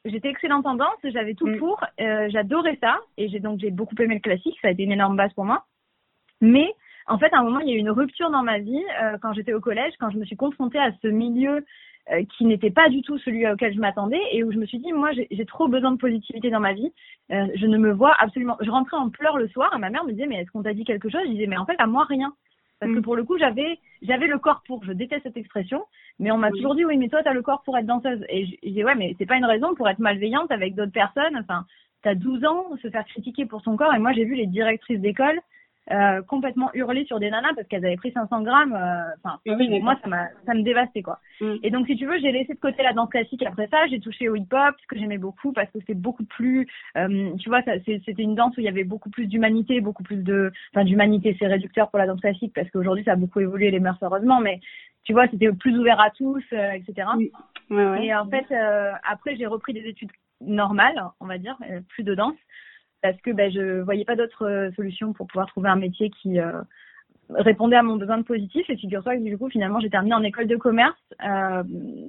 j'étais 0.04 0.28
excellente 0.28 0.66
en 0.66 0.74
danse, 0.74 0.98
j'avais 1.04 1.34
tout 1.34 1.46
mm. 1.46 1.56
pour, 1.56 1.82
j'adorais 1.98 2.78
ça. 2.82 2.98
Et 3.16 3.28
j'ai 3.28 3.40
donc 3.40 3.58
j'ai 3.60 3.70
beaucoup 3.70 3.94
aimé 4.00 4.16
le 4.16 4.20
classique, 4.20 4.58
ça 4.60 4.68
a 4.68 4.72
été 4.72 4.82
une 4.82 4.92
énorme 4.92 5.16
base 5.16 5.32
pour 5.32 5.46
moi. 5.46 5.64
Mais 6.42 6.74
en 7.08 7.18
fait, 7.18 7.32
à 7.32 7.38
un 7.38 7.42
moment, 7.42 7.60
il 7.60 7.68
y 7.68 7.72
a 7.72 7.76
eu 7.76 7.78
une 7.78 7.90
rupture 7.90 8.30
dans 8.30 8.42
ma 8.42 8.58
vie 8.58 8.82
euh, 9.02 9.16
quand 9.20 9.32
j'étais 9.32 9.54
au 9.54 9.60
collège, 9.60 9.94
quand 9.98 10.10
je 10.10 10.18
me 10.18 10.24
suis 10.24 10.36
confrontée 10.36 10.78
à 10.78 10.92
ce 11.02 11.08
milieu 11.08 11.64
euh, 12.10 12.22
qui 12.36 12.44
n'était 12.44 12.70
pas 12.70 12.88
du 12.88 13.02
tout 13.02 13.18
celui 13.18 13.48
auquel 13.48 13.74
je 13.74 13.80
m'attendais 13.80 14.20
et 14.32 14.44
où 14.44 14.52
je 14.52 14.58
me 14.58 14.66
suis 14.66 14.78
dit, 14.78 14.92
moi, 14.92 15.10
j'ai 15.12 15.46
trop 15.46 15.68
besoin 15.68 15.92
de 15.92 15.98
positivité 15.98 16.50
dans 16.50 16.60
ma 16.60 16.74
vie. 16.74 16.92
Euh, 17.32 17.46
je 17.54 17.66
ne 17.66 17.78
me 17.78 17.92
vois 17.92 18.14
absolument. 18.18 18.56
Je 18.60 18.70
rentrais 18.70 18.96
en 18.96 19.10
pleurs 19.10 19.38
le 19.38 19.48
soir 19.48 19.72
et 19.74 19.78
ma 19.78 19.90
mère 19.90 20.04
me 20.04 20.12
disait, 20.12 20.26
mais 20.26 20.36
est-ce 20.36 20.50
qu'on 20.50 20.62
t'a 20.62 20.74
dit 20.74 20.84
quelque 20.84 21.08
chose? 21.08 21.22
Je 21.24 21.30
disais, 21.30 21.46
mais 21.46 21.56
en 21.56 21.66
fait, 21.66 21.76
à 21.78 21.86
moi, 21.86 22.04
rien. 22.04 22.32
Parce 22.80 22.92
que 22.92 22.98
mm. 22.98 23.02
pour 23.02 23.16
le 23.16 23.24
coup, 23.24 23.38
j'avais 23.38 23.78
j'avais 24.02 24.26
le 24.26 24.38
corps 24.38 24.62
pour. 24.66 24.84
Je 24.84 24.92
déteste 24.92 25.24
cette 25.24 25.36
expression, 25.36 25.84
mais 26.18 26.30
on 26.30 26.38
m'a 26.38 26.50
toujours 26.50 26.74
dit, 26.74 26.84
oui, 26.84 26.96
mais 26.96 27.08
toi, 27.08 27.22
t'as 27.22 27.32
le 27.32 27.42
corps 27.42 27.62
pour 27.62 27.76
être 27.76 27.86
danseuse. 27.86 28.24
Et 28.28 28.46
je 28.46 28.68
disais, 28.68 28.84
ouais, 28.84 28.94
mais 28.94 29.16
c'est 29.18 29.26
pas 29.26 29.36
une 29.36 29.44
raison 29.44 29.74
pour 29.74 29.88
être 29.88 29.98
malveillante 29.98 30.50
avec 30.50 30.74
d'autres 30.74 30.92
personnes. 30.92 31.36
Enfin, 31.36 31.64
t'as 32.02 32.14
12 32.14 32.44
ans, 32.44 32.66
se 32.80 32.88
faire 32.88 33.04
critiquer 33.06 33.46
pour 33.46 33.62
son 33.62 33.76
corps. 33.76 33.94
Et 33.94 33.98
moi, 33.98 34.12
j'ai 34.12 34.24
vu 34.24 34.34
les 34.34 34.46
directrices 34.46 35.00
d'école 35.00 35.40
euh, 35.90 36.22
complètement 36.22 36.70
hurler 36.74 37.04
sur 37.06 37.18
des 37.18 37.30
nanas 37.30 37.54
parce 37.54 37.66
qu'elles 37.68 37.84
avaient 37.84 37.96
pris 37.96 38.12
500 38.12 38.42
grammes. 38.42 38.74
euh, 38.74 39.14
Enfin, 39.22 39.38
Ah 39.48 39.54
oui, 39.58 39.80
moi, 39.80 39.96
ça 40.02 40.08
m'a, 40.08 40.28
ça 40.46 40.54
me 40.54 40.62
dévastait 40.62 41.02
quoi. 41.02 41.18
Mm. 41.40 41.54
Et 41.62 41.70
donc, 41.70 41.86
si 41.86 41.96
tu 41.96 42.06
veux, 42.06 42.18
j'ai 42.18 42.32
laissé 42.32 42.54
de 42.54 42.58
côté 42.58 42.82
la 42.82 42.92
danse 42.92 43.10
classique 43.10 43.42
après 43.46 43.68
ça. 43.68 43.86
J'ai 43.88 44.00
touché 44.00 44.28
au 44.28 44.36
hip-hop, 44.36 44.74
ce 44.80 44.86
que 44.86 44.98
j'aimais 44.98 45.18
beaucoup 45.18 45.52
parce 45.52 45.70
que 45.70 45.78
c'est 45.86 45.94
beaucoup 45.94 46.24
plus, 46.24 46.66
euh, 46.96 47.34
tu 47.38 47.48
vois, 47.48 47.62
ça, 47.62 47.72
c'était 47.84 48.22
une 48.22 48.34
danse 48.34 48.56
où 48.56 48.60
il 48.60 48.64
y 48.64 48.68
avait 48.68 48.84
beaucoup 48.84 49.10
plus 49.10 49.26
d'humanité, 49.26 49.80
beaucoup 49.80 50.02
plus 50.02 50.22
de, 50.22 50.52
enfin, 50.74 50.84
d'humanité, 50.84 51.36
c'est 51.38 51.46
réducteur 51.46 51.90
pour 51.90 51.98
la 51.98 52.06
danse 52.06 52.20
classique 52.20 52.52
parce 52.54 52.70
qu'aujourd'hui, 52.70 53.04
ça 53.04 53.12
a 53.12 53.16
beaucoup 53.16 53.40
évolué 53.40 53.70
les 53.70 53.80
mœurs 53.80 53.98
heureusement, 54.02 54.40
mais 54.40 54.60
tu 55.04 55.12
vois, 55.14 55.26
c'était 55.28 55.50
plus 55.52 55.78
ouvert 55.78 56.00
à 56.00 56.10
tous, 56.10 56.44
euh, 56.52 56.72
etc. 56.72 57.08
Oui. 57.16 57.32
Ouais, 57.70 57.86
ouais. 57.86 58.06
Et 58.06 58.14
en 58.14 58.26
fait, 58.28 58.44
euh, 58.50 58.92
après, 59.10 59.36
j'ai 59.36 59.46
repris 59.46 59.72
des 59.72 59.86
études 59.86 60.10
normales, 60.40 61.02
on 61.20 61.26
va 61.26 61.38
dire, 61.38 61.56
euh, 61.70 61.80
plus 61.88 62.02
de 62.02 62.14
danse, 62.14 62.36
parce 63.02 63.20
que 63.20 63.30
ben, 63.30 63.50
je 63.50 63.80
voyais 63.80 64.04
pas 64.04 64.16
d'autre 64.16 64.44
euh, 64.46 64.70
solution 64.72 65.12
pour 65.12 65.26
pouvoir 65.26 65.46
trouver 65.48 65.68
un 65.68 65.76
métier 65.76 66.10
qui 66.10 66.40
euh, 66.40 66.60
répondait 67.30 67.76
à 67.76 67.82
mon 67.82 67.96
besoin 67.96 68.18
de 68.18 68.22
positif. 68.22 68.68
Et 68.70 68.76
figure-toi 68.76 69.16
que 69.16 69.22
du 69.22 69.36
coup, 69.36 69.50
finalement, 69.50 69.80
j'ai 69.80 69.90
terminé 69.90 70.14
en 70.14 70.22
école 70.22 70.46
de 70.46 70.56
commerce 70.56 70.96
euh, 71.24 71.62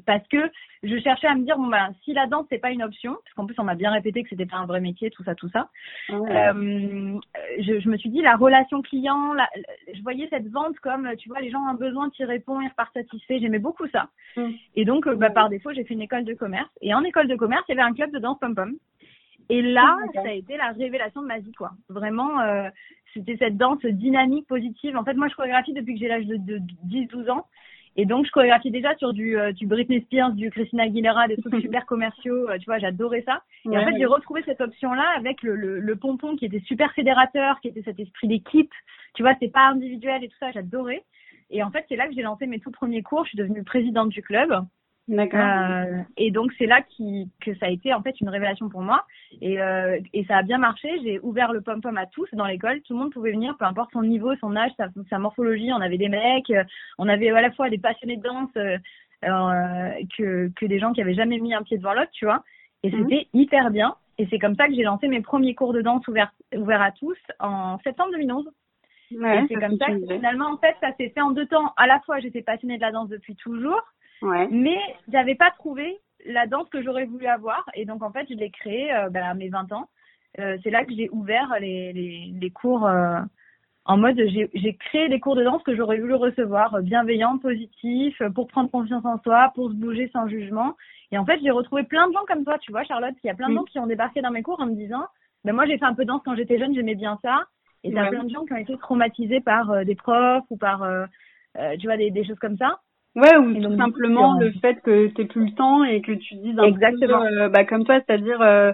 parce 0.06 0.26
que 0.30 0.38
je 0.84 0.98
cherchais 1.00 1.28
à 1.28 1.36
me 1.36 1.44
dire, 1.44 1.58
bon, 1.58 1.68
ben, 1.68 1.94
si 2.04 2.14
la 2.14 2.26
danse, 2.26 2.46
c'est 2.50 2.58
pas 2.58 2.72
une 2.72 2.84
option, 2.84 3.14
parce 3.24 3.34
qu'en 3.36 3.46
plus, 3.46 3.56
on 3.60 3.66
m'a 3.66 3.76
bien 3.76 3.92
répété 3.92 4.24
que 4.24 4.30
c'était 4.30 4.46
pas 4.46 4.58
un 4.58 4.66
vrai 4.66 4.80
métier, 4.80 5.10
tout 5.12 5.24
ça, 5.24 5.36
tout 5.36 5.50
ça. 5.50 5.68
Euh, 6.10 7.20
je, 7.60 7.80
je 7.82 7.90
me 7.90 7.98
suis 7.98 8.10
dit 8.10 8.22
la 8.22 8.36
relation 8.38 8.82
client, 8.82 9.34
la- 9.34 9.50
la- 9.56 9.94
je 9.94 10.02
voyais 10.02 10.28
cette 10.30 10.48
vente 10.48 10.80
comme 10.80 11.10
tu 11.18 11.28
vois 11.28 11.42
les 11.42 11.50
gens 11.52 11.60
ont 11.64 11.68
un 11.68 11.74
besoin, 11.74 12.10
tu 12.10 12.22
y 12.22 12.26
réponds, 12.26 12.62
ils 12.62 12.70
repartent 12.70 12.94
satisfaits. 12.94 13.40
J'aimais 13.42 13.60
beaucoup 13.60 13.88
ça. 13.90 14.08
Mm. 14.38 14.52
Et 14.78 14.86
donc 14.86 15.08
bah, 15.10 15.30
par 15.32 15.50
défaut 15.50 15.72
j'ai 15.74 15.84
fait 15.84 15.94
une 15.96 16.02
école 16.02 16.24
de 16.24 16.34
commerce 16.34 16.70
et 16.82 16.94
en 16.94 17.04
école 17.04 17.28
de 17.28 17.36
commerce 17.36 17.64
il 17.68 17.76
y 17.76 17.80
avait 17.80 17.88
un 17.88 17.94
club 17.94 18.12
de 18.12 18.20
danse 18.20 18.40
pom 18.40 18.56
pom. 18.56 18.74
Et 19.50 19.62
là 19.62 19.98
D'accord. 20.06 20.24
ça 20.24 20.30
a 20.30 20.34
été 20.34 20.58
la 20.58 20.72
révélation 20.72 21.22
de 21.22 21.28
ma 21.28 21.40
vie 21.40 21.54
quoi. 21.54 21.72
Vraiment 21.90 22.40
euh, 22.42 22.70
c'était 23.14 23.38
cette 23.38 23.58
danse 23.58 23.84
dynamique 23.84 24.48
positive. 24.48 24.96
En 24.96 25.04
fait 25.04 25.16
moi 25.16 25.28
je 25.28 25.36
chorégraphie 25.36 25.74
depuis 25.74 25.96
que 25.96 26.00
j'ai 26.00 26.08
l'âge 26.08 26.26
de, 26.28 26.38
de 26.38 26.60
10-12 26.88 27.32
ans. 27.32 27.46
Et 27.96 28.06
donc, 28.06 28.26
je 28.26 28.32
chorégraphie 28.32 28.72
déjà 28.72 28.96
sur 28.96 29.12
du, 29.14 29.38
euh, 29.38 29.52
du 29.52 29.66
Britney 29.68 30.02
Spears, 30.02 30.32
du 30.32 30.52
Christina 30.52 30.84
Aguilera, 30.84 31.28
des 31.28 31.36
trucs 31.36 31.56
super 31.62 31.86
commerciaux. 31.86 32.50
euh, 32.50 32.58
tu 32.58 32.66
vois, 32.66 32.78
j'adorais 32.80 33.24
ça. 33.24 33.42
Et 33.66 33.70
en 33.70 33.82
fait, 33.84 33.92
ouais. 33.92 33.98
j'ai 33.98 34.06
retrouvé 34.06 34.42
cette 34.46 34.62
option-là 34.62 35.06
avec 35.18 35.42
le, 35.44 35.56
le, 35.56 35.80
le 35.80 35.96
pompon 35.96 36.36
qui 36.36 36.46
était 36.46 36.62
super 36.62 36.94
fédérateur, 36.94 37.60
qui 37.60 37.68
était 37.68 37.82
cet 37.82 38.00
esprit 38.00 38.28
d'équipe. 38.28 38.72
Tu 39.16 39.24
vois, 39.24 39.34
c'est 39.40 39.52
pas 39.52 39.68
individuel 39.68 40.24
et 40.24 40.30
tout 40.30 40.38
ça, 40.40 40.52
j'adorais. 40.52 41.04
Et 41.50 41.64
en 41.64 41.72
fait, 41.72 41.86
c'est 41.90 41.96
là 41.96 42.08
que 42.08 42.14
j'ai 42.14 42.22
lancé 42.22 42.46
mes 42.46 42.60
tout 42.60 42.72
premiers 42.72 43.02
cours. 43.02 43.24
Je 43.26 43.30
suis 43.30 43.38
devenue 43.38 43.64
présidente 43.64 44.10
du 44.10 44.22
club. 44.22 44.54
D'accord. 45.10 45.40
Euh, 45.40 46.04
et 46.18 46.30
donc, 46.30 46.52
c'est 46.60 46.68
là 46.68 46.84
qui, 46.84 47.30
que 47.42 47.56
ça 47.56 47.66
a 47.66 47.70
été 47.70 47.94
en 47.96 48.02
fait 48.04 48.22
une 48.22 48.30
révélation 48.30 48.70
pour 48.70 48.82
moi. 48.82 49.06
Et, 49.42 49.60
euh, 49.60 50.00
et 50.14 50.24
ça 50.26 50.38
a 50.38 50.44
bien 50.44 50.60
marché. 50.60 50.88
J'ai 51.04 51.20
ouvert 51.22 51.52
le 51.52 51.62
pom-pom 51.62 51.98
à 51.98 52.06
tous 52.06 52.30
dans 52.34 52.46
l'école. 52.46 52.82
Tout 52.84 52.94
le 52.94 53.00
monde 53.00 53.12
pouvait 53.12 53.32
venir, 53.32 53.58
peu 53.58 53.66
importe 53.66 53.92
son 53.92 54.04
niveau, 54.04 54.36
son 54.36 54.56
âge, 54.56 54.72
sa, 54.78 54.88
sa 55.10 55.18
morphologie. 55.18 55.74
On 55.74 55.82
avait 55.82 55.98
des 55.98 56.10
mecs, 56.10 56.52
euh, 56.52 56.64
on 57.00 57.10
avait 57.10 57.32
à 57.32 57.42
la 57.42 57.52
fois 57.52 57.72
des 57.72 57.80
passionnés 57.80 58.18
de 58.18 58.22
danse 58.22 58.56
euh, 58.56 59.90
que, 60.16 60.52
que 60.56 60.66
des 60.68 60.80
gens 60.80 60.94
qui 60.94 61.02
avaient 61.02 61.16
jamais 61.16 61.40
mis 61.40 61.56
un 61.56 61.64
pied 61.64 61.78
devant 61.78 61.94
l'autre, 61.94 62.12
tu 62.12 62.26
vois. 62.26 62.44
Et 62.84 62.92
Mhm. 62.92 63.10
c'était 63.10 63.28
hyper 63.34 63.72
bien. 63.72 63.96
Et 64.20 64.28
c'est 64.30 64.38
comme 64.38 64.56
ça 64.56 64.68
que 64.68 64.76
j'ai 64.76 64.84
lancé 64.84 65.08
mes 65.08 65.22
premiers 65.22 65.56
cours 65.56 65.74
de 65.74 65.82
danse 65.82 66.08
ouverts 66.08 66.32
à 66.54 66.92
tous 66.92 67.18
en 67.40 67.80
septembre 67.80 68.12
2011. 68.12 68.48
Ouais, 69.12 69.44
et 69.44 69.48
c'est 69.48 69.56
comme 69.56 69.78
ça 69.78 69.88
que 69.88 70.06
finalement, 70.14 70.52
en 70.52 70.58
fait, 70.58 70.76
ça 70.82 70.92
s'est 70.98 71.10
fait 71.10 71.22
en 71.22 71.32
deux 71.32 71.48
temps. 71.48 71.74
À 71.78 71.88
la 71.88 72.00
fois, 72.02 72.20
j'étais 72.20 72.44
passionnée 72.44 72.76
de 72.78 72.82
la 72.82 72.92
danse 72.92 73.10
depuis 73.10 73.36
toujours, 73.36 73.82
Ouais. 74.22 74.48
mais 74.52 74.80
j'avais 75.12 75.36
pas 75.36 75.52
trouvé 75.52 76.00
la 76.26 76.48
danse 76.48 76.68
que 76.70 76.82
j'aurais 76.84 77.06
voulu 77.06 77.26
avoir. 77.28 77.64
Et 77.76 77.86
donc, 77.86 78.04
en 78.04 78.12
fait, 78.12 78.26
je 78.30 78.34
l'ai 78.36 78.50
créée 78.50 78.94
euh, 78.94 79.10
ben, 79.10 79.24
à 79.24 79.34
mes 79.34 79.50
20 79.50 79.72
ans. 79.72 79.88
Euh, 80.40 80.58
c'est 80.64 80.70
là 80.70 80.84
que 80.86 80.94
j'ai 80.94 81.10
ouvert 81.12 81.56
les, 81.60 81.94
les, 81.94 82.34
les 82.40 82.50
cours 82.52 82.86
euh, 82.86 83.20
en 83.86 83.98
mode 83.98 84.22
j'ai 84.54 84.76
créé 84.76 85.10
des 85.10 85.20
cours 85.20 85.36
de 85.36 85.44
danse 85.44 85.64
que 85.64 85.76
j'aurais 85.76 85.98
voulu 85.98 86.14
recevoir, 86.14 86.76
euh, 86.76 86.82
bienveillants, 86.82 87.40
positifs, 87.40 88.22
euh, 88.22 88.30
pour 88.30 88.48
prendre 88.48 88.70
confiance 88.70 89.04
en 89.06 89.20
soi, 89.24 89.52
pour 89.56 89.70
se 89.70 89.74
bouger 89.76 90.10
sans 90.14 90.28
jugement. 90.28 90.76
Et 91.12 91.18
en 91.18 91.26
fait, 91.26 91.40
j'ai 91.42 91.50
retrouvé 91.50 91.84
plein 91.84 92.08
de 92.08 92.14
gens 92.14 92.26
comme 92.28 92.44
toi, 92.44 92.60
tu 92.60 92.72
vois, 92.72 92.84
Charlotte, 92.84 93.16
il 93.24 93.28
y 93.28 93.32
a 93.32 93.34
plein 93.34 93.48
de 93.48 93.54
Mm. 93.54 93.58
gens 93.58 93.64
qui 93.64 93.80
ont 93.80 93.88
débarqué 93.88 94.22
dans 94.22 94.30
mes 94.30 94.44
cours 94.44 94.60
en 94.60 94.68
me 94.68 94.76
disant, 94.76 95.06
ben 95.44 95.54
moi 95.54 95.66
j'ai 95.66 95.78
fait 95.80 95.86
un 95.86 95.96
peu 95.96 96.04
de 96.04 96.10
danse 96.10 96.22
quand 96.24 96.36
j'étais 96.36 96.60
jeune, 96.60 96.76
j'aimais 96.76 96.96
bien 96.96 97.18
ça. 97.24 97.46
Et 97.84 97.92
t'as 97.94 98.04
Ouais. 98.04 98.10
plein 98.10 98.26
de 98.26 98.30
gens 98.30 98.46
qui 98.46 98.54
ont 98.54 98.58
été 98.58 98.78
traumatisés 98.78 99.40
par 99.40 99.84
des 99.86 99.96
profs 99.96 100.44
ou 100.52 100.58
par, 100.58 100.86
tu 101.80 101.88
vois, 101.88 101.96
des, 101.98 102.12
des 102.12 102.26
choses 102.26 102.38
comme 102.40 102.58
ça. 102.58 102.80
Ouais, 103.20 103.38
ou 103.38 103.52
Et 103.52 103.62
tout 103.62 103.70
donc, 103.70 103.78
simplement 103.78 104.30
en- 104.30 104.40
le 104.40 104.52
fait 104.62 104.76
que 104.82 105.08
t'aies 105.08 105.26
plus 105.26 105.46
le 105.46 105.52
temps 105.56 105.84
et 105.84 106.02
que 106.02 106.12
tu 106.14 106.36
dises 106.36 106.58
un 106.60 106.64
Exactement. 106.64 107.20
peu, 107.20 107.42
euh, 107.42 107.50
bah, 107.50 107.66
comme 107.66 107.84
toi, 107.84 108.00
c'est-à-dire, 108.06 108.42
euh, 108.42 108.72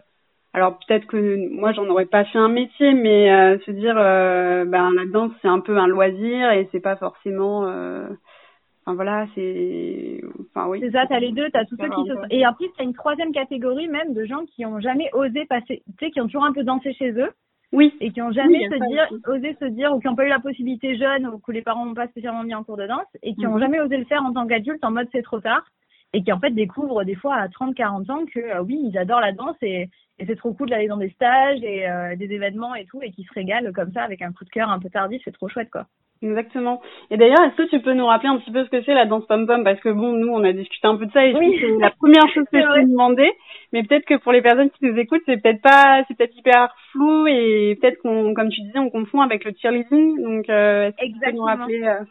alors 0.54 0.78
peut-être 0.80 1.08
que 1.08 1.50
moi 1.54 1.72
j'en 1.74 1.88
aurais 1.88 2.06
pas 2.06 2.26
fait 2.26 2.38
un 2.38 2.50
métier, 2.50 2.94
mais 2.94 3.32
euh, 3.34 3.58
se 3.66 3.72
dire, 3.72 3.96
euh, 3.98 4.66
ben 4.66 4.92
la 4.94 5.06
danse 5.12 5.32
c'est 5.42 5.48
un 5.48 5.60
peu 5.60 5.78
un 5.78 5.88
loisir 5.88 6.52
et 6.52 6.70
c'est 6.72 6.80
pas 6.80 6.96
forcément, 6.96 7.62
enfin 7.64 8.94
voilà, 8.94 9.26
c'est, 9.36 10.22
enfin 10.56 10.68
oui. 10.68 10.80
C'est 10.82 10.92
ça, 10.92 11.06
t'as 11.08 11.20
les 11.20 11.32
deux, 11.32 11.50
t'as 11.52 11.66
tous 11.66 11.76
ceux 11.78 11.90
qui 11.90 12.06
se 12.08 12.14
Ouais. 12.14 12.28
Et 12.30 12.46
après, 12.46 12.66
t'as 12.78 12.84
une 12.84 12.94
troisième 12.94 13.32
catégorie 13.32 13.88
même 13.88 14.14
de 14.14 14.26
gens 14.26 14.46
qui 14.46 14.66
ont 14.66 14.80
jamais 14.80 15.10
osé 15.14 15.46
passer, 15.46 15.84
tu 15.98 16.06
sais, 16.06 16.12
qui 16.12 16.22
ont 16.22 16.26
toujours 16.26 16.46
un 16.46 16.54
peu 16.54 16.64
dansé 16.64 16.94
chez 16.94 17.12
eux 17.12 17.32
Oui. 17.72 17.94
et 18.00 18.12
qui 18.12 18.22
ont 18.22 18.28
Oui, 18.28 18.34
jamais 18.36 18.70
se 18.70 18.76
dire, 18.90 19.08
osé 19.28 19.56
se 19.60 19.66
dire, 19.66 19.94
ou 19.94 20.00
qui 20.00 20.08
n'ont 20.08 20.16
pas 20.16 20.26
eu 20.26 20.30
la 20.30 20.40
possibilité 20.40 20.98
jeune, 20.98 21.28
ou 21.28 21.40
que 21.40 21.52
les 21.52 21.62
parents 21.62 21.86
n'ont 21.86 21.94
pas 21.94 22.08
spécialement 22.08 22.44
mis 22.44 22.56
en 22.56 22.64
cours 22.64 22.78
de 22.78 22.88
danse, 22.88 23.08
et 23.24 23.34
qui 23.36 23.46
ont 23.48 23.56
Mhm. 23.56 23.60
jamais 23.60 23.80
osé 23.80 23.98
le 23.98 24.06
faire 24.06 24.24
en 24.24 24.34
tant 24.34 24.48
qu'adulte 24.48 24.84
en 24.84 24.92
mode 24.92 25.08
c'est 25.12 25.22
trop 25.24 25.40
tard, 25.40 25.66
et 26.14 26.24
qui 26.24 26.32
en 26.32 26.40
fait 26.40 26.52
découvrent 26.52 27.04
des 27.04 27.16
fois 27.16 27.36
à 27.36 27.50
30, 27.50 27.76
40 27.76 28.10
ans 28.10 28.26
que 28.26 28.40
euh, 28.40 28.62
oui, 28.64 28.80
ils 28.92 28.98
adorent 28.98 29.20
la 29.22 29.34
danse 29.34 29.58
et, 29.62 29.90
et 30.20 30.26
c'est 30.26 30.36
trop 30.38 30.54
cool 30.54 30.70
d'aller 30.70 30.88
dans 30.88 30.98
des 30.98 31.10
stages 31.10 31.62
et 31.64 31.90
euh, 31.90 32.16
des 32.16 32.32
événements 32.32 32.76
et 32.76 32.86
tout, 32.86 33.02
et 33.02 33.12
qui 33.12 33.24
se 33.24 33.34
régalent 33.34 33.74
comme 33.74 33.92
ça 33.92 34.04
avec 34.04 34.22
un 34.22 34.32
coup 34.32 34.46
de 34.46 34.50
cœur 34.50 34.70
un 34.70 34.80
peu 34.80 34.90
tardif, 34.90 35.22
c'est 35.26 35.32
trop 35.34 35.50
chouette 35.50 35.70
quoi. 35.72 35.88
Exactement. 36.22 36.82
Et 37.12 37.18
d'ailleurs, 37.18 37.42
est-ce 37.44 37.56
que 37.56 37.70
tu 37.70 37.80
peux 37.82 37.94
nous 37.94 38.06
rappeler 38.06 38.30
un 38.30 38.38
petit 38.38 38.52
peu 38.52 38.64
ce 38.64 38.70
que 38.70 38.82
c'est 38.84 38.94
la 38.94 39.06
danse 39.06 39.26
pom-pom? 39.28 39.64
Parce 39.64 39.80
que 39.82 39.90
bon, 39.90 40.14
nous, 40.14 40.30
on 40.30 40.44
a 40.44 40.54
discuté 40.54 40.88
un 40.88 40.96
peu 40.96 41.06
de 41.06 41.12
ça 41.12 41.26
et 41.26 41.36
Oui. 41.36 41.58
c'est 41.60 41.78
la 41.80 41.92
première 41.92 42.28
chose 42.34 42.46
que 42.52 42.60
je 42.60 42.66
vrai. 42.66 42.84
me 42.84 42.92
demandais. 42.92 43.32
Mais 43.74 43.84
peut-être 43.84 44.06
que 44.06 44.16
pour 44.16 44.32
les 44.32 44.42
personnes 44.42 44.70
qui 44.72 44.86
nous 44.86 44.98
écoutent, 44.98 45.22
c'est 45.26 45.42
peut-être 45.42 45.62
pas, 45.62 46.04
c'est 46.08 46.18
peut-être 46.18 46.36
hyper 46.38 46.74
flou 46.92 47.28
et 47.28 47.78
peut-être 47.80 48.02
qu'on, 48.02 48.34
comme 48.34 48.50
tu 48.50 48.62
disais, 48.62 48.80
on 48.80 48.90
confond 48.90 49.22
avec 49.22 49.44
le 49.44 49.54
cheerleading. 49.62 50.22
Donc, 50.24 50.50
euh, 50.50 50.88
est-ce 50.88 50.96
que 50.96 51.02
tu 51.02 51.12
peux 51.12 51.16
nous 51.16 51.16
Exactement. 51.16 51.46
rappeler 51.46 51.84
euh, 51.84 52.04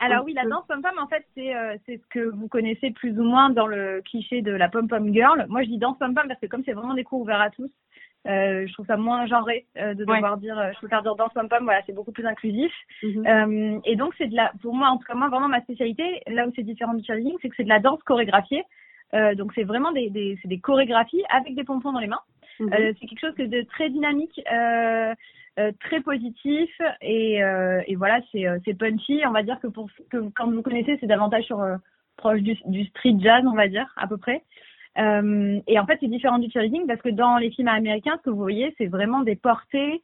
Alors 0.00 0.24
oui, 0.24 0.32
la 0.32 0.44
danse 0.44 0.66
pom-pom, 0.66 0.98
en 1.00 1.06
fait, 1.06 1.24
c'est 1.36 1.54
euh, 1.54 1.76
c'est 1.86 1.98
ce 1.98 2.06
que 2.08 2.30
vous 2.34 2.48
connaissez 2.48 2.90
plus 2.92 3.18
ou 3.18 3.22
moins 3.24 3.50
dans 3.50 3.66
le 3.66 4.00
cliché 4.04 4.40
de 4.40 4.52
la 4.52 4.68
pom-pom 4.68 5.12
girl. 5.12 5.44
Moi, 5.48 5.62
je 5.62 5.68
dis 5.68 5.78
danse 5.78 5.98
pom-pom 5.98 6.26
parce 6.26 6.40
que 6.40 6.46
comme 6.46 6.62
c'est 6.64 6.72
vraiment 6.72 6.94
des 6.94 7.04
cours 7.04 7.20
ouverts 7.20 7.40
à 7.42 7.50
tous, 7.50 7.70
je 8.26 8.72
trouve 8.72 8.86
ça 8.86 8.96
moins 8.96 9.26
genré 9.26 9.66
euh, 9.76 9.94
de 9.94 10.04
Ouais. 10.04 10.16
devoir 10.16 10.36
dire, 10.38 10.58
euh, 10.58 10.70
je 10.72 10.78
préfère 10.78 11.02
dire 11.02 11.14
danse 11.14 11.32
pom-pom, 11.34 11.64
voilà, 11.64 11.80
c'est 11.86 11.92
beaucoup 11.94 12.12
plus 12.12 12.26
inclusif. 12.26 12.72
Euh, 13.26 13.78
et 13.84 13.96
donc, 13.96 14.14
c'est 14.18 14.28
de 14.28 14.34
la, 14.36 14.52
pour 14.62 14.74
moi, 14.74 14.88
en 14.88 14.96
tout 14.98 15.04
cas, 15.04 15.14
moi, 15.14 15.28
vraiment, 15.28 15.48
ma 15.48 15.60
spécialité, 15.62 16.22
là 16.26 16.46
où 16.46 16.52
c'est 16.56 16.62
différent 16.62 16.94
du 16.94 17.04
cheerleading, 17.04 17.36
c'est 17.42 17.48
que 17.48 17.56
c'est 17.56 17.64
de 17.64 17.68
la 17.68 17.80
danse 17.80 18.02
chorégraphiée. 18.04 18.64
Euh, 19.14 19.34
donc, 19.34 19.52
c'est 19.54 19.64
vraiment 19.64 19.92
des, 19.92 20.10
des, 20.10 20.38
c'est 20.42 20.48
des 20.48 20.58
chorégraphies 20.58 21.22
avec 21.28 21.54
des 21.54 21.64
pompons 21.64 21.92
dans 21.92 22.00
les 22.00 22.06
mains. 22.06 22.20
Euh, 22.60 22.92
c'est 23.00 23.06
quelque 23.06 23.20
chose 23.20 23.34
de 23.36 23.62
très 23.62 23.90
dynamique, 23.90 24.40
euh, 24.52 25.12
euh, 25.58 25.72
très 25.80 26.00
positif 26.00 26.70
et, 27.00 27.42
euh, 27.42 27.80
et 27.88 27.96
voilà, 27.96 28.20
c'est 28.30 28.46
euh, 28.46 28.58
c'est 28.64 28.74
punchy. 28.74 29.22
On 29.26 29.32
va 29.32 29.42
dire 29.42 29.58
que 29.60 29.66
pour 29.66 29.88
que 30.10 30.18
quand 30.36 30.48
vous 30.50 30.62
connaissez, 30.62 30.96
c'est 31.00 31.06
davantage 31.08 31.44
sur 31.44 31.60
euh, 31.60 31.76
proche 32.16 32.40
du, 32.42 32.56
du 32.66 32.84
street 32.86 33.16
jazz, 33.18 33.44
on 33.44 33.54
va 33.56 33.66
dire 33.66 33.92
à 33.96 34.06
peu 34.06 34.18
près. 34.18 34.42
Euh, 34.98 35.60
et 35.66 35.78
en 35.78 35.86
fait, 35.86 35.98
c'est 36.00 36.08
différent 36.08 36.38
du 36.38 36.50
cheerleading 36.50 36.86
parce 36.86 37.02
que 37.02 37.08
dans 37.08 37.36
les 37.36 37.50
films 37.50 37.68
américains, 37.68 38.16
ce 38.18 38.22
que 38.22 38.30
vous 38.30 38.36
voyez, 38.36 38.74
c'est 38.78 38.86
vraiment 38.86 39.22
des 39.22 39.36
portées. 39.36 40.02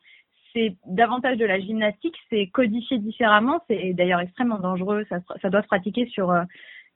C'est 0.52 0.74
davantage 0.84 1.36
de 1.36 1.44
la 1.44 1.60
gymnastique, 1.60 2.16
c'est 2.28 2.48
codifié 2.48 2.98
différemment, 2.98 3.60
c'est 3.68 3.92
d'ailleurs 3.92 4.18
extrêmement 4.18 4.58
dangereux. 4.58 5.06
Ça, 5.08 5.48
doit 5.48 5.62
se 5.62 5.68
pratiquer 5.68 6.06
sur 6.06 6.32
euh, 6.32 6.42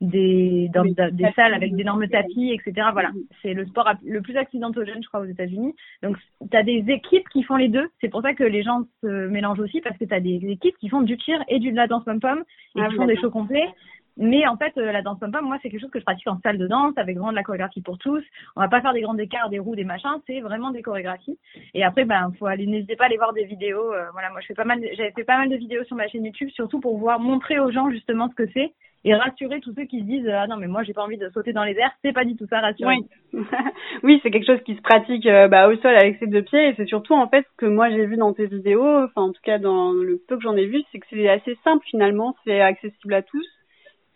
des 0.00 0.68
dans 0.74 0.82
Des 0.82 0.94
des, 1.12 1.30
salles 1.36 1.54
avec 1.54 1.74
d'énormes 1.76 2.08
tapis, 2.08 2.50
etc. 2.52 2.88
Voilà, 2.92 3.12
c'est 3.42 3.54
le 3.54 3.64
sport 3.66 3.88
le 4.04 4.20
plus 4.22 4.36
accidentogène, 4.36 5.02
je 5.02 5.06
crois, 5.08 5.20
aux 5.20 5.26
États-Unis. 5.26 5.72
Donc, 6.02 6.16
tu 6.50 6.56
as 6.56 6.64
des 6.64 6.84
équipes 6.88 7.28
qui 7.28 7.44
font 7.44 7.54
les 7.54 7.68
deux. 7.68 7.88
C'est 8.00 8.08
pour 8.08 8.22
ça 8.22 8.34
que 8.34 8.42
les 8.42 8.64
gens 8.64 8.82
se 9.02 9.28
mélangent 9.28 9.60
aussi, 9.60 9.80
parce 9.80 9.96
que 9.96 10.04
tu 10.04 10.14
as 10.14 10.20
des 10.20 10.40
équipes 10.48 10.76
qui 10.78 10.88
font 10.88 11.02
du 11.02 11.16
tir 11.16 11.42
et 11.48 11.60
du 11.60 11.70
de 11.70 11.76
la 11.76 11.86
danse 11.86 12.04
pom-pom, 12.04 12.42
et 12.76 12.80
Ah 12.80 12.86
qui 12.86 12.94
oui, 12.94 12.96
font 12.96 13.06
des 13.06 13.16
shows 13.16 13.30
complets. 13.30 13.68
Mais 14.16 14.46
en 14.46 14.56
fait, 14.56 14.72
euh, 14.76 14.92
la 14.92 15.02
danse 15.02 15.18
pom-pom, 15.18 15.44
moi, 15.44 15.58
c'est 15.62 15.70
quelque 15.70 15.80
chose 15.80 15.90
que 15.90 15.98
je 15.98 16.04
pratique 16.04 16.26
en 16.28 16.38
salle 16.40 16.58
de 16.58 16.66
danse, 16.66 16.94
avec 16.96 17.16
vraiment 17.16 17.32
de 17.32 17.36
la 17.36 17.42
chorégraphie 17.42 17.82
pour 17.82 17.98
tous. 17.98 18.22
On 18.56 18.60
va 18.60 18.68
pas 18.68 18.80
faire 18.80 18.92
des 18.92 19.00
grands 19.00 19.18
écarts, 19.18 19.50
des 19.50 19.58
roues, 19.58 19.74
des 19.74 19.84
machins, 19.84 20.20
c'est 20.26 20.40
vraiment 20.40 20.70
des 20.70 20.82
chorégraphies. 20.82 21.38
Et 21.74 21.84
après, 21.84 22.04
ben, 22.04 22.32
faut 22.38 22.46
aller, 22.46 22.66
n'hésitez 22.66 22.96
pas 22.96 23.04
à 23.04 23.06
aller 23.06 23.16
voir 23.16 23.32
des 23.32 23.44
vidéos. 23.44 23.92
euh, 23.92 24.06
voilà, 24.12 24.30
moi, 24.30 24.40
je 24.40 24.46
fais 24.46 24.54
pas 24.54 24.64
mal, 24.64 24.80
j'avais 24.96 25.12
fait 25.12 25.24
pas 25.24 25.38
mal 25.38 25.48
de 25.48 25.56
vidéos 25.56 25.84
sur 25.84 25.96
ma 25.96 26.08
chaîne 26.08 26.24
YouTube, 26.24 26.50
surtout 26.50 26.80
pour 26.80 26.92
pouvoir 26.94 27.18
montrer 27.18 27.58
aux 27.58 27.70
gens 27.70 27.90
justement 27.90 28.28
ce 28.28 28.34
que 28.34 28.48
c'est 28.52 28.72
et 29.04 29.14
rassurer 29.14 29.60
tous 29.60 29.74
ceux 29.74 29.84
qui 29.84 30.00
se 30.00 30.04
disent, 30.04 30.28
ah 30.28 30.46
non, 30.46 30.56
mais 30.56 30.66
moi, 30.66 30.82
j'ai 30.82 30.94
pas 30.94 31.02
envie 31.02 31.18
de 31.18 31.28
sauter 31.28 31.52
dans 31.52 31.64
les 31.64 31.76
airs. 31.76 31.92
C'est 32.02 32.14
pas 32.14 32.24
du 32.24 32.36
tout 32.36 32.46
ça, 32.48 32.60
rassurer. 32.60 32.96
Oui, 33.32 33.42
oui, 34.02 34.20
c'est 34.22 34.30
quelque 34.30 34.46
chose 34.46 34.62
qui 34.64 34.74
se 34.74 34.80
pratique 34.80 35.26
euh, 35.26 35.46
bah, 35.46 35.68
au 35.68 35.76
sol 35.76 35.94
avec 35.94 36.18
ses 36.18 36.26
deux 36.26 36.42
pieds 36.42 36.68
et 36.68 36.74
c'est 36.76 36.86
surtout 36.86 37.14
en 37.14 37.28
fait 37.28 37.42
ce 37.42 37.56
que 37.58 37.66
moi 37.66 37.90
j'ai 37.90 38.06
vu 38.06 38.16
dans 38.16 38.32
tes 38.32 38.46
vidéos, 38.46 39.04
enfin 39.04 39.22
en 39.22 39.32
tout 39.32 39.42
cas 39.42 39.58
dans 39.58 39.92
le 39.92 40.18
peu 40.26 40.36
que 40.36 40.42
j'en 40.42 40.56
ai 40.56 40.66
vu, 40.66 40.82
c'est 40.90 41.00
que 41.00 41.06
c'est 41.10 41.28
assez 41.28 41.58
simple 41.64 41.84
finalement, 41.84 42.34
c'est 42.44 42.60
accessible 42.60 43.12
à 43.12 43.22
tous. 43.22 43.44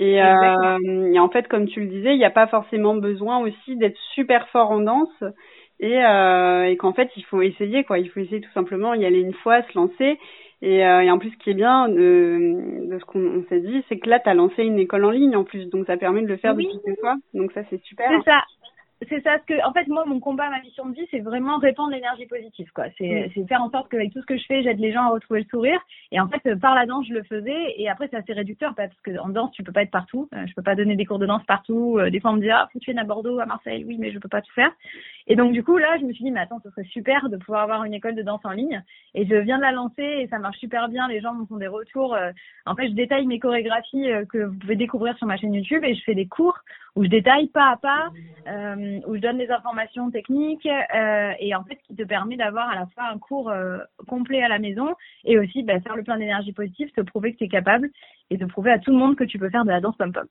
Et, 0.01 0.23
euh, 0.23 1.13
et 1.13 1.19
en 1.19 1.29
fait, 1.29 1.49
comme 1.49 1.67
tu 1.67 1.81
le 1.81 1.87
disais, 1.87 2.13
il 2.13 2.19
n'y 2.19 2.25
a 2.25 2.31
pas 2.31 2.47
forcément 2.47 2.95
besoin 2.95 3.39
aussi 3.39 3.77
d'être 3.77 3.99
super 4.15 4.49
fort 4.49 4.71
en 4.71 4.81
danse 4.81 5.25
et, 5.81 6.05
euh, 6.05 6.65
et 6.65 6.77
qu'en 6.77 6.93
fait 6.93 7.11
il 7.17 7.25
faut 7.25 7.43
essayer 7.43 7.85
quoi, 7.85 7.99
il 7.99 8.09
faut 8.09 8.21
essayer 8.21 8.41
tout 8.41 8.53
simplement 8.53 8.95
y 8.95 9.05
aller 9.05 9.21
une 9.21 9.35
fois, 9.35 9.63
se 9.63 9.77
lancer. 9.77 10.19
Et, 10.61 10.85
euh, 10.85 11.03
et, 11.03 11.11
en 11.11 11.19
plus, 11.19 11.31
ce 11.31 11.37
qui 11.37 11.51
est 11.51 11.55
bien 11.55 11.89
de, 11.89 12.89
de 12.91 12.99
ce 12.99 13.05
qu'on 13.05 13.45
s'est 13.49 13.61
dit, 13.61 13.85
c'est 13.89 13.99
que 13.99 14.11
là, 14.11 14.19
tu 14.19 14.29
as 14.29 14.35
lancé 14.35 14.65
une 14.65 14.81
école 14.81 15.05
en 15.05 15.11
ligne 15.11 15.37
en 15.37 15.45
plus, 15.45 15.67
donc 15.67 15.87
ça 15.87 15.97
permet 15.97 16.23
de 16.23 16.27
le 16.27 16.37
faire 16.37 16.57
oui. 16.57 16.67
depuis 16.67 16.81
chez 16.85 16.97
toi. 16.97 17.15
Donc 17.33 17.53
ça, 17.53 17.61
c'est 17.71 17.81
super. 17.85 18.11
C'est 18.11 18.29
ça 18.29 18.43
c'est 19.09 19.23
ça 19.23 19.39
ce 19.39 19.45
que 19.45 19.65
en 19.65 19.73
fait 19.73 19.87
moi 19.87 20.05
mon 20.07 20.19
combat 20.19 20.51
ma 20.51 20.61
mission 20.61 20.87
de 20.87 20.95
vie 20.95 21.07
c'est 21.11 21.21
vraiment 21.21 21.59
répandre 21.59 21.91
l'énergie 21.91 22.27
positive 22.27 22.71
quoi. 22.75 22.87
C'est 22.99 23.31
c'est 23.33 23.47
faire 23.47 23.63
en 23.63 23.71
sorte 23.71 23.89
qu'avec 23.89 24.13
tout 24.13 24.21
ce 24.21 24.27
que 24.27 24.37
je 24.37 24.45
fais 24.47 24.63
j'aide 24.63 24.81
les 24.81 24.93
gens 24.93 25.03
à 25.03 25.09
retrouver 25.11 25.41
le 25.43 25.47
sourire. 25.47 25.81
Et 26.11 26.19
en 26.19 26.29
fait 26.29 26.55
par 26.57 26.75
la 26.75 26.85
danse 26.85 27.07
je 27.07 27.15
le 27.15 27.23
faisais. 27.23 27.75
Et 27.77 27.89
après 27.89 28.09
c'est 28.11 28.17
assez 28.17 28.33
réducteur 28.33 28.75
parce 28.75 28.93
que 29.05 29.17
en 29.19 29.29
danse 29.29 29.53
tu 29.53 29.63
peux 29.63 29.71
pas 29.71 29.83
être 29.83 29.93
partout. 29.93 30.29
Euh, 30.35 30.47
je 30.49 30.55
peux 30.55 30.63
pas 30.63 30.75
donner 30.75 30.97
des 30.97 31.05
cours 31.05 31.21
de 31.21 31.27
danse 31.27 31.45
partout. 31.45 31.99
Euh, 31.99 32.11
des 32.11 32.19
fois 32.19 32.33
on 32.33 32.35
me 32.35 32.41
dit 32.41 32.51
ah 32.51 32.69
faut 32.73 32.81
que 32.81 32.85
tu 32.85 32.91
viennes 32.91 32.99
à 32.99 33.05
Bordeaux 33.05 33.39
à 33.39 33.47
Marseille. 33.47 33.85
Oui 33.87 33.99
mais 34.01 34.11
je 34.11 34.19
peux 34.19 34.29
pas 34.29 34.43
tout 34.43 34.53
faire. 34.53 34.73
Et 35.29 35.37
donc 35.37 35.53
du 35.53 35.63
coup 35.63 35.77
là 35.77 35.97
je 36.01 36.05
me 36.05 36.13
suis 36.13 36.25
dit 36.25 36.33
mais 36.33 36.41
attends 36.41 36.61
ce 36.65 36.71
serait 36.71 36.85
super 36.85 37.29
de 37.29 37.37
pouvoir 37.37 37.63
avoir 37.63 37.85
une 37.85 37.95
école 37.95 38.17
de 38.17 38.23
danse 38.23 38.45
en 38.45 38.51
ligne. 38.51 38.83
Et 39.15 39.27
je 39.27 39.37
viens 39.37 39.59
de 39.59 39.63
la 39.63 39.73
lancer 39.73 40.03
et 40.03 40.27
ça 40.27 40.41
marche 40.41 40.59
super 40.59 40.89
bien. 40.89 41.07
Les 41.07 41.21
gens 41.21 41.35
me 41.35 41.47
font 41.47 41.57
des 41.57 41.69
retours 41.69 42.15
euh, 42.15 42.33
en 42.67 42.75
fait 42.75 42.89
je 42.89 42.95
détaille 42.95 43.27
mes 43.27 43.39
chorégraphies 43.39 44.09
que 44.29 44.39
vous 44.39 44.59
pouvez 44.59 44.77
découvrir 44.77 45.17
sur 45.19 45.29
ma 45.29 45.37
chaîne 45.37 45.55
YouTube 45.55 45.85
et 45.85 45.95
je 45.95 46.03
fais 46.03 46.15
des 46.17 46.27
cours 46.27 46.59
où 46.99 47.05
je 47.05 47.09
détaille 47.09 47.47
pas 47.49 47.71
à 47.71 47.77
pas, 47.77 48.11
euh, 48.49 49.01
où 49.07 49.17
je 49.17 49.21
donne 49.21 49.39
des 49.39 49.51
informations 49.51 50.11
techniques 50.11 50.67
euh, 50.67 51.33
et 51.39 51.55
en 51.55 51.65
fait 51.65 51.77
qui 51.87 51.95
te 51.95 52.03
permet 52.03 52.37
d'avoir 52.37 52.69
à 52.71 52.75
la 52.75 52.87
fois 52.87 53.05
un 53.13 53.19
cours 53.19 53.51
euh, 53.51 53.79
complet 54.07 54.43
à 54.43 54.49
la 54.49 54.59
maison 54.59 54.95
et 55.25 55.39
aussi 55.39 55.63
bah, 55.63 55.81
faire 55.81 55.97
le 55.97 56.03
plein 56.03 56.19
d'énergie 56.19 56.53
positive, 56.53 56.91
te 56.93 57.01
prouver 57.01 57.33
que 57.33 57.39
tu 57.39 57.45
es 57.45 57.49
capable 57.49 57.91
et 58.31 58.37
de 58.37 58.47
prouver 58.47 58.71
à 58.71 58.79
tout 58.79 58.91
le 58.91 58.99
monde 58.99 59.17
que 59.17 59.25
tu 59.25 59.39
peux 59.39 59.51
faire 59.51 59.65
de 59.65 59.71
la 59.71 59.81
danse 59.81 59.97
pom-pom. 59.97 60.27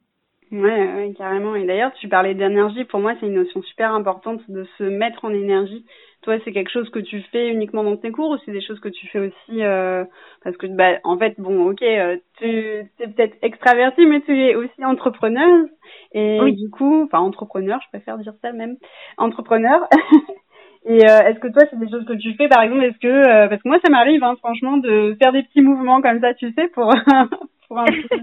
Ouais, 0.51 0.93
ouais, 0.93 1.13
carrément. 1.17 1.55
Et 1.55 1.65
d'ailleurs, 1.65 1.91
tu 1.99 2.07
parlais 2.07 2.33
d'énergie. 2.33 2.85
Pour 2.85 3.01
moi, 3.01 3.13
c'est 3.19 3.27
une 3.27 3.33
notion 3.33 3.61
super 3.63 3.93
importante 3.93 4.39
de 4.49 4.65
se 4.77 4.83
mettre 4.83 5.25
en 5.25 5.33
énergie. 5.33 5.85
Toi, 6.27 6.39
c'est 6.43 6.51
quelque 6.51 6.71
chose 6.71 6.89
que 6.89 6.99
tu 6.99 7.21
fais 7.31 7.47
uniquement 7.47 7.85
dans 7.85 7.95
tes 7.95 8.11
cours 8.11 8.31
ou 8.31 8.37
c'est 8.43 8.51
des 8.51 8.59
choses 8.59 8.81
que 8.81 8.89
tu 8.89 9.07
fais 9.07 9.19
aussi 9.19 9.63
euh, 9.63 10.03
parce 10.43 10.57
que 10.57 10.67
bah 10.67 10.99
en 11.05 11.17
fait, 11.17 11.35
bon, 11.37 11.69
ok, 11.69 11.81
euh, 11.81 12.17
tu 12.37 12.45
es 12.45 12.89
peut-être 12.99 13.37
extraverti, 13.41 14.05
mais 14.05 14.19
tu 14.19 14.37
es 14.37 14.53
aussi 14.55 14.83
entrepreneuse. 14.83 15.69
Et 16.11 16.37
oui. 16.41 16.53
du 16.53 16.69
coup, 16.69 17.05
enfin 17.05 17.19
entrepreneur, 17.19 17.79
je 17.81 17.97
préfère 17.97 18.17
dire 18.17 18.33
ça 18.41 18.51
même, 18.51 18.75
entrepreneur. 19.17 19.87
Et 20.85 20.99
euh, 21.09 21.19
est-ce 21.29 21.39
que 21.39 21.47
toi, 21.47 21.63
c'est 21.69 21.79
des 21.79 21.89
choses 21.89 22.03
que 22.03 22.17
tu 22.17 22.33
fais, 22.33 22.49
par 22.49 22.61
exemple, 22.61 22.83
est-ce 22.83 22.99
que 22.99 23.07
euh, 23.07 23.47
parce 23.47 23.63
que 23.63 23.69
moi, 23.69 23.79
ça 23.81 23.89
m'arrive, 23.89 24.21
hein, 24.21 24.35
franchement, 24.39 24.75
de 24.75 25.15
faire 25.23 25.31
des 25.31 25.43
petits 25.43 25.61
mouvements 25.61 26.01
comme 26.01 26.19
ça, 26.19 26.33
tu 26.33 26.51
sais, 26.51 26.67
pour 26.73 26.93
pour, 27.69 27.79
un 27.79 27.85
peu, 27.85 28.17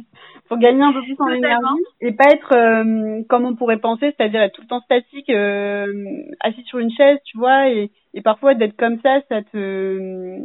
pour 0.55 0.62
gagner 0.62 0.83
un 0.83 0.93
peu 0.93 1.03
plus 1.03 1.17
en 1.19 1.29
énergie 1.31 1.83
et 2.01 2.12
pas 2.12 2.31
être 2.33 2.53
euh, 2.53 3.23
comme 3.29 3.45
on 3.45 3.57
pourrait 3.57 3.79
penser, 3.79 4.14
c'est-à-dire 4.17 4.40
être 4.43 4.55
tout 4.55 4.62
le 4.62 4.69
temps 4.69 4.81
statique, 4.83 5.31
euh, 5.31 6.23
assis 6.40 6.62
sur 6.62 6.79
une 6.79 6.93
chaise, 6.93 7.19
tu 7.25 7.38
vois, 7.38 7.69
et, 7.71 7.90
et 8.14 8.23
parfois 8.23 8.55
d'être 8.55 8.77
comme 8.77 9.01
ça, 9.01 9.21
ça 9.29 9.43
te 9.43 10.38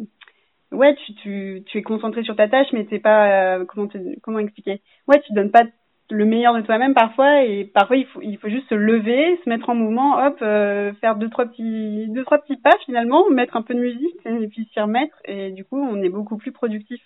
ouais, 0.71 0.95
tu, 0.95 1.13
tu, 1.15 1.63
tu 1.65 1.77
es 1.77 1.81
concentré 1.83 2.23
sur 2.23 2.35
ta 2.35 2.47
tâche, 2.47 2.67
mais 2.73 2.85
t'es 2.85 2.99
pas 2.99 3.63
comment 3.65 3.87
te, 3.87 3.97
comment 4.21 4.39
expliquer? 4.39 4.81
Ouais, 5.07 5.21
tu 5.21 5.33
donnes 5.33 5.51
pas 5.51 5.63
le 6.11 6.25
meilleur 6.25 6.55
de 6.55 6.61
toi-même 6.61 6.95
parfois 6.95 7.43
et 7.43 7.65
parfois 7.65 7.95
il 7.95 8.05
faut 8.07 8.21
il 8.23 8.37
faut 8.39 8.49
juste 8.49 8.67
se 8.69 8.73
lever, 8.75 9.39
se 9.43 9.49
mettre 9.49 9.69
en 9.69 9.75
mouvement, 9.75 10.17
hop, 10.17 10.39
euh, 10.41 10.91
faire 11.01 11.15
deux 11.17 11.29
trois 11.29 11.45
petits 11.45 12.07
deux 12.07 12.23
trois 12.23 12.39
petits 12.39 12.57
pas 12.57 12.75
finalement, 12.83 13.29
mettre 13.29 13.55
un 13.55 13.61
peu 13.61 13.75
de 13.75 13.79
musique 13.79 14.25
et 14.25 14.47
puis 14.47 14.67
s'y 14.73 14.79
remettre 14.79 15.15
et 15.25 15.51
du 15.51 15.63
coup 15.63 15.79
on 15.79 16.01
est 16.01 16.09
beaucoup 16.09 16.37
plus 16.37 16.51
productif. 16.51 16.99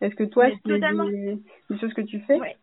Est-ce 0.00 0.14
que 0.14 0.24
toi 0.24 0.46
c'est 0.50 0.78
des, 0.78 1.38
des, 1.70 1.78
choses 1.78 1.94
que 1.94 2.02
tu 2.02 2.20
fais? 2.20 2.38
Ouais. 2.38 2.56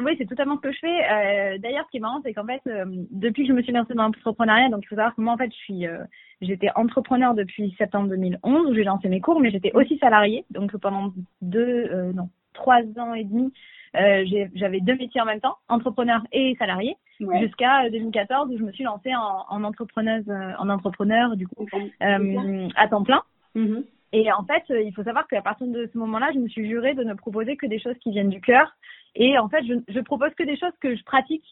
Oui, 0.00 0.12
c'est 0.18 0.26
totalement 0.26 0.56
ce 0.56 0.62
que 0.62 0.72
je 0.72 0.78
fais. 0.78 1.04
Euh, 1.10 1.58
D'ailleurs, 1.58 1.84
ce 1.86 1.90
qui 1.92 1.98
est 1.98 2.00
marrant, 2.00 2.20
c'est 2.24 2.34
qu'en 2.34 2.46
fait, 2.46 2.62
euh, 2.66 2.84
depuis 3.10 3.42
que 3.44 3.48
je 3.48 3.52
me 3.52 3.62
suis 3.62 3.72
lancée 3.72 3.94
dans 3.94 4.04
l'entrepreneuriat, 4.04 4.68
donc 4.68 4.82
il 4.82 4.88
faut 4.88 4.96
savoir 4.96 5.14
que 5.14 5.20
moi, 5.20 5.34
en 5.34 5.36
fait, 5.36 5.50
je 5.50 5.56
suis, 5.56 5.86
euh, 5.86 5.98
j'étais 6.40 6.68
entrepreneur 6.74 7.34
depuis 7.34 7.74
septembre 7.78 8.08
2011 8.08 8.70
où 8.70 8.74
j'ai 8.74 8.82
lancé 8.82 9.08
mes 9.08 9.20
cours, 9.20 9.40
mais 9.40 9.50
j'étais 9.50 9.70
aussi 9.72 9.96
salariée. 9.98 10.44
Donc 10.50 10.76
pendant 10.78 11.12
deux, 11.42 12.12
non, 12.12 12.28
trois 12.54 12.82
ans 12.98 13.14
et 13.14 13.22
demi, 13.22 13.52
j'avais 13.94 14.80
deux 14.80 14.96
métiers 14.96 15.20
en 15.20 15.26
même 15.26 15.40
temps, 15.40 15.56
entrepreneur 15.68 16.22
et 16.32 16.56
salarié, 16.58 16.96
ouais. 17.20 17.40
jusqu'à 17.40 17.88
2014 17.88 18.50
où 18.50 18.58
je 18.58 18.64
me 18.64 18.72
suis 18.72 18.82
lancée 18.82 19.14
en, 19.14 19.44
en 19.48 19.62
entrepreneuse, 19.62 20.28
en 20.58 20.68
entrepreneur 20.70 21.36
du 21.36 21.46
coup 21.46 21.66
à 22.00 22.88
temps 22.88 23.04
plein. 23.04 23.22
Mm 23.54 23.66
-hmm. 23.66 23.84
Et 24.14 24.30
en 24.30 24.44
fait, 24.44 24.62
il 24.68 24.94
faut 24.94 25.02
savoir 25.02 25.26
qu'à 25.26 25.42
partir 25.42 25.66
de 25.66 25.90
ce 25.92 25.98
moment-là, 25.98 26.30
je 26.32 26.38
me 26.38 26.46
suis 26.46 26.68
jurée 26.68 26.94
de 26.94 27.02
ne 27.02 27.14
proposer 27.14 27.56
que 27.56 27.66
des 27.66 27.80
choses 27.80 27.98
qui 27.98 28.12
viennent 28.12 28.28
du 28.28 28.40
cœur. 28.40 28.70
Et 29.16 29.36
en 29.38 29.48
fait, 29.48 29.64
je, 29.66 29.74
je 29.88 30.00
propose 30.00 30.32
que 30.34 30.44
des 30.44 30.56
choses 30.56 30.72
que 30.80 30.94
je 30.94 31.02
pratique, 31.02 31.44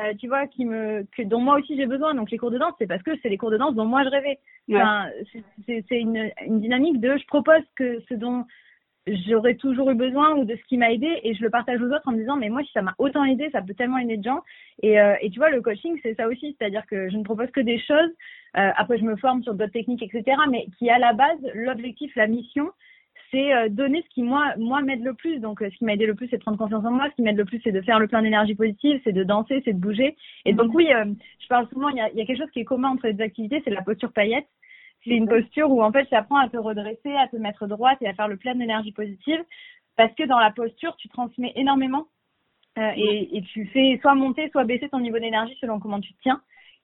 euh, 0.00 0.14
tu 0.18 0.26
vois, 0.26 0.48
qui 0.48 0.64
me, 0.64 1.06
que, 1.16 1.22
dont 1.22 1.40
moi 1.40 1.58
aussi 1.58 1.76
j'ai 1.76 1.86
besoin. 1.86 2.16
Donc 2.16 2.32
les 2.32 2.36
cours 2.36 2.50
de 2.50 2.58
danse, 2.58 2.74
c'est 2.76 2.88
parce 2.88 3.04
que 3.04 3.12
c'est 3.22 3.28
les 3.28 3.38
cours 3.38 3.52
de 3.52 3.56
danse 3.56 3.76
dont 3.76 3.84
moi 3.84 4.02
je 4.02 4.08
rêvais. 4.08 4.40
Ouais. 4.68 4.82
Enfin, 4.82 5.06
c'est 5.64 6.00
une, 6.00 6.28
une 6.44 6.60
dynamique 6.60 7.00
de 7.00 7.16
je 7.16 7.26
propose 7.26 7.62
que 7.76 8.00
ce 8.08 8.14
dont 8.14 8.44
j'aurais 9.06 9.54
toujours 9.54 9.88
eu 9.90 9.94
besoin 9.94 10.34
ou 10.34 10.44
de 10.44 10.56
ce 10.56 10.62
qui 10.64 10.76
m'a 10.76 10.92
aidé 10.92 11.20
et 11.22 11.34
je 11.34 11.42
le 11.42 11.50
partage 11.50 11.80
aux 11.80 11.86
autres 11.86 12.06
en 12.06 12.12
me 12.12 12.18
disant 12.18 12.36
mais 12.36 12.50
moi 12.50 12.62
si 12.62 12.70
ça 12.72 12.82
m'a 12.82 12.94
autant 12.98 13.24
aidé 13.24 13.48
ça 13.52 13.62
peut 13.62 13.72
tellement 13.72 13.96
aider 13.96 14.18
de 14.18 14.24
gens 14.24 14.42
et, 14.82 15.00
euh, 15.00 15.14
et 15.22 15.30
tu 15.30 15.38
vois 15.38 15.48
le 15.48 15.62
coaching 15.62 15.98
c'est 16.02 16.14
ça 16.14 16.28
aussi 16.28 16.54
c'est-à-dire 16.58 16.84
que 16.86 17.08
je 17.08 17.16
ne 17.16 17.24
propose 17.24 17.50
que 17.50 17.60
des 17.60 17.78
choses 17.78 18.10
euh, 18.56 18.70
après 18.76 18.98
je 18.98 19.04
me 19.04 19.16
forme 19.16 19.42
sur 19.42 19.54
d'autres 19.54 19.72
techniques 19.72 20.02
etc 20.02 20.36
mais 20.50 20.66
qui 20.78 20.88
à 20.90 20.98
la 20.98 21.12
base 21.12 21.38
l'objectif 21.54 22.14
la 22.16 22.26
mission 22.26 22.70
c'est 23.30 23.52
euh, 23.52 23.68
donner 23.68 24.02
ce 24.02 24.08
qui 24.14 24.22
moi 24.22 24.54
moi 24.56 24.80
m'aide 24.80 25.04
le 25.04 25.14
plus. 25.14 25.38
Donc 25.38 25.60
ce 25.60 25.76
qui 25.76 25.84
m'a 25.84 25.92
aidé 25.94 26.06
le 26.06 26.14
plus 26.14 26.28
c'est 26.28 26.38
de 26.38 26.42
prendre 26.42 26.56
confiance 26.56 26.84
en 26.84 26.90
moi. 26.90 27.08
Ce 27.10 27.14
qui 27.14 27.22
m'aide 27.22 27.36
le 27.36 27.44
plus 27.44 27.60
c'est 27.62 27.72
de 27.72 27.80
faire 27.82 27.98
le 27.98 28.08
plein 28.08 28.22
d'énergie 28.22 28.54
positive 28.54 29.00
c'est 29.04 29.12
de 29.12 29.22
danser 29.22 29.60
c'est 29.64 29.74
de 29.74 29.78
bouger. 29.78 30.16
Et 30.44 30.54
donc 30.54 30.72
oui 30.74 30.88
je 31.40 31.46
parle 31.48 31.68
souvent 31.68 31.88
il 31.90 31.96
y 31.96 32.00
a, 32.00 32.10
y 32.12 32.22
a 32.22 32.24
quelque 32.24 32.38
chose 32.38 32.50
qui 32.52 32.60
est 32.60 32.64
commun 32.64 32.90
entre 32.90 33.06
les 33.06 33.20
activités 33.20 33.60
c'est 33.64 33.70
la 33.70 33.82
posture 33.82 34.12
paillette. 34.12 34.48
C'est 35.04 35.10
une 35.10 35.28
posture 35.28 35.70
où 35.70 35.82
en 35.82 35.92
fait 35.92 36.06
tu 36.06 36.14
apprends 36.14 36.38
à 36.38 36.48
te 36.48 36.56
redresser, 36.56 37.14
à 37.16 37.28
te 37.28 37.36
mettre 37.36 37.66
droite 37.66 37.98
et 38.00 38.08
à 38.08 38.14
faire 38.14 38.28
le 38.28 38.36
plein 38.36 38.54
d'énergie 38.54 38.92
positive. 38.92 39.44
Parce 39.96 40.14
que 40.14 40.24
dans 40.24 40.38
la 40.38 40.50
posture 40.50 40.96
tu 40.96 41.08
transmets 41.08 41.52
énormément 41.56 42.06
euh, 42.78 42.92
et, 42.96 43.36
et, 43.36 43.42
tu 43.42 43.66
fais 43.66 43.98
soit 44.00 44.14
monter 44.14 44.48
soit 44.50 44.64
baisser 44.64 44.88
ton 44.88 45.00
niveau 45.00 45.18
d'énergie 45.18 45.56
selon 45.60 45.80
comment 45.80 46.00
tu 46.00 46.12
te 46.14 46.22
tiens. 46.22 46.40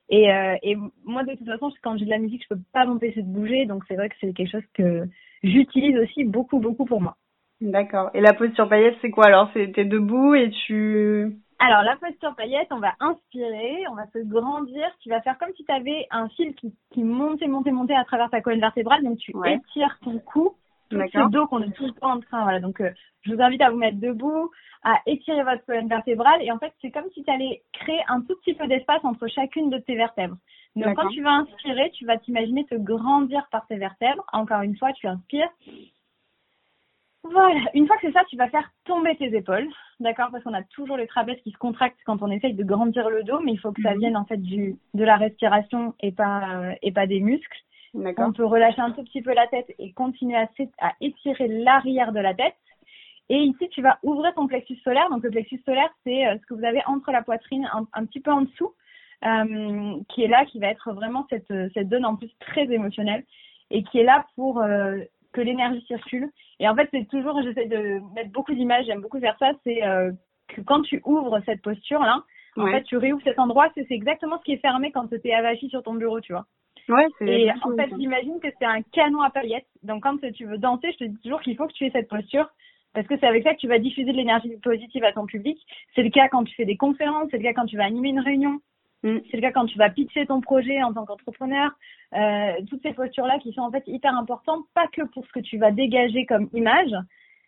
Et, 0.09 0.31
euh, 0.31 0.55
et 0.61 0.75
moi 1.03 1.23
de 1.23 1.33
toute 1.33 1.47
façon 1.47 1.71
quand 1.81 1.97
j'ai 1.97 2.05
de 2.05 2.11
la 2.11 2.19
musique 2.19 2.43
je 2.43 2.55
peux 2.55 2.61
pas 2.73 2.85
m'empêcher 2.85 3.23
de 3.23 3.27
bouger 3.27 3.65
donc 3.65 3.83
c'est 3.87 3.95
vrai 3.95 4.09
que 4.09 4.15
c'est 4.21 4.33
quelque 4.33 4.51
chose 4.51 4.67
que 4.75 5.05
j'utilise 5.43 5.97
aussi 5.97 6.23
beaucoup 6.23 6.59
beaucoup 6.59 6.85
pour 6.85 7.01
moi. 7.01 7.15
D'accord. 7.61 8.11
Et 8.13 8.21
la 8.21 8.33
posture 8.33 8.69
paillette 8.69 8.97
c'est 9.01 9.09
quoi 9.09 9.25
alors? 9.25 9.49
C'est 9.53 9.71
t'es 9.71 9.85
debout 9.85 10.35
et 10.35 10.51
tu 10.67 11.39
alors, 11.57 11.83
la 11.83 11.95
posture 11.95 12.35
paillette, 12.35 12.67
on 12.71 12.79
va 12.79 12.93
inspirer, 12.99 13.85
on 13.89 13.95
va 13.95 14.05
se 14.07 14.19
grandir. 14.19 14.85
Tu 14.99 15.09
vas 15.09 15.21
faire 15.21 15.37
comme 15.37 15.53
si 15.55 15.63
tu 15.63 15.71
avais 15.71 16.05
un 16.11 16.27
fil 16.29 16.53
qui, 16.55 16.73
qui 16.91 17.03
montait, 17.03 17.47
montait, 17.47 17.71
montait 17.71 17.95
à 17.95 18.03
travers 18.03 18.29
ta 18.29 18.41
colonne 18.41 18.59
vertébrale. 18.59 19.03
Donc, 19.03 19.17
tu 19.19 19.35
ouais. 19.35 19.55
étires 19.55 19.97
ton 20.03 20.19
cou, 20.19 20.55
tout 20.89 20.97
ce 20.97 21.29
dos 21.29 21.47
qu'on 21.47 21.61
est 21.61 21.71
tout 21.71 21.85
le 21.85 21.93
temps 21.93 22.11
en 22.11 22.19
train. 22.19 22.43
Voilà. 22.43 22.59
Donc, 22.59 22.81
euh, 22.81 22.91
je 23.21 23.33
vous 23.33 23.41
invite 23.41 23.61
à 23.61 23.69
vous 23.69 23.77
mettre 23.77 23.99
debout, 23.99 24.51
à 24.83 24.99
étirer 25.05 25.43
votre 25.43 25.65
colonne 25.65 25.87
vertébrale. 25.87 26.41
Et 26.41 26.51
en 26.51 26.59
fait, 26.59 26.73
c'est 26.81 26.91
comme 26.91 27.09
si 27.13 27.23
tu 27.23 27.31
allais 27.31 27.63
créer 27.73 28.01
un 28.07 28.21
tout 28.21 28.35
petit 28.43 28.53
peu 28.53 28.67
d'espace 28.67 29.03
entre 29.03 29.27
chacune 29.27 29.69
de 29.69 29.77
tes 29.77 29.95
vertèbres. 29.95 30.37
Donc, 30.75 30.95
quand 30.95 31.07
tu 31.07 31.21
vas 31.21 31.31
inspirer, 31.31 31.89
tu 31.91 32.05
vas 32.05 32.17
t'imaginer 32.17 32.65
te 32.65 32.75
grandir 32.75 33.47
par 33.49 33.65
tes 33.67 33.77
vertèbres. 33.77 34.25
Encore 34.33 34.61
une 34.61 34.77
fois, 34.77 34.91
tu 34.93 35.07
inspires. 35.07 35.49
Voilà, 37.31 37.59
une 37.73 37.87
fois 37.87 37.95
que 37.97 38.07
c'est 38.07 38.13
ça, 38.13 38.23
tu 38.29 38.37
vas 38.37 38.49
faire 38.49 38.69
tomber 38.83 39.15
tes 39.15 39.35
épaules, 39.35 39.67
d'accord? 39.99 40.29
Parce 40.31 40.43
qu'on 40.43 40.53
a 40.53 40.63
toujours 40.63 40.97
les 40.97 41.07
trapèzes 41.07 41.41
qui 41.41 41.51
se 41.51 41.57
contractent 41.57 41.97
quand 42.05 42.21
on 42.21 42.29
essaye 42.29 42.53
de 42.53 42.63
grandir 42.63 43.09
le 43.09 43.23
dos, 43.23 43.39
mais 43.39 43.53
il 43.53 43.59
faut 43.59 43.71
que 43.71 43.81
ça 43.81 43.95
vienne 43.95 44.15
en 44.15 44.25
fait 44.25 44.37
du 44.37 44.77
de 44.93 45.03
la 45.03 45.15
respiration 45.15 45.95
et 46.01 46.11
pas 46.11 46.55
euh, 46.55 46.73
et 46.83 46.91
pas 46.91 47.07
des 47.07 47.21
muscles. 47.21 47.57
On 48.27 48.33
peut 48.33 48.45
relâcher 48.45 48.81
un 48.81 48.91
tout 48.91 49.03
petit 49.03 49.21
peu 49.21 49.33
la 49.33 49.47
tête 49.47 49.73
et 49.79 49.93
continuer 49.93 50.35
à, 50.35 50.49
à 50.79 50.91
étirer 51.01 51.47
l'arrière 51.47 52.11
de 52.11 52.19
la 52.19 52.33
tête. 52.33 52.55
Et 53.29 53.37
ici, 53.37 53.69
tu 53.69 53.81
vas 53.81 53.97
ouvrir 54.03 54.33
ton 54.35 54.47
plexus 54.47 54.77
solaire. 54.83 55.09
Donc 55.09 55.23
le 55.23 55.31
plexus 55.31 55.61
solaire, 55.65 55.89
c'est 56.03 56.27
euh, 56.27 56.37
ce 56.39 56.45
que 56.45 56.53
vous 56.53 56.65
avez 56.65 56.81
entre 56.85 57.11
la 57.11 57.23
poitrine, 57.23 57.67
un, 57.73 57.87
un 57.93 58.05
petit 58.05 58.19
peu 58.19 58.31
en 58.31 58.41
dessous, 58.41 58.73
euh, 59.25 59.95
qui 60.09 60.23
est 60.23 60.27
là, 60.27 60.45
qui 60.45 60.59
va 60.59 60.67
être 60.67 60.91
vraiment 60.93 61.25
cette 61.29 61.51
cette 61.73 61.89
zone 61.89 62.05
en 62.05 62.15
plus 62.15 62.31
très 62.39 62.71
émotionnelle 62.71 63.23
et 63.71 63.83
qui 63.83 63.99
est 63.99 64.03
là 64.03 64.25
pour 64.35 64.61
euh, 64.61 64.99
que 65.33 65.41
l'énergie 65.41 65.83
circule. 65.85 66.31
Et 66.59 66.67
en 66.67 66.75
fait, 66.75 66.87
c'est 66.91 67.07
toujours, 67.07 67.41
j'essaie 67.43 67.67
de 67.67 67.99
mettre 68.13 68.31
beaucoup 68.31 68.53
d'images, 68.53 68.85
j'aime 68.85 69.01
beaucoup 69.01 69.19
faire 69.19 69.37
ça, 69.39 69.51
c'est 69.63 69.83
euh, 69.83 70.11
que 70.47 70.61
quand 70.61 70.81
tu 70.81 71.01
ouvres 71.05 71.41
cette 71.45 71.61
posture-là, 71.61 72.21
ouais. 72.57 72.63
en 72.63 72.67
fait, 72.67 72.83
tu 72.83 72.97
réouvres 72.97 73.23
cet 73.23 73.39
endroit, 73.39 73.69
c'est 73.75 73.85
exactement 73.89 74.37
ce 74.39 74.43
qui 74.43 74.53
est 74.53 74.61
fermé 74.61 74.91
quand 74.91 75.07
tu 75.07 75.19
es 75.23 75.33
avachi 75.33 75.69
sur 75.69 75.83
ton 75.83 75.95
bureau, 75.95 76.21
tu 76.21 76.33
vois. 76.33 76.45
Ouais, 76.87 77.07
et 77.21 77.51
en 77.51 77.75
fait, 77.75 77.89
j'imagine 77.97 78.39
que 78.39 78.47
c'est 78.59 78.65
un 78.65 78.81
canon 78.81 79.21
à 79.21 79.29
paillettes. 79.29 79.67
Donc, 79.83 80.03
quand 80.03 80.17
tu 80.33 80.45
veux 80.45 80.57
danser, 80.57 80.91
je 80.91 80.97
te 80.97 81.03
dis 81.05 81.17
toujours 81.21 81.41
qu'il 81.41 81.55
faut 81.55 81.67
que 81.67 81.73
tu 81.73 81.85
aies 81.85 81.91
cette 81.91 82.09
posture 82.09 82.47
parce 82.93 83.07
que 83.07 83.17
c'est 83.17 83.27
avec 83.27 83.43
ça 83.43 83.53
que 83.53 83.59
tu 83.59 83.67
vas 83.67 83.79
diffuser 83.79 84.11
de 84.11 84.17
l'énergie 84.17 84.55
positive 84.63 85.03
à 85.03 85.11
ton 85.11 85.25
public. 85.25 85.57
C'est 85.95 86.03
le 86.03 86.09
cas 86.09 86.29
quand 86.29 86.43
tu 86.43 86.55
fais 86.55 86.65
des 86.65 86.77
conférences, 86.77 87.27
c'est 87.31 87.37
le 87.37 87.43
cas 87.43 87.53
quand 87.53 87.65
tu 87.65 87.75
vas 87.75 87.85
animer 87.85 88.09
une 88.09 88.19
réunion, 88.19 88.61
Mm. 89.05 89.19
C'est 89.29 89.37
le 89.37 89.41
cas 89.41 89.51
quand 89.51 89.67
tu 89.67 89.77
vas 89.77 89.89
pitcher 89.89 90.25
ton 90.25 90.41
projet 90.41 90.81
en 90.81 90.91
tant 90.91 91.05
qu'entrepreneur. 91.05 91.71
Euh, 92.15 92.53
toutes 92.69 92.81
ces 92.81 92.93
postures-là 92.93 93.37
qui 93.39 93.53
sont 93.53 93.61
en 93.61 93.71
fait 93.71 93.83
hyper 93.87 94.15
importantes, 94.15 94.65
pas 94.73 94.87
que 94.87 95.03
pour 95.03 95.25
ce 95.25 95.31
que 95.31 95.39
tu 95.39 95.57
vas 95.57 95.71
dégager 95.71 96.25
comme 96.25 96.49
image, 96.53 96.91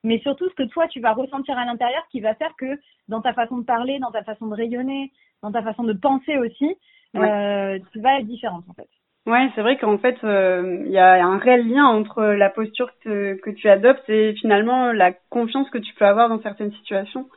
mais 0.03 0.19
surtout 0.19 0.47
ce 0.49 0.55
que 0.55 0.69
toi 0.69 0.87
tu 0.87 0.99
vas 0.99 1.13
ressentir 1.13 1.57
à 1.57 1.65
l'intérieur 1.65 2.05
qui 2.11 2.19
va 2.19 2.35
faire 2.35 2.55
que 2.57 2.79
dans 3.07 3.21
ta 3.21 3.33
façon 3.33 3.57
de 3.57 3.65
parler, 3.65 3.97
dans 3.99 4.11
ta 4.11 4.23
façon 4.23 4.47
de 4.47 4.53
rayonner, 4.53 5.11
dans 5.41 5.51
ta 5.51 5.63
façon 5.63 5.83
de 5.83 5.93
penser 5.93 6.37
aussi, 6.37 6.75
ouais. 7.15 7.29
euh, 7.29 7.79
tu 7.91 8.01
vas 8.01 8.19
être 8.19 8.27
différente 8.27 8.65
en 8.69 8.73
fait. 8.73 8.89
Ouais, 9.27 9.49
c'est 9.55 9.61
vrai 9.61 9.77
qu'en 9.77 9.97
fait, 9.97 10.15
euh, 10.23 10.83
il 10.85 10.91
y 10.91 10.97
a 10.97 11.25
un 11.25 11.37
réel 11.37 11.67
lien 11.67 11.85
entre 11.85 12.23
la 12.23 12.49
posture 12.49 12.89
que, 13.03 13.49
tu 13.51 13.67
adoptes 13.67 14.09
et 14.09 14.33
finalement 14.35 14.93
la 14.93 15.11
confiance 15.11 15.69
que 15.69 15.77
tu 15.77 15.93
peux 15.95 16.05
avoir 16.05 16.29
dans 16.29 16.41
certaines 16.41 16.71
situations. 16.71 17.27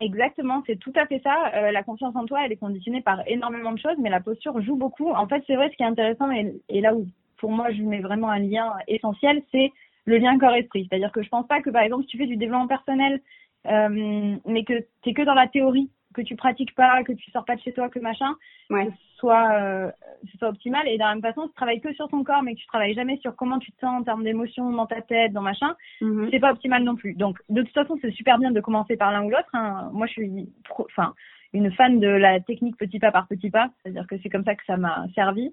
Exactement, 0.00 0.62
c'est 0.64 0.78
tout 0.78 0.92
à 0.94 1.06
fait 1.06 1.20
ça. 1.24 1.34
Euh, 1.56 1.72
la 1.72 1.82
confiance 1.82 2.14
en 2.14 2.26
toi, 2.26 2.44
elle 2.44 2.52
est 2.52 2.56
conditionnée 2.56 3.02
par 3.02 3.26
énormément 3.26 3.72
de 3.72 3.80
choses, 3.80 3.96
mais 3.98 4.08
la 4.08 4.20
posture 4.20 4.60
joue 4.62 4.76
beaucoup. 4.76 5.10
En 5.10 5.26
fait, 5.26 5.42
c'est 5.48 5.56
vrai, 5.56 5.68
ce 5.68 5.76
qui 5.76 5.82
est 5.82 5.86
intéressant 5.86 6.30
et, 6.30 6.80
là 6.80 6.94
où 6.94 7.06
pour 7.38 7.50
moi 7.50 7.72
je 7.72 7.82
mets 7.82 8.00
vraiment 8.00 8.30
un 8.30 8.38
lien 8.38 8.72
essentiel, 8.86 9.42
c'est 9.50 9.72
le 10.04 10.18
lien 10.18 10.38
corps-esprit. 10.38 10.86
C'est-à-dire 10.88 11.10
que 11.10 11.24
je 11.24 11.28
pense 11.28 11.46
pas 11.48 11.60
que 11.60 11.70
par 11.70 11.82
exemple, 11.82 12.04
si 12.04 12.10
tu 12.10 12.18
fais 12.18 12.26
du 12.26 12.36
développement 12.36 12.68
personnel, 12.68 13.20
euh, 13.66 14.36
mais 14.46 14.62
que 14.62 14.74
tu 15.02 15.12
que 15.12 15.22
dans 15.22 15.34
la 15.34 15.48
théorie, 15.48 15.90
que 16.12 16.22
tu 16.22 16.36
pratiques 16.36 16.74
pas, 16.74 17.02
que 17.04 17.12
tu 17.12 17.30
sors 17.30 17.44
pas 17.44 17.56
de 17.56 17.60
chez 17.60 17.72
toi, 17.72 17.88
que 17.88 17.98
machin, 17.98 18.34
ouais. 18.70 18.86
ce 18.86 19.16
soit, 19.18 19.52
euh, 19.54 19.90
ce 20.30 20.38
soit 20.38 20.48
optimal. 20.48 20.86
Et 20.88 20.94
de 20.94 20.98
la 20.98 21.14
même 21.14 21.22
façon, 21.22 21.46
tu 21.48 21.54
travailles 21.54 21.80
que 21.80 21.92
sur 21.94 22.08
ton 22.08 22.22
corps, 22.24 22.42
mais 22.42 22.54
que 22.54 22.60
tu 22.60 22.66
travailles 22.66 22.94
jamais 22.94 23.16
sur 23.18 23.34
comment 23.36 23.58
tu 23.58 23.72
te 23.72 23.80
sens 23.80 24.00
en 24.00 24.04
termes 24.04 24.24
d'émotions 24.24 24.70
dans 24.70 24.86
ta 24.86 25.00
tête, 25.02 25.32
dans 25.32 25.42
machin, 25.42 25.74
Mhm. 26.00 26.28
c'est 26.30 26.40
pas 26.40 26.52
optimal 26.52 26.82
non 26.84 26.96
plus. 26.96 27.14
Donc, 27.14 27.38
de 27.48 27.62
toute 27.62 27.74
façon, 27.74 27.96
c'est 28.02 28.10
super 28.12 28.38
bien 28.38 28.50
de 28.50 28.60
commencer 28.60 28.96
par 28.96 29.12
l'un 29.12 29.24
ou 29.24 29.30
l'autre. 29.30 29.48
hein. 29.54 29.90
Moi, 29.92 30.06
je 30.06 30.12
suis, 30.12 30.48
enfin, 30.78 31.14
une 31.52 31.70
fan 31.72 32.00
de 32.00 32.08
la 32.08 32.40
technique 32.40 32.76
petit 32.78 32.98
pas 32.98 33.12
par 33.12 33.26
petit 33.28 33.50
pas. 33.50 33.70
C'est-à-dire 33.82 34.06
que 34.06 34.16
c'est 34.22 34.30
comme 34.30 34.44
ça 34.44 34.54
que 34.54 34.64
ça 34.66 34.76
m'a 34.76 35.04
servi. 35.14 35.52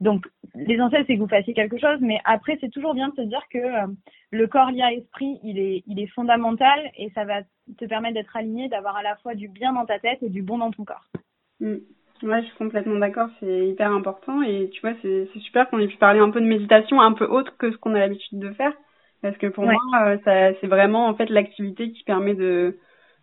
Donc, 0.00 0.26
l'essentiel, 0.54 1.04
c'est 1.06 1.14
que 1.14 1.20
vous 1.20 1.28
fassiez 1.28 1.54
quelque 1.54 1.78
chose, 1.78 1.98
mais 2.00 2.20
après, 2.24 2.56
c'est 2.60 2.70
toujours 2.70 2.94
bien 2.94 3.08
de 3.08 3.14
se 3.14 3.22
dire 3.22 3.42
que 3.50 3.58
euh, 3.58 3.86
le 4.30 4.46
corps 4.46 4.70
lié 4.70 4.82
à 4.82 4.92
esprit, 4.92 5.40
il 5.42 5.58
est, 5.58 5.82
il 5.86 5.98
est 6.00 6.06
fondamental 6.06 6.78
et 6.96 7.10
ça 7.10 7.24
va 7.24 7.42
te 7.76 7.84
permettre 7.84 8.14
d'être 8.14 8.36
aligné, 8.36 8.68
d'avoir 8.68 8.96
à 8.96 9.02
la 9.02 9.16
fois 9.16 9.34
du 9.34 9.48
bien 9.48 9.72
dans 9.72 9.86
ta 9.86 9.98
tête 9.98 10.22
et 10.22 10.28
du 10.28 10.42
bon 10.42 10.58
dans 10.58 10.70
ton 10.70 10.84
corps. 10.84 11.04
Mm. 11.60 11.76
Ouais, 12.22 12.42
je 12.42 12.46
suis 12.48 12.56
complètement 12.56 12.98
d'accord, 12.98 13.28
c'est 13.38 13.68
hyper 13.68 13.92
important 13.92 14.42
et 14.42 14.70
tu 14.72 14.80
vois, 14.80 14.92
c'est 15.02 15.28
c'est 15.32 15.38
super 15.38 15.70
qu'on 15.70 15.78
ait 15.78 15.86
pu 15.86 15.98
parler 15.98 16.18
un 16.18 16.30
peu 16.30 16.40
de 16.40 16.46
méditation 16.46 17.00
un 17.00 17.12
peu 17.12 17.24
autre 17.24 17.56
que 17.58 17.70
ce 17.70 17.76
qu'on 17.76 17.94
a 17.94 18.00
l'habitude 18.00 18.40
de 18.40 18.50
faire 18.50 18.72
parce 19.22 19.36
que 19.36 19.46
pour 19.46 19.64
Ouais. 19.64 19.74
moi, 19.74 20.02
euh, 20.02 20.18
ça 20.24 20.52
c'est 20.60 20.66
vraiment 20.66 21.06
en 21.06 21.14
fait 21.14 21.30
l'activité 21.30 21.92
qui 21.92 22.02
permet 22.02 22.34
de 22.34 22.76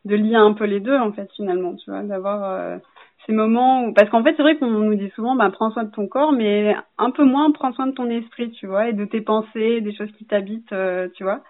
de 0.05 0.15
lier 0.15 0.35
un 0.35 0.53
peu 0.53 0.63
les 0.65 0.79
deux 0.79 0.95
en 0.95 1.11
fait 1.11 1.29
finalement, 1.35 1.75
tu 1.75 1.89
vois, 1.89 2.03
d'avoir 2.03 2.43
euh, 2.43 2.77
ces 3.25 3.33
moments 3.33 3.85
où 3.85 3.93
parce 3.93 4.09
qu'en 4.09 4.23
fait, 4.23 4.33
c'est 4.37 4.43
vrai 4.43 4.57
qu'on 4.57 4.67
nous 4.69 4.95
dit 4.95 5.09
souvent 5.15 5.35
bah 5.35 5.49
prends 5.51 5.71
soin 5.71 5.83
de 5.83 5.91
ton 5.91 6.07
corps 6.07 6.31
mais 6.31 6.75
un 6.97 7.11
peu 7.11 7.23
moins 7.23 7.51
prends 7.51 7.73
soin 7.73 7.87
de 7.87 7.93
ton 7.93 8.09
esprit, 8.09 8.51
tu 8.51 8.67
vois, 8.67 8.89
et 8.89 8.93
de 8.93 9.05
tes 9.05 9.21
pensées, 9.21 9.81
des 9.81 9.95
choses 9.95 10.11
qui 10.13 10.25
t'habitent, 10.25 10.71
euh, 10.73 11.09
tu 11.15 11.23
vois. 11.23 11.43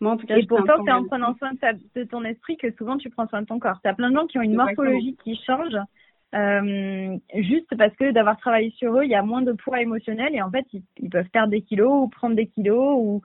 Moi 0.00 0.12
en 0.12 0.16
tout 0.16 0.26
cas, 0.26 0.36
Et 0.36 0.46
pourtant, 0.46 0.74
c'est 0.84 0.92
en 0.92 1.04
prenant 1.04 1.34
soin 1.38 1.52
de, 1.52 1.58
ta- 1.58 1.72
de 1.72 2.04
ton 2.04 2.24
esprit 2.24 2.56
que 2.56 2.70
souvent 2.72 2.96
tu 2.98 3.08
prends 3.10 3.26
soin 3.28 3.42
de 3.42 3.46
ton 3.46 3.58
corps. 3.58 3.78
T'as 3.82 3.94
plein 3.94 4.10
de 4.10 4.16
gens 4.16 4.26
qui 4.26 4.38
ont 4.38 4.42
une 4.42 4.54
morphologie 4.56 5.16
qui 5.24 5.36
change, 5.46 5.74
euh, 6.34 7.16
juste 7.34 7.76
parce 7.76 7.94
que 7.96 8.10
d'avoir 8.10 8.38
travaillé 8.38 8.70
sur 8.70 8.96
eux, 8.98 9.04
il 9.04 9.10
y 9.10 9.14
a 9.14 9.22
moins 9.22 9.42
de 9.42 9.52
poids 9.52 9.80
émotionnel 9.80 10.34
et 10.34 10.42
en 10.42 10.50
fait, 10.50 10.64
ils, 10.72 10.82
ils 10.98 11.10
peuvent 11.10 11.28
perdre 11.30 11.50
des 11.50 11.62
kilos 11.62 12.04
ou 12.04 12.08
prendre 12.08 12.34
des 12.34 12.46
kilos 12.46 12.94
ou 12.98 13.22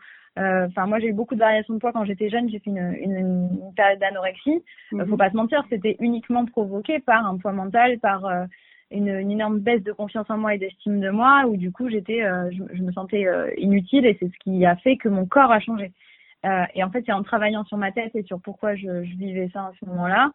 Enfin, 0.68 0.86
moi, 0.88 1.00
j'ai 1.00 1.08
eu 1.08 1.14
beaucoup 1.14 1.36
de 1.36 1.40
variations 1.40 1.74
de 1.74 1.80
poids 1.80 1.92
quand 1.92 2.06
j'étais 2.06 2.30
jeune. 2.30 2.50
J'ai 2.50 2.60
fait 2.60 2.70
une, 2.70 2.96
une, 3.02 3.18
une 3.18 3.74
période 3.76 4.00
d'anorexie. 4.00 4.64
Euh, 5.00 5.06
Mhm. 5.06 5.08
faut 5.08 5.18
pas 5.18 5.30
se 5.32 5.36
mentir, 5.36 5.64
c'était 5.70 5.96
uniquement 6.00 6.46
provoqué 6.46 7.00
par 7.00 7.26
un 7.26 7.38
poids 7.38 7.52
mental, 7.54 8.00
par 8.00 8.26
euh, 8.26 8.46
une, 8.92 9.10
une 9.10 9.32
énorme 9.32 9.60
baisse 9.60 9.84
de 9.84 9.92
confiance 9.92 10.30
en 10.30 10.38
moi 10.38 10.56
et 10.56 10.58
d'estime 10.58 11.00
de 11.00 11.10
moi, 11.10 11.46
où 11.48 11.58
du 11.58 11.72
coup, 11.72 11.90
j'étais, 11.90 12.24
euh, 12.24 12.50
je, 12.52 12.64
je 12.76 12.82
me 12.84 12.92
sentais 12.92 13.28
euh, 13.28 13.50
inutile 13.58 14.06
et 14.06 14.16
c'est 14.20 14.28
ce 14.30 14.38
qui 14.40 14.66
a 14.66 14.76
fait 14.78 14.98
que 14.98 15.10
mon 15.10 15.26
corps 15.26 15.52
a 15.52 15.60
changé. 15.60 15.92
Euh, 16.46 16.64
et 16.76 16.84
en 16.84 16.92
fait, 16.92 17.04
c'est 17.06 17.12
en 17.12 17.24
travaillant 17.24 17.64
sur 17.66 17.78
ma 17.78 17.92
tête 17.92 18.16
et 18.16 18.24
sur 18.24 18.40
pourquoi 18.42 18.76
je, 18.76 19.04
je 19.04 19.16
vivais 19.18 19.50
ça 19.54 19.62
à 19.62 19.72
ce 19.80 19.86
moment-là 19.86 20.32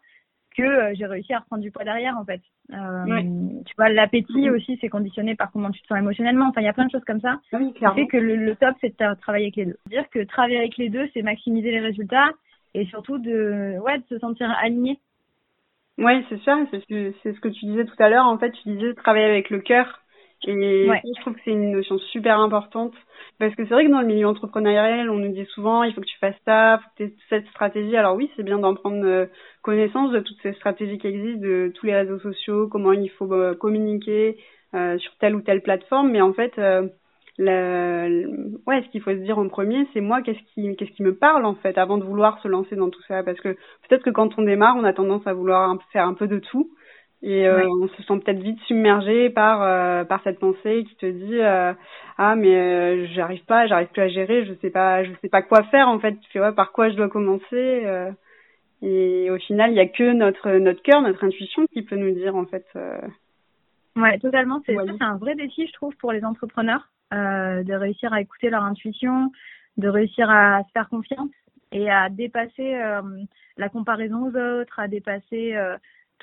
que 0.53 0.63
euh, 0.63 0.93
j'ai 0.95 1.07
réussi 1.07 1.33
à 1.35 1.41
reprendre 1.41 1.63
du 1.63 1.71
poids 1.71 1.85
derrière, 1.85 2.17
en 2.19 2.25
fait. 2.25 2.41
Euh, 2.73 3.05
Ouais. 3.07 3.25
Tu 3.67 3.75
vois, 3.77 3.89
l'appétit 3.89 4.51
aussi, 4.51 4.79
c'est 4.81 4.89
conditionné 4.89 5.35
par 5.35 5.51
comment 5.53 5.71
tu 5.71 5.81
te 5.83 5.87
sens 5.87 5.99
émotionnellement. 5.99 6.49
Enfin, 6.49 6.61
il 6.61 6.65
y 6.65 6.69
a 6.69 6.73
plein 6.73 6.87
de 6.87 6.91
choses 6.91 7.05
comme 7.05 7.21
ça 7.21 7.41
oui, 7.53 7.73
qui 7.75 7.85
fait 7.95 8.07
que 8.07 8.17
le, 8.17 8.37
le 8.37 8.57
top, 8.57 8.75
c'est 8.81 8.91
de 8.91 8.95
tra- 8.95 9.17
travailler 9.17 9.47
avec 9.47 9.57
les 9.57 9.67
deux. 9.67 9.77
Dire 9.89 10.09
que 10.11 10.25
travailler 10.25 10.59
avec 10.59 10.77
les 10.77 10.89
deux, 10.89 11.09
c'est 11.13 11.23
maximiser 11.23 11.71
les 11.71 11.81
résultats 11.81 12.31
et 12.75 12.85
surtout 12.87 13.19
de, 13.19 13.77
ouais, 13.85 13.99
de 13.99 14.05
se 14.09 14.19
sentir 14.19 14.51
aligné. 14.63 14.99
Oui, 15.99 16.25
c'est 16.29 16.39
sûr, 16.39 16.57
c'est 16.71 16.81
ce 16.81 16.87
que 16.87 17.13
c'est 17.23 17.35
ce 17.35 17.41
que 17.41 17.49
tu 17.49 17.67
disais 17.67 17.85
tout 17.85 18.03
à 18.03 18.09
l'heure. 18.09 18.27
En 18.27 18.39
fait, 18.39 18.51
tu 18.53 18.69
disais 18.71 18.95
travailler 18.95 19.27
avec 19.27 19.51
le 19.51 19.61
cœur. 19.61 20.01
Et 20.47 20.89
Ouais. 20.89 21.01
je 21.05 21.21
trouve 21.21 21.35
que 21.35 21.41
c'est 21.45 21.53
une 21.53 21.73
notion 21.73 21.99
super 21.99 22.39
importante. 22.41 22.95
Parce 23.39 23.55
que 23.55 23.65
c'est 23.65 23.75
vrai 23.75 23.87
que 23.87 23.91
dans 23.91 24.01
le 24.01 24.07
milieu 24.07 24.27
entrepreneurial, 24.27 25.11
on 25.11 25.19
nous 25.19 25.33
dit 25.33 25.47
souvent, 25.47 25.83
il 25.83 25.93
faut 25.95 26.01
que 26.01 26.07
tu 26.07 26.19
fasses 26.19 26.41
ça, 26.45 26.79
faut 26.79 26.89
que 26.91 26.97
tu 26.97 27.03
aies 27.05 27.15
cette 27.29 27.47
stratégie. 27.49 27.97
Alors 27.97 28.15
oui, 28.17 28.31
c'est 28.37 28.43
bien 28.43 28.59
d'en 28.59 28.75
prendre 28.75 29.05
euh, 29.05 29.27
connaissance 29.63 30.13
de 30.13 30.21
toutes 30.21 30.41
ces 30.43 30.53
stratégies 30.55 30.99
qui 30.99 31.07
existent, 31.07 31.41
de 31.43 31.73
tous 31.75 31.87
les 31.87 31.95
réseaux 31.95 32.19
sociaux, 32.19 32.69
comment 32.69 32.93
il 32.93 33.11
faut 33.11 33.33
euh, 33.33 33.55
communiquer 33.55 34.37
euh, 34.75 34.99
sur 34.99 35.13
telle 35.19 35.35
ou 35.35 35.41
telle 35.41 35.63
plateforme. 35.63 36.11
Mais 36.11 36.21
en 36.21 36.33
fait, 36.33 36.53
euh, 36.59 36.87
la- 37.39 38.07
ouais, 38.67 38.83
ce 38.83 38.89
qu'il 38.91 39.01
faut 39.01 39.11
se 39.11 39.17
dire 39.17 39.39
en 39.39 39.49
premier, 39.49 39.87
c'est 39.93 40.01
moi, 40.01 40.23
qu'est-ce 40.23 40.43
qui, 40.55 40.77
qu'est-ce 40.77 40.93
qui 40.93 41.03
me 41.03 41.15
parle 41.15 41.45
en 41.47 41.55
fait, 41.55 41.79
avant 41.79 41.99
de 41.99 42.05
vouloir 42.05 42.41
se 42.43 42.49
lancer 42.49 42.77
dans 42.77 42.91
tout 42.91 43.03
ça? 43.09 43.23
Parce 43.23 43.41
que 43.41 43.51
peut-être 43.89 44.05
que 44.05 44.11
quand 44.11 44.39
on 44.39 44.43
démarre, 44.43 44.77
on 44.77 44.85
a 44.85 44.93
tendance 44.93 45.27
à 45.27 45.33
vouloir 45.33 45.77
faire 45.93 46.07
un 46.07 46.15
peu 46.15 46.27
de 46.27 46.39
tout. 46.39 46.71
Et 47.23 47.47
euh, 47.47 47.69
on 47.69 47.87
se 47.87 48.03
sent 48.03 48.19
peut-être 48.19 48.43
vite 48.43 48.59
submergé 48.67 49.31
par 49.31 49.63
euh, 49.63 50.05
par 50.05 50.21
cette 50.25 50.41
pensée 50.41 50.85
qui 50.89 50.97
te 50.97 51.07
dit 51.07 51.41
euh, 51.41 51.73
ah 52.19 52.35
mais 52.35 53.07
j'arrive 53.15 53.45
pas, 53.45 53.69
j'arrive 53.69 53.89
plus 53.89 54.03
à 54.03 54.09
gérer, 54.09 54.45
je 54.45 54.55
sais 54.55 54.71
pas, 54.71 55.05
je 55.05 55.13
sais 55.23 55.29
pas 55.29 55.43
quoi 55.43 55.63
faire 55.65 55.89
en 55.89 56.01
fait. 56.01 56.19
Tu 56.19 56.31
fais 56.33 56.41
ouais, 56.41 56.53
par 56.53 56.73
quoi 56.73 56.91
je 56.91 56.97
dois 56.97 57.09
commencer 57.09 57.87
Et 58.83 59.31
au 59.31 59.39
final, 59.39 59.71
il 59.71 59.77
y 59.77 59.81
a 59.81 59.87
que 59.87 60.13
notre 60.13 60.51
notre 60.51 60.83
cœur, 60.83 61.01
notre 61.01 61.23
intuition 61.23 61.65
qui 61.73 61.83
peut 61.83 61.97
nous 61.97 62.11
dire 62.11 62.35
en 62.35 62.45
fait. 62.45 62.67
Ouais, 63.95 64.19
totalement. 64.19 64.61
C'est 64.67 64.75
c'est 64.75 65.05
un 65.05 65.17
vrai 65.17 65.37
défi, 65.37 65.69
je 65.69 65.73
trouve, 65.75 65.95
pour 65.99 66.11
les 66.11 66.25
entrepreneurs, 66.25 66.89
de 67.13 67.75
réussir 67.75 68.13
à 68.13 68.21
écouter 68.21 68.51
leur 68.51 68.65
intuition, 68.65 69.31
de 69.77 69.89
réussir 69.89 70.29
à 70.29 70.65
se 70.65 70.73
faire 70.73 70.89
confiance 70.89 71.31
et 71.71 71.89
à 71.89 72.09
dépasser 72.09 72.77
la 73.57 73.69
comparaison 73.69 74.25
aux 74.25 74.37
autres, 74.37 74.81
à 74.81 74.89
dépasser 74.89 75.57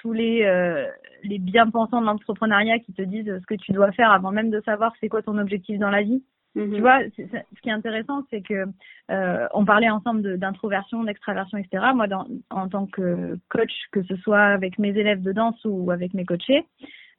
tous 0.02 0.14
les 0.14 0.44
euh, 0.44 0.86
les 1.24 1.40
bien-pensants 1.40 2.02
de 2.02 2.06
l'entrepreneuriat 2.06 2.80
qui 2.80 2.94
te 2.94 3.02
disent 3.02 3.40
ce 3.40 3.46
que 3.46 3.56
tu 3.56 3.72
dois 3.72 3.92
faire 3.92 4.12
avant 4.12 4.32
même 4.32 4.50
de 4.50 4.62
savoir 4.62 4.94
c'est 5.00 5.10
quoi 5.10 5.22
ton 5.22 5.38
objectif 5.38 5.78
dans 5.80 5.90
la 5.90 6.02
vie. 6.02 6.24
mhm. 6.56 6.74
Tu 6.76 6.82
vois, 6.82 7.00
ce 7.18 7.62
qui 7.62 7.70
est 7.70 7.74
intéressant, 7.74 8.24
c'est 8.30 8.42
que 8.42 8.66
euh, 9.12 9.48
on 9.54 9.66
parlait 9.66 9.90
ensemble 9.90 10.22
de- 10.22 10.36
d'introversion, 10.36 11.04
d'extraversion, 11.04 11.58
etc. 11.58 11.86
Moi, 11.94 12.08
dans, 12.08 12.26
en 12.50 12.68
tant 12.70 12.86
que 12.86 13.38
coach, 13.50 13.74
que 13.92 14.02
ce 14.04 14.16
soit 14.18 14.42
avec 14.44 14.80
mes 14.80 14.90
élèves 14.98 15.22
de 15.22 15.32
danse 15.32 15.60
ou 15.66 15.92
avec 15.92 16.14
mes 16.14 16.26
coachés, 16.26 16.66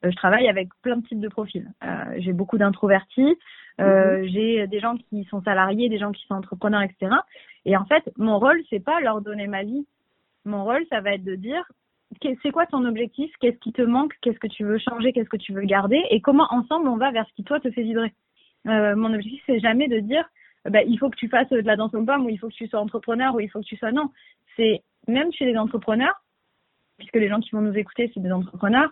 euh, 0.05 0.11
je 0.11 0.17
travaille 0.17 0.49
avec 0.49 0.69
plein 0.83 0.97
de 0.97 1.07
types 1.07 1.21
de 1.21 1.29
profils. 1.29 1.69
Euh, 1.85 2.15
j'ai 2.19 2.33
beaucoup 2.33 2.59
d'introvertis, 2.59 3.37
euh, 3.81 4.27
j'ai 4.29 4.67
des 4.67 4.81
gens 4.81 4.97
qui 4.97 5.25
sont 5.25 5.43
salariés, 5.43 5.89
des 5.89 5.99
gens 5.99 6.13
qui 6.13 6.25
sont 6.27 6.35
entrepreneurs, 6.35 6.83
etc. 6.83 7.15
Et 7.65 7.77
en 7.77 7.85
fait, 7.85 8.03
mon 8.17 8.39
rôle, 8.39 8.61
c'est 8.71 8.85
pas 8.85 9.01
leur 9.01 9.21
donner 9.21 9.47
ma 9.47 9.63
vie. 9.63 9.87
Mon 10.45 10.65
rôle, 10.65 10.85
ça 10.91 11.01
va 11.01 11.13
être 11.15 11.25
de 11.25 11.35
dire 11.35 11.65
c'est 12.43 12.51
quoi 12.51 12.67
ton 12.67 12.85
objectif, 12.85 13.31
qu'est-ce 13.41 13.59
qui 13.59 13.73
te 13.73 13.83
manque, 13.83 14.15
qu'est-ce 14.21 14.39
que 14.39 14.49
tu 14.49 14.65
veux 14.65 14.79
changer, 14.79 15.13
qu'est-ce 15.13 15.29
que 15.29 15.37
tu 15.37 15.53
veux 15.53 15.63
garder, 15.63 16.03
et 16.11 16.21
comment 16.21 16.47
ensemble 16.51 16.89
on 16.89 16.97
va 16.97 17.11
vers 17.11 17.27
ce 17.29 17.33
qui 17.35 17.45
toi 17.45 17.61
te 17.61 17.71
fait 17.71 17.83
vibrer? 17.83 18.13
Euh, 18.67 18.95
mon 18.97 19.15
objectif, 19.15 19.43
c'est 19.47 19.61
jamais 19.61 19.89
de 19.89 20.01
dire 20.01 20.29
bah, 20.69 20.83
il 20.83 20.99
faut 20.99 21.09
que 21.09 21.17
tu 21.17 21.29
fasses 21.29 21.49
de 21.49 21.61
la 21.61 21.77
danse 21.77 21.95
aux 21.95 22.05
pommes 22.05 22.27
ou 22.27 22.29
il 22.29 22.39
faut 22.39 22.49
que 22.49 22.55
tu 22.55 22.67
sois 22.67 22.81
entrepreneur 22.81 23.35
ou 23.35 23.41
il 23.41 23.49
faut 23.49 23.61
que 23.61 23.65
tu 23.65 23.77
sois 23.77 23.93
non. 23.93 24.11
C'est 24.57 24.83
même 25.09 25.33
chez 25.33 25.47
les 25.47 25.57
entrepreneurs, 25.57 26.21
puisque 26.99 27.17
les 27.17 27.29
gens 27.29 27.41
qui 27.41 27.51
vont 27.53 27.63
nous 27.63 27.79
écouter, 27.79 28.11
c'est 28.13 28.21
des 28.21 28.31
entrepreneurs, 28.33 28.91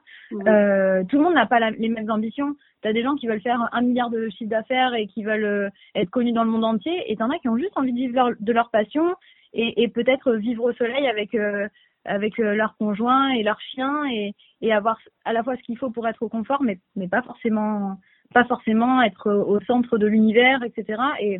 euh, 0.48 1.04
tout 1.04 1.18
le 1.18 1.24
monde 1.24 1.34
n'a 1.34 1.44
pas 1.44 1.58
la- 1.60 1.72
les 1.72 1.90
mêmes 1.90 2.10
ambitions. 2.10 2.56
Tu 2.80 2.88
as 2.88 2.94
des 2.94 3.02
gens 3.02 3.16
qui 3.16 3.26
veulent 3.26 3.42
faire 3.42 3.68
un 3.72 3.82
milliard 3.82 4.08
de 4.08 4.30
chiffre 4.30 4.48
d'affaires 4.48 4.94
et 4.94 5.06
qui 5.08 5.24
veulent 5.24 5.44
euh, 5.44 5.68
être 5.94 6.08
connus 6.08 6.32
dans 6.32 6.44
le 6.44 6.50
monde 6.50 6.64
entier, 6.64 7.10
et 7.12 7.16
t'en 7.16 7.28
as 7.28 7.38
qui 7.38 7.48
ont 7.50 7.58
juste 7.58 7.76
envie 7.76 7.92
de 7.92 7.98
vivre 7.98 8.14
leur- 8.14 8.36
de 8.40 8.52
leur 8.52 8.70
passion 8.70 9.14
et, 9.52 9.82
et 9.82 9.88
peut-être 9.88 10.32
vivre 10.34 10.64
au 10.64 10.72
soleil 10.72 11.06
avec 11.06 11.34
euh, 11.34 11.68
avec 12.04 12.38
euh, 12.40 12.54
leur 12.54 12.76
conjoint 12.76 13.30
et 13.30 13.42
leur 13.42 13.60
chien 13.60 14.04
et, 14.10 14.34
et 14.60 14.72
avoir 14.72 14.98
à 15.24 15.32
la 15.32 15.42
fois 15.42 15.56
ce 15.56 15.62
qu'il 15.62 15.76
faut 15.78 15.90
pour 15.90 16.06
être 16.08 16.22
au 16.22 16.28
confort, 16.28 16.62
mais 16.62 16.78
mais 16.96 17.08
pas 17.08 17.22
forcément 17.22 17.96
pas 18.34 18.44
forcément 18.44 19.00
être 19.02 19.30
au 19.30 19.58
centre 19.60 19.96
de 19.98 20.06
l'univers, 20.06 20.62
etc. 20.62 21.00
Et 21.20 21.38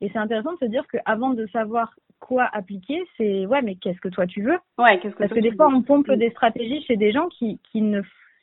et 0.00 0.08
c'est 0.12 0.18
intéressant 0.18 0.52
de 0.54 0.58
se 0.58 0.64
dire 0.64 0.84
qu'avant 0.88 1.30
de 1.30 1.46
savoir 1.48 1.94
quoi 2.18 2.48
appliquer, 2.52 3.02
c'est 3.16 3.46
ouais, 3.46 3.62
mais 3.62 3.76
qu'est-ce 3.76 4.00
que 4.00 4.08
toi 4.08 4.26
tu 4.26 4.42
veux? 4.42 4.58
Ouais, 4.78 4.98
qu'est-ce 5.00 5.14
que 5.14 5.18
parce 5.20 5.32
que 5.32 5.40
des 5.40 5.52
fois, 5.54 5.68
veux 5.68 5.74
on 5.76 5.82
pompe 5.82 6.08
Mm. 6.08 6.16
des 6.16 6.30
stratégies 6.30 6.82
chez 6.82 6.96
des 6.96 7.12
gens 7.12 7.28
qui, 7.28 7.58
qui 7.70 7.80
ne 7.82 8.00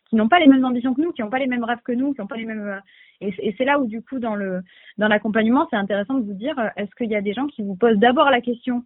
qui 0.09 0.15
n'ont 0.15 0.27
pas 0.29 0.39
les 0.39 0.47
mêmes 0.47 0.65
ambitions 0.65 0.93
que 0.95 1.01
nous, 1.01 1.11
qui 1.11 1.21
n'ont 1.21 1.29
pas 1.29 1.37
les 1.39 1.45
mêmes 1.47 1.63
rêves 1.63 1.81
que 1.83 1.91
nous, 1.91 2.13
qui 2.13 2.19
n'ont 2.21 2.27
pas 2.27 2.37
les 2.37 2.45
mêmes 2.45 2.61
euh, 2.67 2.79
et, 3.21 3.31
c'est- 3.33 3.43
et 3.45 3.55
c'est 3.57 3.65
là 3.65 3.79
où 3.79 3.85
du 3.87 4.01
coup 4.01 4.19
dans 4.19 4.35
le 4.35 4.61
dans 4.97 5.07
l'accompagnement, 5.07 5.67
c'est 5.69 5.75
intéressant 5.75 6.15
de 6.15 6.23
vous 6.25 6.33
dire 6.33 6.57
euh, 6.59 6.69
est-ce 6.77 6.93
qu'il 6.95 7.09
y 7.11 7.15
a 7.15 7.21
des 7.21 7.33
gens 7.33 7.47
qui 7.47 7.61
vous 7.63 7.75
posent 7.75 7.97
d'abord 7.99 8.29
la 8.29 8.41
question? 8.41 8.83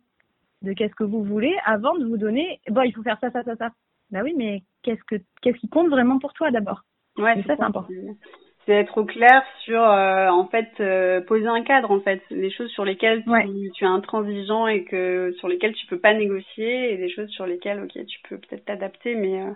De 0.64 0.74
qu'est-ce 0.74 0.96
que 0.96 1.04
vous 1.04 1.24
voulez 1.24 1.56
avant 1.66 1.96
de 1.98 2.06
vous 2.06 2.18
donner 2.18 2.60
bon 2.70 2.82
il 2.82 2.94
faut 2.94 3.04
faire 3.04 3.20
ça 3.20 3.32
ça 3.32 3.44
ça 3.44 3.56
ça. 3.56 3.70
Bah 4.12 4.22
oui, 4.24 4.34
mais 4.38 4.64
qu'est-ce 4.84 5.04
que 5.06 5.16
qu'est-ce 5.42 5.58
qui 5.58 5.70
compte 5.70 5.90
vraiment 5.90 6.20
pour 6.20 6.34
toi 6.34 6.52
d'abord? 6.52 6.84
Ouais, 7.18 7.34
c'est 7.36 7.48
ça, 7.48 7.56
c'est 7.58 7.64
important. 7.64 7.90
C'est 8.66 8.74
être 8.74 8.98
au 8.98 9.06
clair 9.06 9.44
sur, 9.66 9.82
euh, 9.84 10.30
en 10.30 10.48
fait, 10.48 10.70
euh, 10.80 11.20
poser 11.22 11.48
un 11.48 11.64
cadre, 11.64 11.92
en 11.92 12.00
fait, 12.00 12.22
des 12.32 12.50
choses 12.50 12.70
sur 12.72 12.86
lesquelles 12.86 13.24
tu, 13.24 13.30
Ouais. 13.30 13.46
tu 13.76 13.84
es 13.84 13.88
intransigeant 13.88 14.68
et 14.68 14.86
que 14.86 15.34
sur 15.38 15.50
lesquelles 15.50 15.74
tu 15.74 15.86
peux 15.88 16.00
pas 16.00 16.14
négocier, 16.14 16.94
et 16.94 16.98
des 16.98 17.10
choses 17.10 17.30
sur 17.30 17.46
lesquelles, 17.46 17.82
ok, 17.84 18.06
tu 18.06 18.20
peux 18.30 18.38
peut-être 18.38 18.66
t'adapter, 18.66 19.16
mais, 19.16 19.42
euh, 19.42 19.52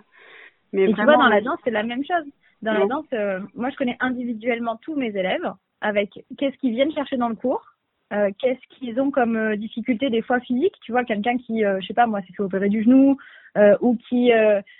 mais 0.72 0.84
Et 0.88 0.92
tu 0.92 1.02
vois, 1.04 1.16
dans 1.16 1.28
la 1.28 1.36
ouais. 1.36 1.42
danse, 1.42 1.58
c'est 1.64 1.70
la 1.70 1.84
même 1.84 2.04
chose. 2.04 2.30
Dans 2.60 2.74
la 2.74 2.86
danse, 2.86 3.06
moi, 3.54 3.70
je 3.70 3.76
connais 3.76 3.96
individuellement 4.00 4.76
tous 4.76 4.94
mes 4.94 5.08
élèves 5.08 5.52
avec 5.80 6.10
qu'est-ce 6.36 6.56
qu'ils 6.58 6.72
viennent 6.72 6.92
chercher 6.92 7.16
dans 7.16 7.28
le 7.28 7.36
cours, 7.36 7.64
euh, 8.12 8.30
qu'est-ce 8.38 8.78
qu'ils 8.78 8.98
ont 9.00 9.10
comme 9.10 9.36
euh, 9.36 9.56
difficulté 9.56 10.08
des 10.08 10.22
fois 10.22 10.40
physique. 10.40 10.74
Tu 10.82 10.92
vois, 10.92 11.04
quelqu'un 11.04 11.36
qui, 11.36 11.64
euh, 11.64 11.78
je 11.80 11.86
sais 11.86 11.94
pas, 11.94 12.06
moi, 12.06 12.22
s'est 12.22 12.32
fait 12.32 12.42
opérer 12.42 12.70
du 12.70 12.82
genou 12.82 13.18
euh, 13.56 13.76
ou 13.80 13.96
qui 14.08 14.30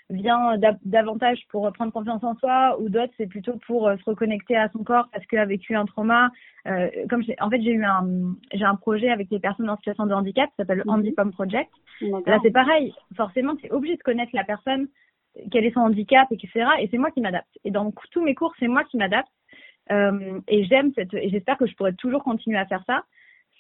vient 0.09 0.57
davantage 0.85 1.41
pour 1.51 1.71
prendre 1.73 1.93
confiance 1.93 2.23
en 2.23 2.37
soi, 2.37 2.79
ou 2.81 2.89
d'autres, 2.89 3.13
c'est 3.17 3.27
plutôt 3.27 3.55
pour 3.67 3.91
se 3.91 4.05
reconnecter 4.05 4.57
à 4.57 4.69
son 4.69 4.85
corps 4.85 5.09
parce 5.13 5.27
qu'il 5.27 5.39
a 5.39 5.45
vécu 5.47 5.75
un 5.75 5.85
trauma. 5.85 6.31
comme 7.09 7.23
en 7.41 7.51
fait, 7.51 7.61
j'ai 7.61 7.73
eu 7.73 7.85
un, 7.85 8.07
j'ai 8.53 8.65
un 8.65 8.77
projet 8.77 9.11
avec 9.11 9.29
des 9.31 9.41
personnes 9.41 9.69
en 9.69 9.77
situation 9.77 10.07
de 10.07 10.15
handicap, 10.15 10.49
qui 10.51 10.57
s'appelle 10.59 10.79
le 10.79 10.91
Handy 10.91 11.13
Pump 11.13 11.33
Project. 11.33 11.71
Là, 12.27 12.39
c'est 12.43 12.53
pareil. 12.53 12.95
Forcément, 13.17 13.57
tu 13.57 13.67
es 13.67 13.73
obligé 13.73 13.97
de 13.97 14.03
connaître 14.03 14.31
la 14.35 14.45
personne, 14.45 14.87
quel 15.51 15.65
est 15.65 15.73
son 15.73 15.81
handicap, 15.81 16.29
etc. 16.31 16.69
Et 16.81 16.89
c'est 16.91 16.99
moi 16.99 17.11
qui 17.11 17.21
m'adapte. 17.21 17.59
Et 17.65 17.71
dans 17.71 17.93
tous 18.13 18.23
mes 18.23 18.35
cours, 18.35 18.55
c'est 18.61 18.69
moi 18.69 18.85
qui 18.85 18.97
m'adapte. 18.97 19.33
Euh, 19.91 20.41
et 20.47 20.65
j'aime 20.65 20.93
cette, 20.95 21.15
et 21.15 21.31
j'espère 21.31 21.57
que 21.57 21.67
je 21.67 21.75
pourrai 21.75 21.95
toujours 21.95 22.23
continuer 22.23 22.59
à 22.59 22.67
faire 22.67 22.85
ça 22.87 23.03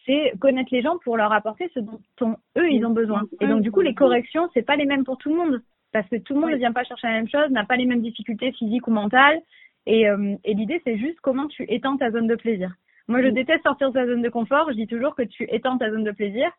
c'est 0.09 0.33
connaître 0.40 0.71
les 0.73 0.81
gens 0.81 0.97
pour 1.05 1.18
leur 1.18 1.33
apporter 1.33 1.71
ce 1.75 1.81
dont 1.81 2.37
eux 2.57 2.71
ils 2.71 2.85
ont 2.87 2.90
besoin. 2.90 3.25
Et 3.40 3.47
donc 3.47 3.61
du 3.61 3.71
coup 3.71 3.83
les 3.83 3.94
corrections 3.94 4.49
c'est 4.55 4.62
pas 4.62 4.77
les 4.77 4.87
mêmes 4.87 5.05
pour 5.05 5.18
tout 5.18 5.29
le 5.29 5.37
monde 5.37 5.62
parce 5.92 6.09
que 6.09 6.16
tout 6.16 6.35
le 6.35 6.40
monde 6.40 6.51
ne 6.51 6.57
vient 6.57 6.73
pas 6.73 6.85
chercher 6.85 7.07
la 7.07 7.14
même 7.14 7.29
chose, 7.29 7.51
n'a 7.51 7.64
pas 7.64 7.77
les 7.77 7.85
mêmes 7.85 8.01
difficultés 8.01 8.53
physiques 8.53 8.88
ou 8.88 8.90
mentales. 8.90 9.40
Et, 9.87 10.09
euh, 10.09 10.35
et 10.44 10.55
l'idée 10.55 10.81
c'est 10.85 10.97
juste 10.97 11.21
comment 11.21 11.47
tu 11.47 11.64
étends 11.68 11.99
ta 11.99 12.11
zone 12.11 12.27
de 12.27 12.37
plaisir. 12.37 12.73
Moi 13.07 13.23
je 13.23 13.29
déteste 13.29 13.62
sortir 13.62 13.90
de 13.90 13.99
sa 13.99 14.07
zone 14.07 14.23
de 14.23 14.29
confort. 14.31 14.71
Je 14.71 14.77
dis 14.77 14.87
toujours 14.87 15.14
que 15.14 15.23
tu 15.23 15.47
étends 15.51 15.77
ta 15.77 15.90
zone 15.90 16.05
de 16.05 16.11
plaisir 16.12 16.51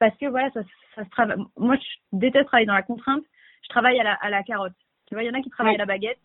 parce 0.00 0.16
que 0.16 0.26
voilà 0.26 0.50
ça, 0.50 0.62
ça 0.96 1.04
se 1.04 1.10
travaille. 1.10 1.38
Moi 1.56 1.76
je 1.76 2.18
déteste 2.18 2.46
travailler 2.46 2.66
dans 2.66 2.74
la 2.74 2.82
contrainte. 2.82 3.24
Je 3.62 3.68
travaille 3.68 4.00
à 4.00 4.04
la, 4.04 4.14
à 4.14 4.30
la 4.30 4.42
carotte. 4.42 4.74
Tu 5.06 5.14
vois 5.14 5.22
il 5.22 5.26
y 5.26 5.30
en 5.30 5.38
a 5.38 5.42
qui 5.42 5.50
travaillent 5.50 5.76
à 5.76 5.78
la 5.78 5.86
baguette. 5.86 6.18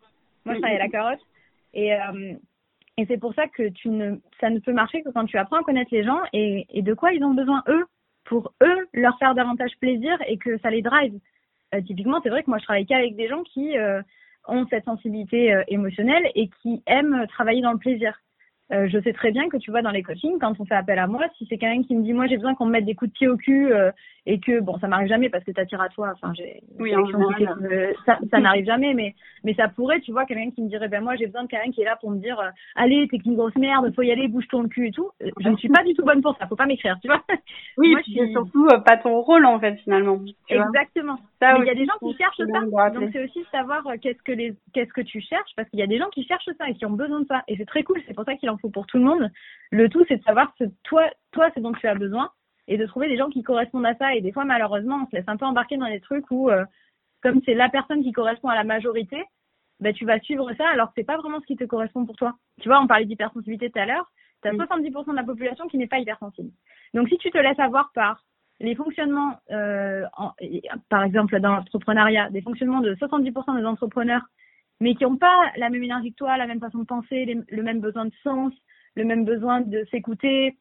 Moi 0.45 0.55
je 0.55 0.59
travaille 0.59 0.77
à 0.77 0.83
la 0.83 0.89
carotte. 0.89 1.19
Et, 1.73 1.93
euh, 1.93 2.33
et 2.97 3.05
c'est 3.05 3.17
pour 3.17 3.33
ça 3.33 3.47
que 3.47 3.69
tu 3.69 3.89
ne, 3.89 4.17
ça 4.39 4.49
ne 4.49 4.59
peut 4.59 4.73
marcher 4.73 5.01
que 5.01 5.09
quand 5.09 5.25
tu 5.25 5.37
apprends 5.37 5.57
à 5.57 5.63
connaître 5.63 5.93
les 5.93 6.03
gens 6.03 6.19
et, 6.33 6.65
de 6.81 6.93
quoi 6.93 7.13
ils 7.13 7.23
ont 7.23 7.33
besoin 7.33 7.63
eux 7.67 7.85
pour 8.25 8.53
eux 8.61 8.87
leur 8.93 9.17
faire 9.17 9.33
davantage 9.33 9.71
plaisir 9.79 10.17
et 10.27 10.37
que 10.37 10.57
ça 10.59 10.69
les 10.69 10.81
drive. 10.81 11.17
Euh, 11.73 11.81
typiquement, 11.81 12.19
c'est 12.21 12.29
vrai 12.29 12.43
que 12.43 12.49
moi 12.49 12.59
je 12.59 12.65
travaille 12.65 12.85
qu'avec 12.85 13.15
des 13.15 13.27
gens 13.27 13.43
qui 13.43 13.77
euh, 13.77 14.01
ont 14.47 14.65
cette 14.69 14.85
sensibilité 14.85 15.53
euh, 15.53 15.63
émotionnelle 15.67 16.29
et 16.35 16.49
qui 16.61 16.83
aiment 16.85 17.25
travailler 17.27 17.61
dans 17.61 17.71
le 17.71 17.79
plaisir. 17.79 18.19
Euh, 18.73 18.87
je 18.87 18.99
sais 18.99 19.11
très 19.11 19.31
bien 19.31 19.49
que 19.49 19.57
tu 19.57 19.69
vois 19.69 19.81
dans 19.81 19.91
les 19.91 20.01
coachings, 20.01 20.39
quand 20.39 20.53
on 20.57 20.65
fait 20.65 20.75
appel 20.75 20.97
à 20.97 21.05
moi, 21.05 21.25
si 21.37 21.45
c'est 21.49 21.57
quelqu'un 21.57 21.83
qui 21.83 21.93
me 21.93 22.03
dit 22.03 22.13
moi 22.13 22.27
j'ai 22.27 22.37
besoin 22.37 22.55
qu'on 22.55 22.65
me 22.65 22.71
mette 22.71 22.85
des 22.85 22.95
coups 22.95 23.11
de 23.11 23.17
pied 23.17 23.27
au 23.27 23.35
cul 23.35 23.71
euh, 23.73 23.91
et 24.25 24.39
que 24.39 24.61
bon 24.61 24.77
ça 24.79 24.87
m'arrive 24.87 25.09
jamais 25.09 25.29
parce 25.29 25.43
que 25.43 25.51
t'attires 25.51 25.81
à 25.81 25.89
toi, 25.89 26.11
enfin 26.13 26.31
j'ai 26.33 26.61
oui, 26.79 26.93
ça, 28.05 28.17
ça 28.29 28.39
n'arrive 28.39 28.65
jamais, 28.65 28.93
mais 28.93 29.13
mais 29.43 29.53
ça 29.55 29.67
pourrait, 29.67 29.99
tu 29.99 30.13
vois, 30.13 30.25
quelqu'un 30.25 30.51
qui 30.51 30.61
me 30.61 30.69
dirait 30.69 30.87
ben 30.87 31.03
moi 31.03 31.17
j'ai 31.17 31.25
besoin 31.25 31.43
de 31.43 31.47
quelqu'un 31.49 31.71
qui 31.71 31.81
est 31.81 31.85
là 31.85 31.97
pour 31.99 32.11
me 32.11 32.19
dire 32.19 32.39
euh, 32.39 32.49
allez 32.75 33.09
t'es 33.09 33.17
qu'une 33.17 33.35
grosse 33.35 33.55
merde, 33.57 33.93
faut 33.93 34.03
y 34.03 34.11
aller, 34.11 34.29
bouge 34.29 34.47
ton 34.49 34.65
cul 34.69 34.87
et 34.87 34.91
tout. 34.91 35.09
Je 35.19 35.49
ne 35.49 35.57
suis 35.57 35.69
pas 35.69 35.83
du 35.83 35.93
tout 35.93 36.05
bonne 36.05 36.21
pour 36.21 36.37
ça, 36.37 36.47
faut 36.47 36.55
pas 36.55 36.65
m'écrire, 36.65 36.97
tu 37.01 37.07
vois. 37.07 37.21
Oui, 37.77 37.91
moi, 37.91 38.01
c'est 38.05 38.31
surtout 38.31 38.67
pas 38.85 38.97
ton 38.97 39.21
rôle 39.21 39.45
en 39.45 39.59
fait 39.59 39.75
finalement. 39.83 40.19
Exactement. 40.49 41.17
mais 41.41 41.47
il 41.59 41.65
y 41.65 41.69
a 41.69 41.75
des 41.75 41.85
gens 41.85 41.93
qui 41.99 42.15
cherchent 42.17 42.37
ça, 42.37 42.89
donc 42.89 43.09
c'est 43.11 43.23
aussi 43.23 43.43
savoir 43.51 43.83
qu'est-ce 44.01 44.21
que 44.23 44.31
les 44.31 44.53
qu'est-ce 44.73 44.93
que 44.93 45.01
tu 45.01 45.19
cherches 45.21 45.51
parce 45.55 45.69
qu'il 45.69 45.79
y 45.79 45.83
a 45.83 45.87
des 45.87 45.97
gens 45.97 46.09
qui 46.09 46.23
cherchent 46.25 46.49
ça 46.57 46.69
et 46.69 46.73
qui 46.73 46.85
ont 46.85 46.91
besoin 46.91 47.21
de 47.21 47.27
ça 47.27 47.43
et 47.47 47.57
c'est 47.57 47.65
très 47.65 47.83
cool, 47.83 48.01
c'est 48.07 48.13
pour 48.13 48.25
ça 48.25 48.35
qu'il 48.35 48.49
en 48.49 48.57
pour 48.69 48.85
tout 48.87 48.97
le 48.97 49.03
monde. 49.03 49.29
Le 49.71 49.89
tout, 49.89 50.03
c'est 50.07 50.17
de 50.17 50.23
savoir 50.23 50.53
ce 50.59 50.65
toi, 50.83 51.09
toi, 51.31 51.49
ce 51.55 51.59
dont 51.59 51.73
tu 51.73 51.87
as 51.87 51.95
besoin 51.95 52.29
et 52.67 52.77
de 52.77 52.85
trouver 52.85 53.07
des 53.07 53.17
gens 53.17 53.29
qui 53.29 53.43
correspondent 53.43 53.85
à 53.85 53.95
ça. 53.95 54.15
Et 54.15 54.21
des 54.21 54.31
fois, 54.31 54.45
malheureusement, 54.45 55.01
on 55.03 55.09
se 55.09 55.15
laisse 55.15 55.27
un 55.27 55.37
peu 55.37 55.45
embarquer 55.45 55.77
dans 55.77 55.89
des 55.89 55.99
trucs 55.99 56.29
où, 56.31 56.49
euh, 56.49 56.65
comme 57.21 57.41
c'est 57.45 57.53
la 57.53 57.69
personne 57.69 58.03
qui 58.03 58.11
correspond 58.11 58.49
à 58.49 58.55
la 58.55 58.63
majorité, 58.63 59.23
bah, 59.79 59.93
tu 59.93 60.05
vas 60.05 60.19
suivre 60.19 60.51
ça 60.57 60.69
alors 60.69 60.87
que 60.87 60.93
c'est 60.97 61.03
pas 61.03 61.17
vraiment 61.17 61.39
ce 61.41 61.45
qui 61.45 61.55
te 61.55 61.63
correspond 61.63 62.05
pour 62.05 62.15
toi. 62.15 62.35
Tu 62.61 62.69
vois, 62.69 62.79
on 62.79 62.87
parlait 62.87 63.05
d'hypersensibilité 63.05 63.69
tout 63.71 63.79
à 63.79 63.85
l'heure. 63.85 64.11
Tu 64.43 64.47
as 64.47 64.53
70% 64.53 65.11
de 65.11 65.15
la 65.15 65.23
population 65.23 65.67
qui 65.67 65.77
n'est 65.77 65.87
pas 65.87 65.99
hypersensible. 65.99 66.51
Donc, 66.93 67.09
si 67.09 67.17
tu 67.17 67.31
te 67.31 67.37
laisses 67.37 67.59
avoir 67.59 67.91
par 67.93 68.23
les 68.59 68.75
fonctionnements, 68.75 69.39
euh, 69.51 70.05
par 70.89 71.03
exemple 71.03 71.39
dans 71.39 71.55
l'entrepreneuriat, 71.55 72.29
des 72.29 72.41
fonctionnements 72.41 72.81
de 72.81 72.93
70% 72.95 73.59
des 73.59 73.65
entrepreneurs 73.65 74.23
mais 74.81 74.95
qui 74.95 75.03
n'ont 75.03 75.15
pas 75.15 75.51
la 75.55 75.69
même 75.69 75.83
énergie 75.83 76.11
que 76.11 76.17
toi, 76.17 76.37
la 76.37 76.47
même 76.47 76.59
façon 76.59 76.79
de 76.79 76.85
penser, 76.85 77.25
le 77.47 77.63
même 77.63 77.79
besoin 77.79 78.05
de 78.05 78.13
sens, 78.23 78.51
le 78.95 79.05
même 79.05 79.23
besoin 79.23 79.61
de 79.61 79.85
s'écouter, 79.91 80.57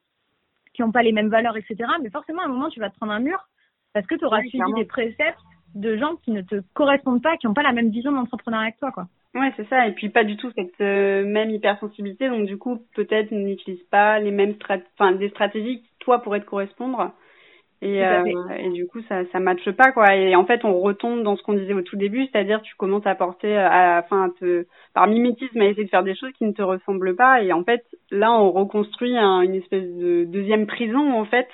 qui 0.75 0.83
n'ont 0.83 0.93
pas 0.93 1.03
les 1.03 1.13
mêmes 1.13 1.31
valeurs, 1.31 1.57
etc. 1.57 1.77
Mais 2.03 2.11
forcément, 2.11 2.43
à 2.43 2.45
un 2.45 2.49
moment, 2.49 2.69
tu 2.69 2.79
vas 2.79 2.91
te 2.91 2.97
prendre 2.97 3.13
un 3.13 3.21
mur 3.21 3.49
parce 3.93 4.07
que 4.07 4.15
tu 4.15 4.25
auras 4.25 4.43
suivi 4.43 4.73
des 4.77 4.85
préceptes 4.85 5.41
de 5.75 5.97
gens 5.97 6.17
qui 6.17 6.31
ne 6.33 6.43
te 6.43 6.63
correspondent 6.75 7.23
pas, 7.23 7.37
qui 7.39 7.47
n'ont 7.47 7.55
pas 7.55 7.63
la 7.63 7.73
même 7.73 7.91
vision 7.91 8.13
d'entrepreneuriat 8.13 8.73
que 8.73 8.79
toi, 8.79 8.93
quoi. 8.93 9.09
Ouais, 9.35 9.53
c'est 9.57 9.69
ça. 9.69 9.87
Et 9.87 9.93
puis 9.93 10.09
pas 10.09 10.25
du 10.25 10.37
tout 10.37 10.51
cette 10.57 10.81
euh, 10.81 11.25
même 11.25 11.51
hypersensibilité. 11.51 12.29
Donc 12.29 12.47
du 12.47 12.59
coup, 12.59 12.85
peut-être 12.95 13.31
n'utilise 13.31 13.83
pas 13.85 14.19
les 14.19 14.33
mêmes 14.33 14.55
enfin 14.99 15.13
des 15.13 15.29
stratégies 15.31 15.83
qui 15.83 15.91
toi 16.01 16.21
pourraient 16.21 16.41
te 16.41 16.47
correspondre. 16.47 17.13
Et, 17.83 18.05
euh, 18.05 18.25
et 18.59 18.71
du 18.71 18.87
coup, 18.87 19.01
ça 19.09 19.25
ça 19.33 19.41
matche 19.41 19.71
pas 19.71 19.91
quoi. 19.93 20.15
Et 20.15 20.37
en 20.37 20.45
fait, 20.45 20.65
on 20.65 20.79
retombe 20.81 21.23
dans 21.23 21.37
ce 21.37 21.43
qu'on 21.43 21.55
disait 21.55 21.73
au 21.73 21.81
tout 21.81 21.97
début, 21.97 22.27
c'est-à-dire 22.27 22.61
tu 22.61 22.75
commences 22.77 23.07
à 23.07 23.15
porter, 23.15 23.57
à, 23.57 24.03
enfin, 24.05 24.33
te, 24.39 24.67
par 24.93 25.07
mimétisme, 25.07 25.61
à 25.61 25.65
essayer 25.65 25.85
de 25.85 25.91
faire 25.91 26.03
des 26.03 26.15
choses 26.15 26.33
qui 26.33 26.45
ne 26.45 26.53
te 26.53 26.63
ressemblent 26.63 27.17
pas. 27.17 27.43
Et 27.43 27.53
en 27.55 27.65
fait, 27.65 27.85
là, 28.11 28.33
on 28.33 28.51
reconstruit 28.51 29.17
une 29.17 29.55
espèce 29.55 29.89
de 29.97 30.25
deuxième 30.25 30.67
prison 30.67 31.13
en 31.15 31.25
fait 31.25 31.49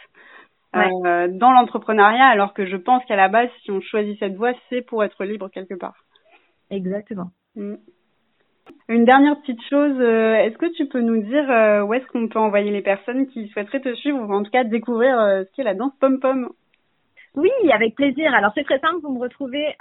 euh, 0.77 1.29
dans 1.29 1.53
l'entrepreneuriat, 1.53 2.27
alors 2.27 2.53
que 2.53 2.67
je 2.67 2.77
pense 2.77 3.05
qu'à 3.07 3.17
la 3.17 3.29
base, 3.29 3.49
si 3.63 3.71
on 3.71 3.81
choisit 3.81 4.19
cette 4.19 4.35
voie, 4.35 4.53
c'est 4.69 4.83
pour 4.83 5.05
être 5.05 5.25
libre 5.25 5.49
quelque 5.49 5.75
part. 5.75 6.05
Exactement. 6.71 7.31
Mm. 7.55 7.75
Une 8.89 9.05
dernière 9.05 9.41
petite 9.41 9.61
chose, 9.69 9.97
euh, 9.99 10.35
est-ce 10.35 10.57
que 10.59 10.73
tu 10.77 10.87
peux 10.87 11.01
nous 11.01 11.21
dire 11.21 11.51
euh, 11.51 11.83
où 11.83 11.93
est-ce 11.93 12.07
qu'on 12.07 12.29
peut 12.29 12.39
envoyer 12.39 12.71
les 12.71 12.83
personnes 12.83 13.27
qui 13.27 13.49
souhaiteraient 13.49 13.81
te 13.81 13.93
suivre 13.97 14.21
ou 14.21 14.33
en 14.33 14.45
tout 14.45 14.51
cas 14.53 14.63
découvrir 14.63 15.19
euh, 15.19 15.43
ce 15.43 15.51
qu'est 15.53 15.65
la 15.65 15.75
danse 15.75 15.93
pom-pom? 15.99 16.51
Oui, 17.35 17.51
avec 17.73 17.97
plaisir. 17.97 18.33
Alors 18.33 18.53
c'est 18.55 18.63
très 18.63 18.79
simple, 18.79 19.01
vous 19.03 19.13
me 19.13 19.19
retrouvez 19.19 19.75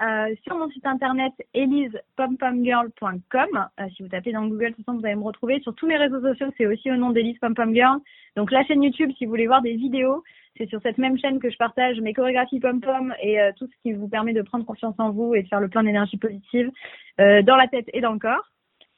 sur 0.44 0.58
mon 0.58 0.70
site 0.72 0.86
internet 0.86 1.32
elisepompomgirl.com. 1.54 3.68
si 3.96 4.04
vous 4.04 4.10
tapez 4.10 4.34
dans 4.34 4.46
Google, 4.48 4.72
de 4.72 4.76
toute 4.76 4.86
façon, 4.86 4.98
vous 4.98 5.06
allez 5.06 5.16
me 5.16 5.24
retrouver. 5.24 5.62
Sur 5.62 5.74
tous 5.74 5.88
mes 5.88 5.96
réseaux 5.96 6.20
sociaux, 6.20 6.48
c'est 6.58 6.66
aussi 6.66 6.92
au 6.92 6.98
nom 6.98 7.12
d'Elise 7.12 7.40
Pom 7.40 7.56
Girl. 7.74 8.00
Donc 8.36 8.52
la 8.52 8.66
chaîne 8.66 8.84
YouTube, 8.84 9.12
si 9.18 9.24
vous 9.24 9.32
voulez 9.32 9.48
voir 9.48 9.62
des 9.62 9.76
vidéos, 9.76 10.22
c'est 10.58 10.68
sur 10.68 10.82
cette 10.82 10.98
même 10.98 11.18
chaîne 11.18 11.40
que 11.40 11.50
je 11.50 11.56
partage 11.56 12.02
mes 12.02 12.14
chorégraphies 12.14 12.60
pom-pom 12.60 13.16
et 13.22 13.40
tout 13.56 13.68
ce 13.68 13.76
qui 13.84 13.94
vous 13.94 14.10
permet 14.10 14.34
de 14.34 14.42
prendre 14.42 14.66
confiance 14.66 14.96
en 14.98 15.12
vous 15.12 15.34
et 15.34 15.44
de 15.44 15.48
faire 15.48 15.62
le 15.62 15.70
plein 15.70 15.84
d'énergie 15.84 16.18
positive 16.18 16.70
dans 17.18 17.56
la 17.56 17.70
tête 17.70 17.90
et 17.94 18.02
dans 18.02 18.12
le 18.12 18.20
corps. 18.20 18.52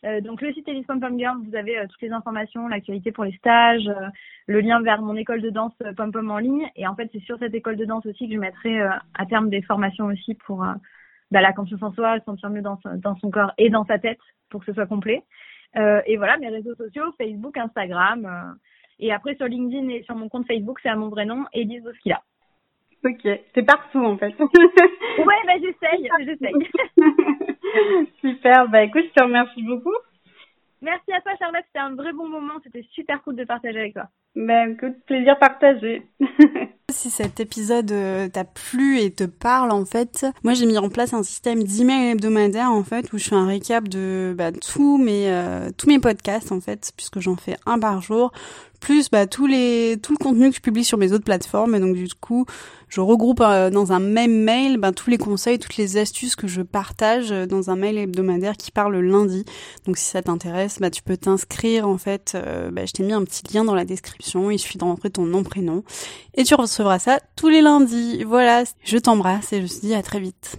Euh, 0.05 0.21
donc 0.21 0.41
le 0.41 0.53
site 0.53 0.67
Elise 0.67 0.86
Pom 0.86 1.01
Girl, 1.17 1.38
vous 1.43 1.55
avez 1.55 1.77
euh, 1.79 1.88
toutes 1.89 2.01
les 2.01 2.12
informations, 2.12 2.67
l'actualité 2.67 3.12
pour 3.12 3.23
les 3.23 3.31
stages, 3.33 3.88
euh, 3.88 4.07
le 4.45 4.60
lien 4.62 4.79
vers 4.81 5.01
mon 5.01 5.15
école 5.15 5.41
de 5.41 5.49
danse 5.49 5.73
Pom 5.95 6.12
Pom 6.12 6.29
en 6.29 6.38
ligne. 6.38 6.69
Et 6.75 6.88
en 6.88 6.95
fait, 6.95 7.10
c'est 7.12 7.21
sur 7.21 7.38
cette 7.39 7.55
école 7.55 7.77
de 7.77 7.86
danse 7.86 8.05
aussi 8.05 8.27
que 8.27 8.36
je 8.36 8.39
mettrai 8.39 8.79
à 8.79 9.25
terme 9.27 9.49
des 9.49 9.62
formations 9.62 10.05
aussi 10.05 10.36
pour 10.36 10.65
bah, 11.31 11.41
la 11.41 11.53
confiance 11.53 11.81
en 11.81 11.91
soi, 11.93 12.19
se 12.19 12.25
sentir 12.25 12.49
mieux 12.49 12.62
dans, 12.62 12.79
dans, 12.95 13.15
son 13.17 13.31
corps 13.31 13.51
et 13.57 13.69
dans 13.69 13.86
sa 13.86 13.97
tête 13.97 14.19
pour 14.49 14.62
que 14.62 14.67
ce 14.67 14.73
soit 14.73 14.86
complet. 14.86 15.23
et 15.75 16.17
voilà, 16.17 16.38
mes 16.38 16.49
réseaux 16.49 16.75
sociaux, 16.75 17.03
Facebook, 17.17 17.57
Instagram. 17.57 18.57
et 18.99 19.12
après 19.12 19.36
sur 19.36 19.47
LinkedIn 19.47 19.89
et 19.89 20.03
sur 20.03 20.15
mon 20.15 20.29
compte 20.29 20.47
Facebook, 20.47 20.79
c'est 20.81 20.89
à 20.89 20.95
mon 20.95 21.10
vrai 21.10 21.25
nom, 21.25 21.45
Elise 21.53 21.83
Boskila. 21.83 22.21
Ok, 23.03 23.27
c'est 23.53 23.65
partout 23.65 24.03
en 24.03 24.17
fait. 24.17 24.33
ouais, 24.39 25.41
bah 25.45 25.53
j'essaye, 25.62 26.10
j'essaye. 26.25 26.53
Super, 28.22 28.68
bah 28.70 28.84
écoute, 28.84 29.04
je 29.10 29.13
te 29.13 29.24
remercie 29.24 29.63
beaucoup. 29.63 29.96
Merci 30.82 31.12
à 31.12 31.22
toi 31.22 31.32
Charlotte, 31.40 31.63
c'était 31.68 31.80
un 31.80 31.96
vrai 31.96 32.13
bon 32.13 32.30
moment, 32.30 32.54
c'était 32.63 32.86
super 32.92 33.22
cool 33.24 33.36
de 33.36 33.46
partager 33.46 33.80
avec 33.80 33.94
toi. 33.94 34.10
Ben, 34.36 34.74
écoute, 34.74 34.94
plaisir 35.08 35.40
partagé. 35.40 36.04
si 36.92 37.10
cet 37.10 37.40
épisode 37.40 37.92
euh, 37.92 38.30
t'a 38.30 38.44
plu 38.44 39.00
et 39.00 39.12
te 39.12 39.24
parle 39.24 39.72
en 39.72 39.86
fait, 39.86 40.26
moi 40.44 40.54
j'ai 40.54 40.66
mis 40.66 40.78
en 40.78 40.90
place 40.90 41.13
un 41.13 41.24
système 41.24 41.63
d'email 41.63 42.12
hebdomadaire 42.12 42.72
en 42.72 42.84
fait 42.84 43.12
où 43.12 43.18
je 43.18 43.26
fais 43.26 43.36
un 43.36 43.46
récap 43.46 43.88
de 43.88 44.34
bah, 44.38 44.52
tous 44.52 44.98
mes 44.98 45.30
euh, 45.30 45.70
tous 45.78 45.88
mes 45.88 46.00
podcasts 46.00 46.52
en 46.52 46.62
fait 46.62 46.92
puisque 46.96 47.20
j'en 47.20 47.36
fais 47.36 47.58
un 47.66 47.78
par 47.78 48.02
jour 48.02 48.32
plus 48.80 49.10
bah, 49.10 49.28
tous 49.28 49.48
les 49.48 49.98
tout 50.02 50.13
le 50.13 50.18
contenu 50.18 50.50
que 50.50 50.56
je 50.56 50.62
publie 50.62 50.84
sur 50.84 50.98
mes 50.98 51.12
autres 51.12 51.24
plateformes. 51.24 51.76
Et 51.76 51.80
donc 51.80 51.96
du 51.96 52.08
coup 52.20 52.46
je 52.90 53.02
regroupe 53.02 53.42
euh, 53.42 53.70
dans 53.70 53.92
un 53.92 54.00
même 54.00 54.44
mail 54.44 54.78
bah, 54.78 54.92
tous 54.92 55.10
les 55.10 55.18
conseils 55.18 55.60
toutes 55.60 55.78
les 55.78 55.98
astuces 55.98 56.36
que 56.36 56.48
je 56.48 56.62
partage 56.62 57.30
dans 57.30 57.70
un 57.70 57.76
mail 57.76 57.98
hebdomadaire 57.98 58.58
qui 58.58 58.72
part 58.72 58.90
le 58.90 59.02
lundi. 59.02 59.46
Donc 59.86 59.98
si 59.98 60.06
ça 60.06 60.21
t'intéresse 60.21 60.80
bah 60.80 60.90
tu 60.90 61.04
peux 61.04 61.17
t'inscrire 61.17 61.88
en 61.88 61.98
fait 61.98 62.38
bah, 62.71 62.86
je 62.86 62.92
t'ai 62.92 63.04
mis 63.04 63.13
un 63.13 63.23
petit 63.23 63.44
lien 63.54 63.63
dans 63.63 63.75
la 63.75 63.86
description. 63.86 64.52
Il 64.52 64.60
suffit 64.60 64.78
de 64.78 64.84
rentrer 64.84 65.10
ton 65.10 65.23
nom 65.23 65.44
prénom. 65.44 65.84
Et 66.34 66.44
tu 66.44 66.56
recevras 66.56 67.00
ça 67.00 67.19
tous 67.36 67.50
les 67.50 67.62
lundis. 67.62 68.23
Voilà. 68.23 68.63
Je 68.84 68.98
t'embrasse 68.98 69.54
et 69.54 69.62
je 69.62 69.67
te 69.67 69.82
dis 69.82 69.94
à 69.94 70.04
très 70.04 70.19
vite 70.19 70.58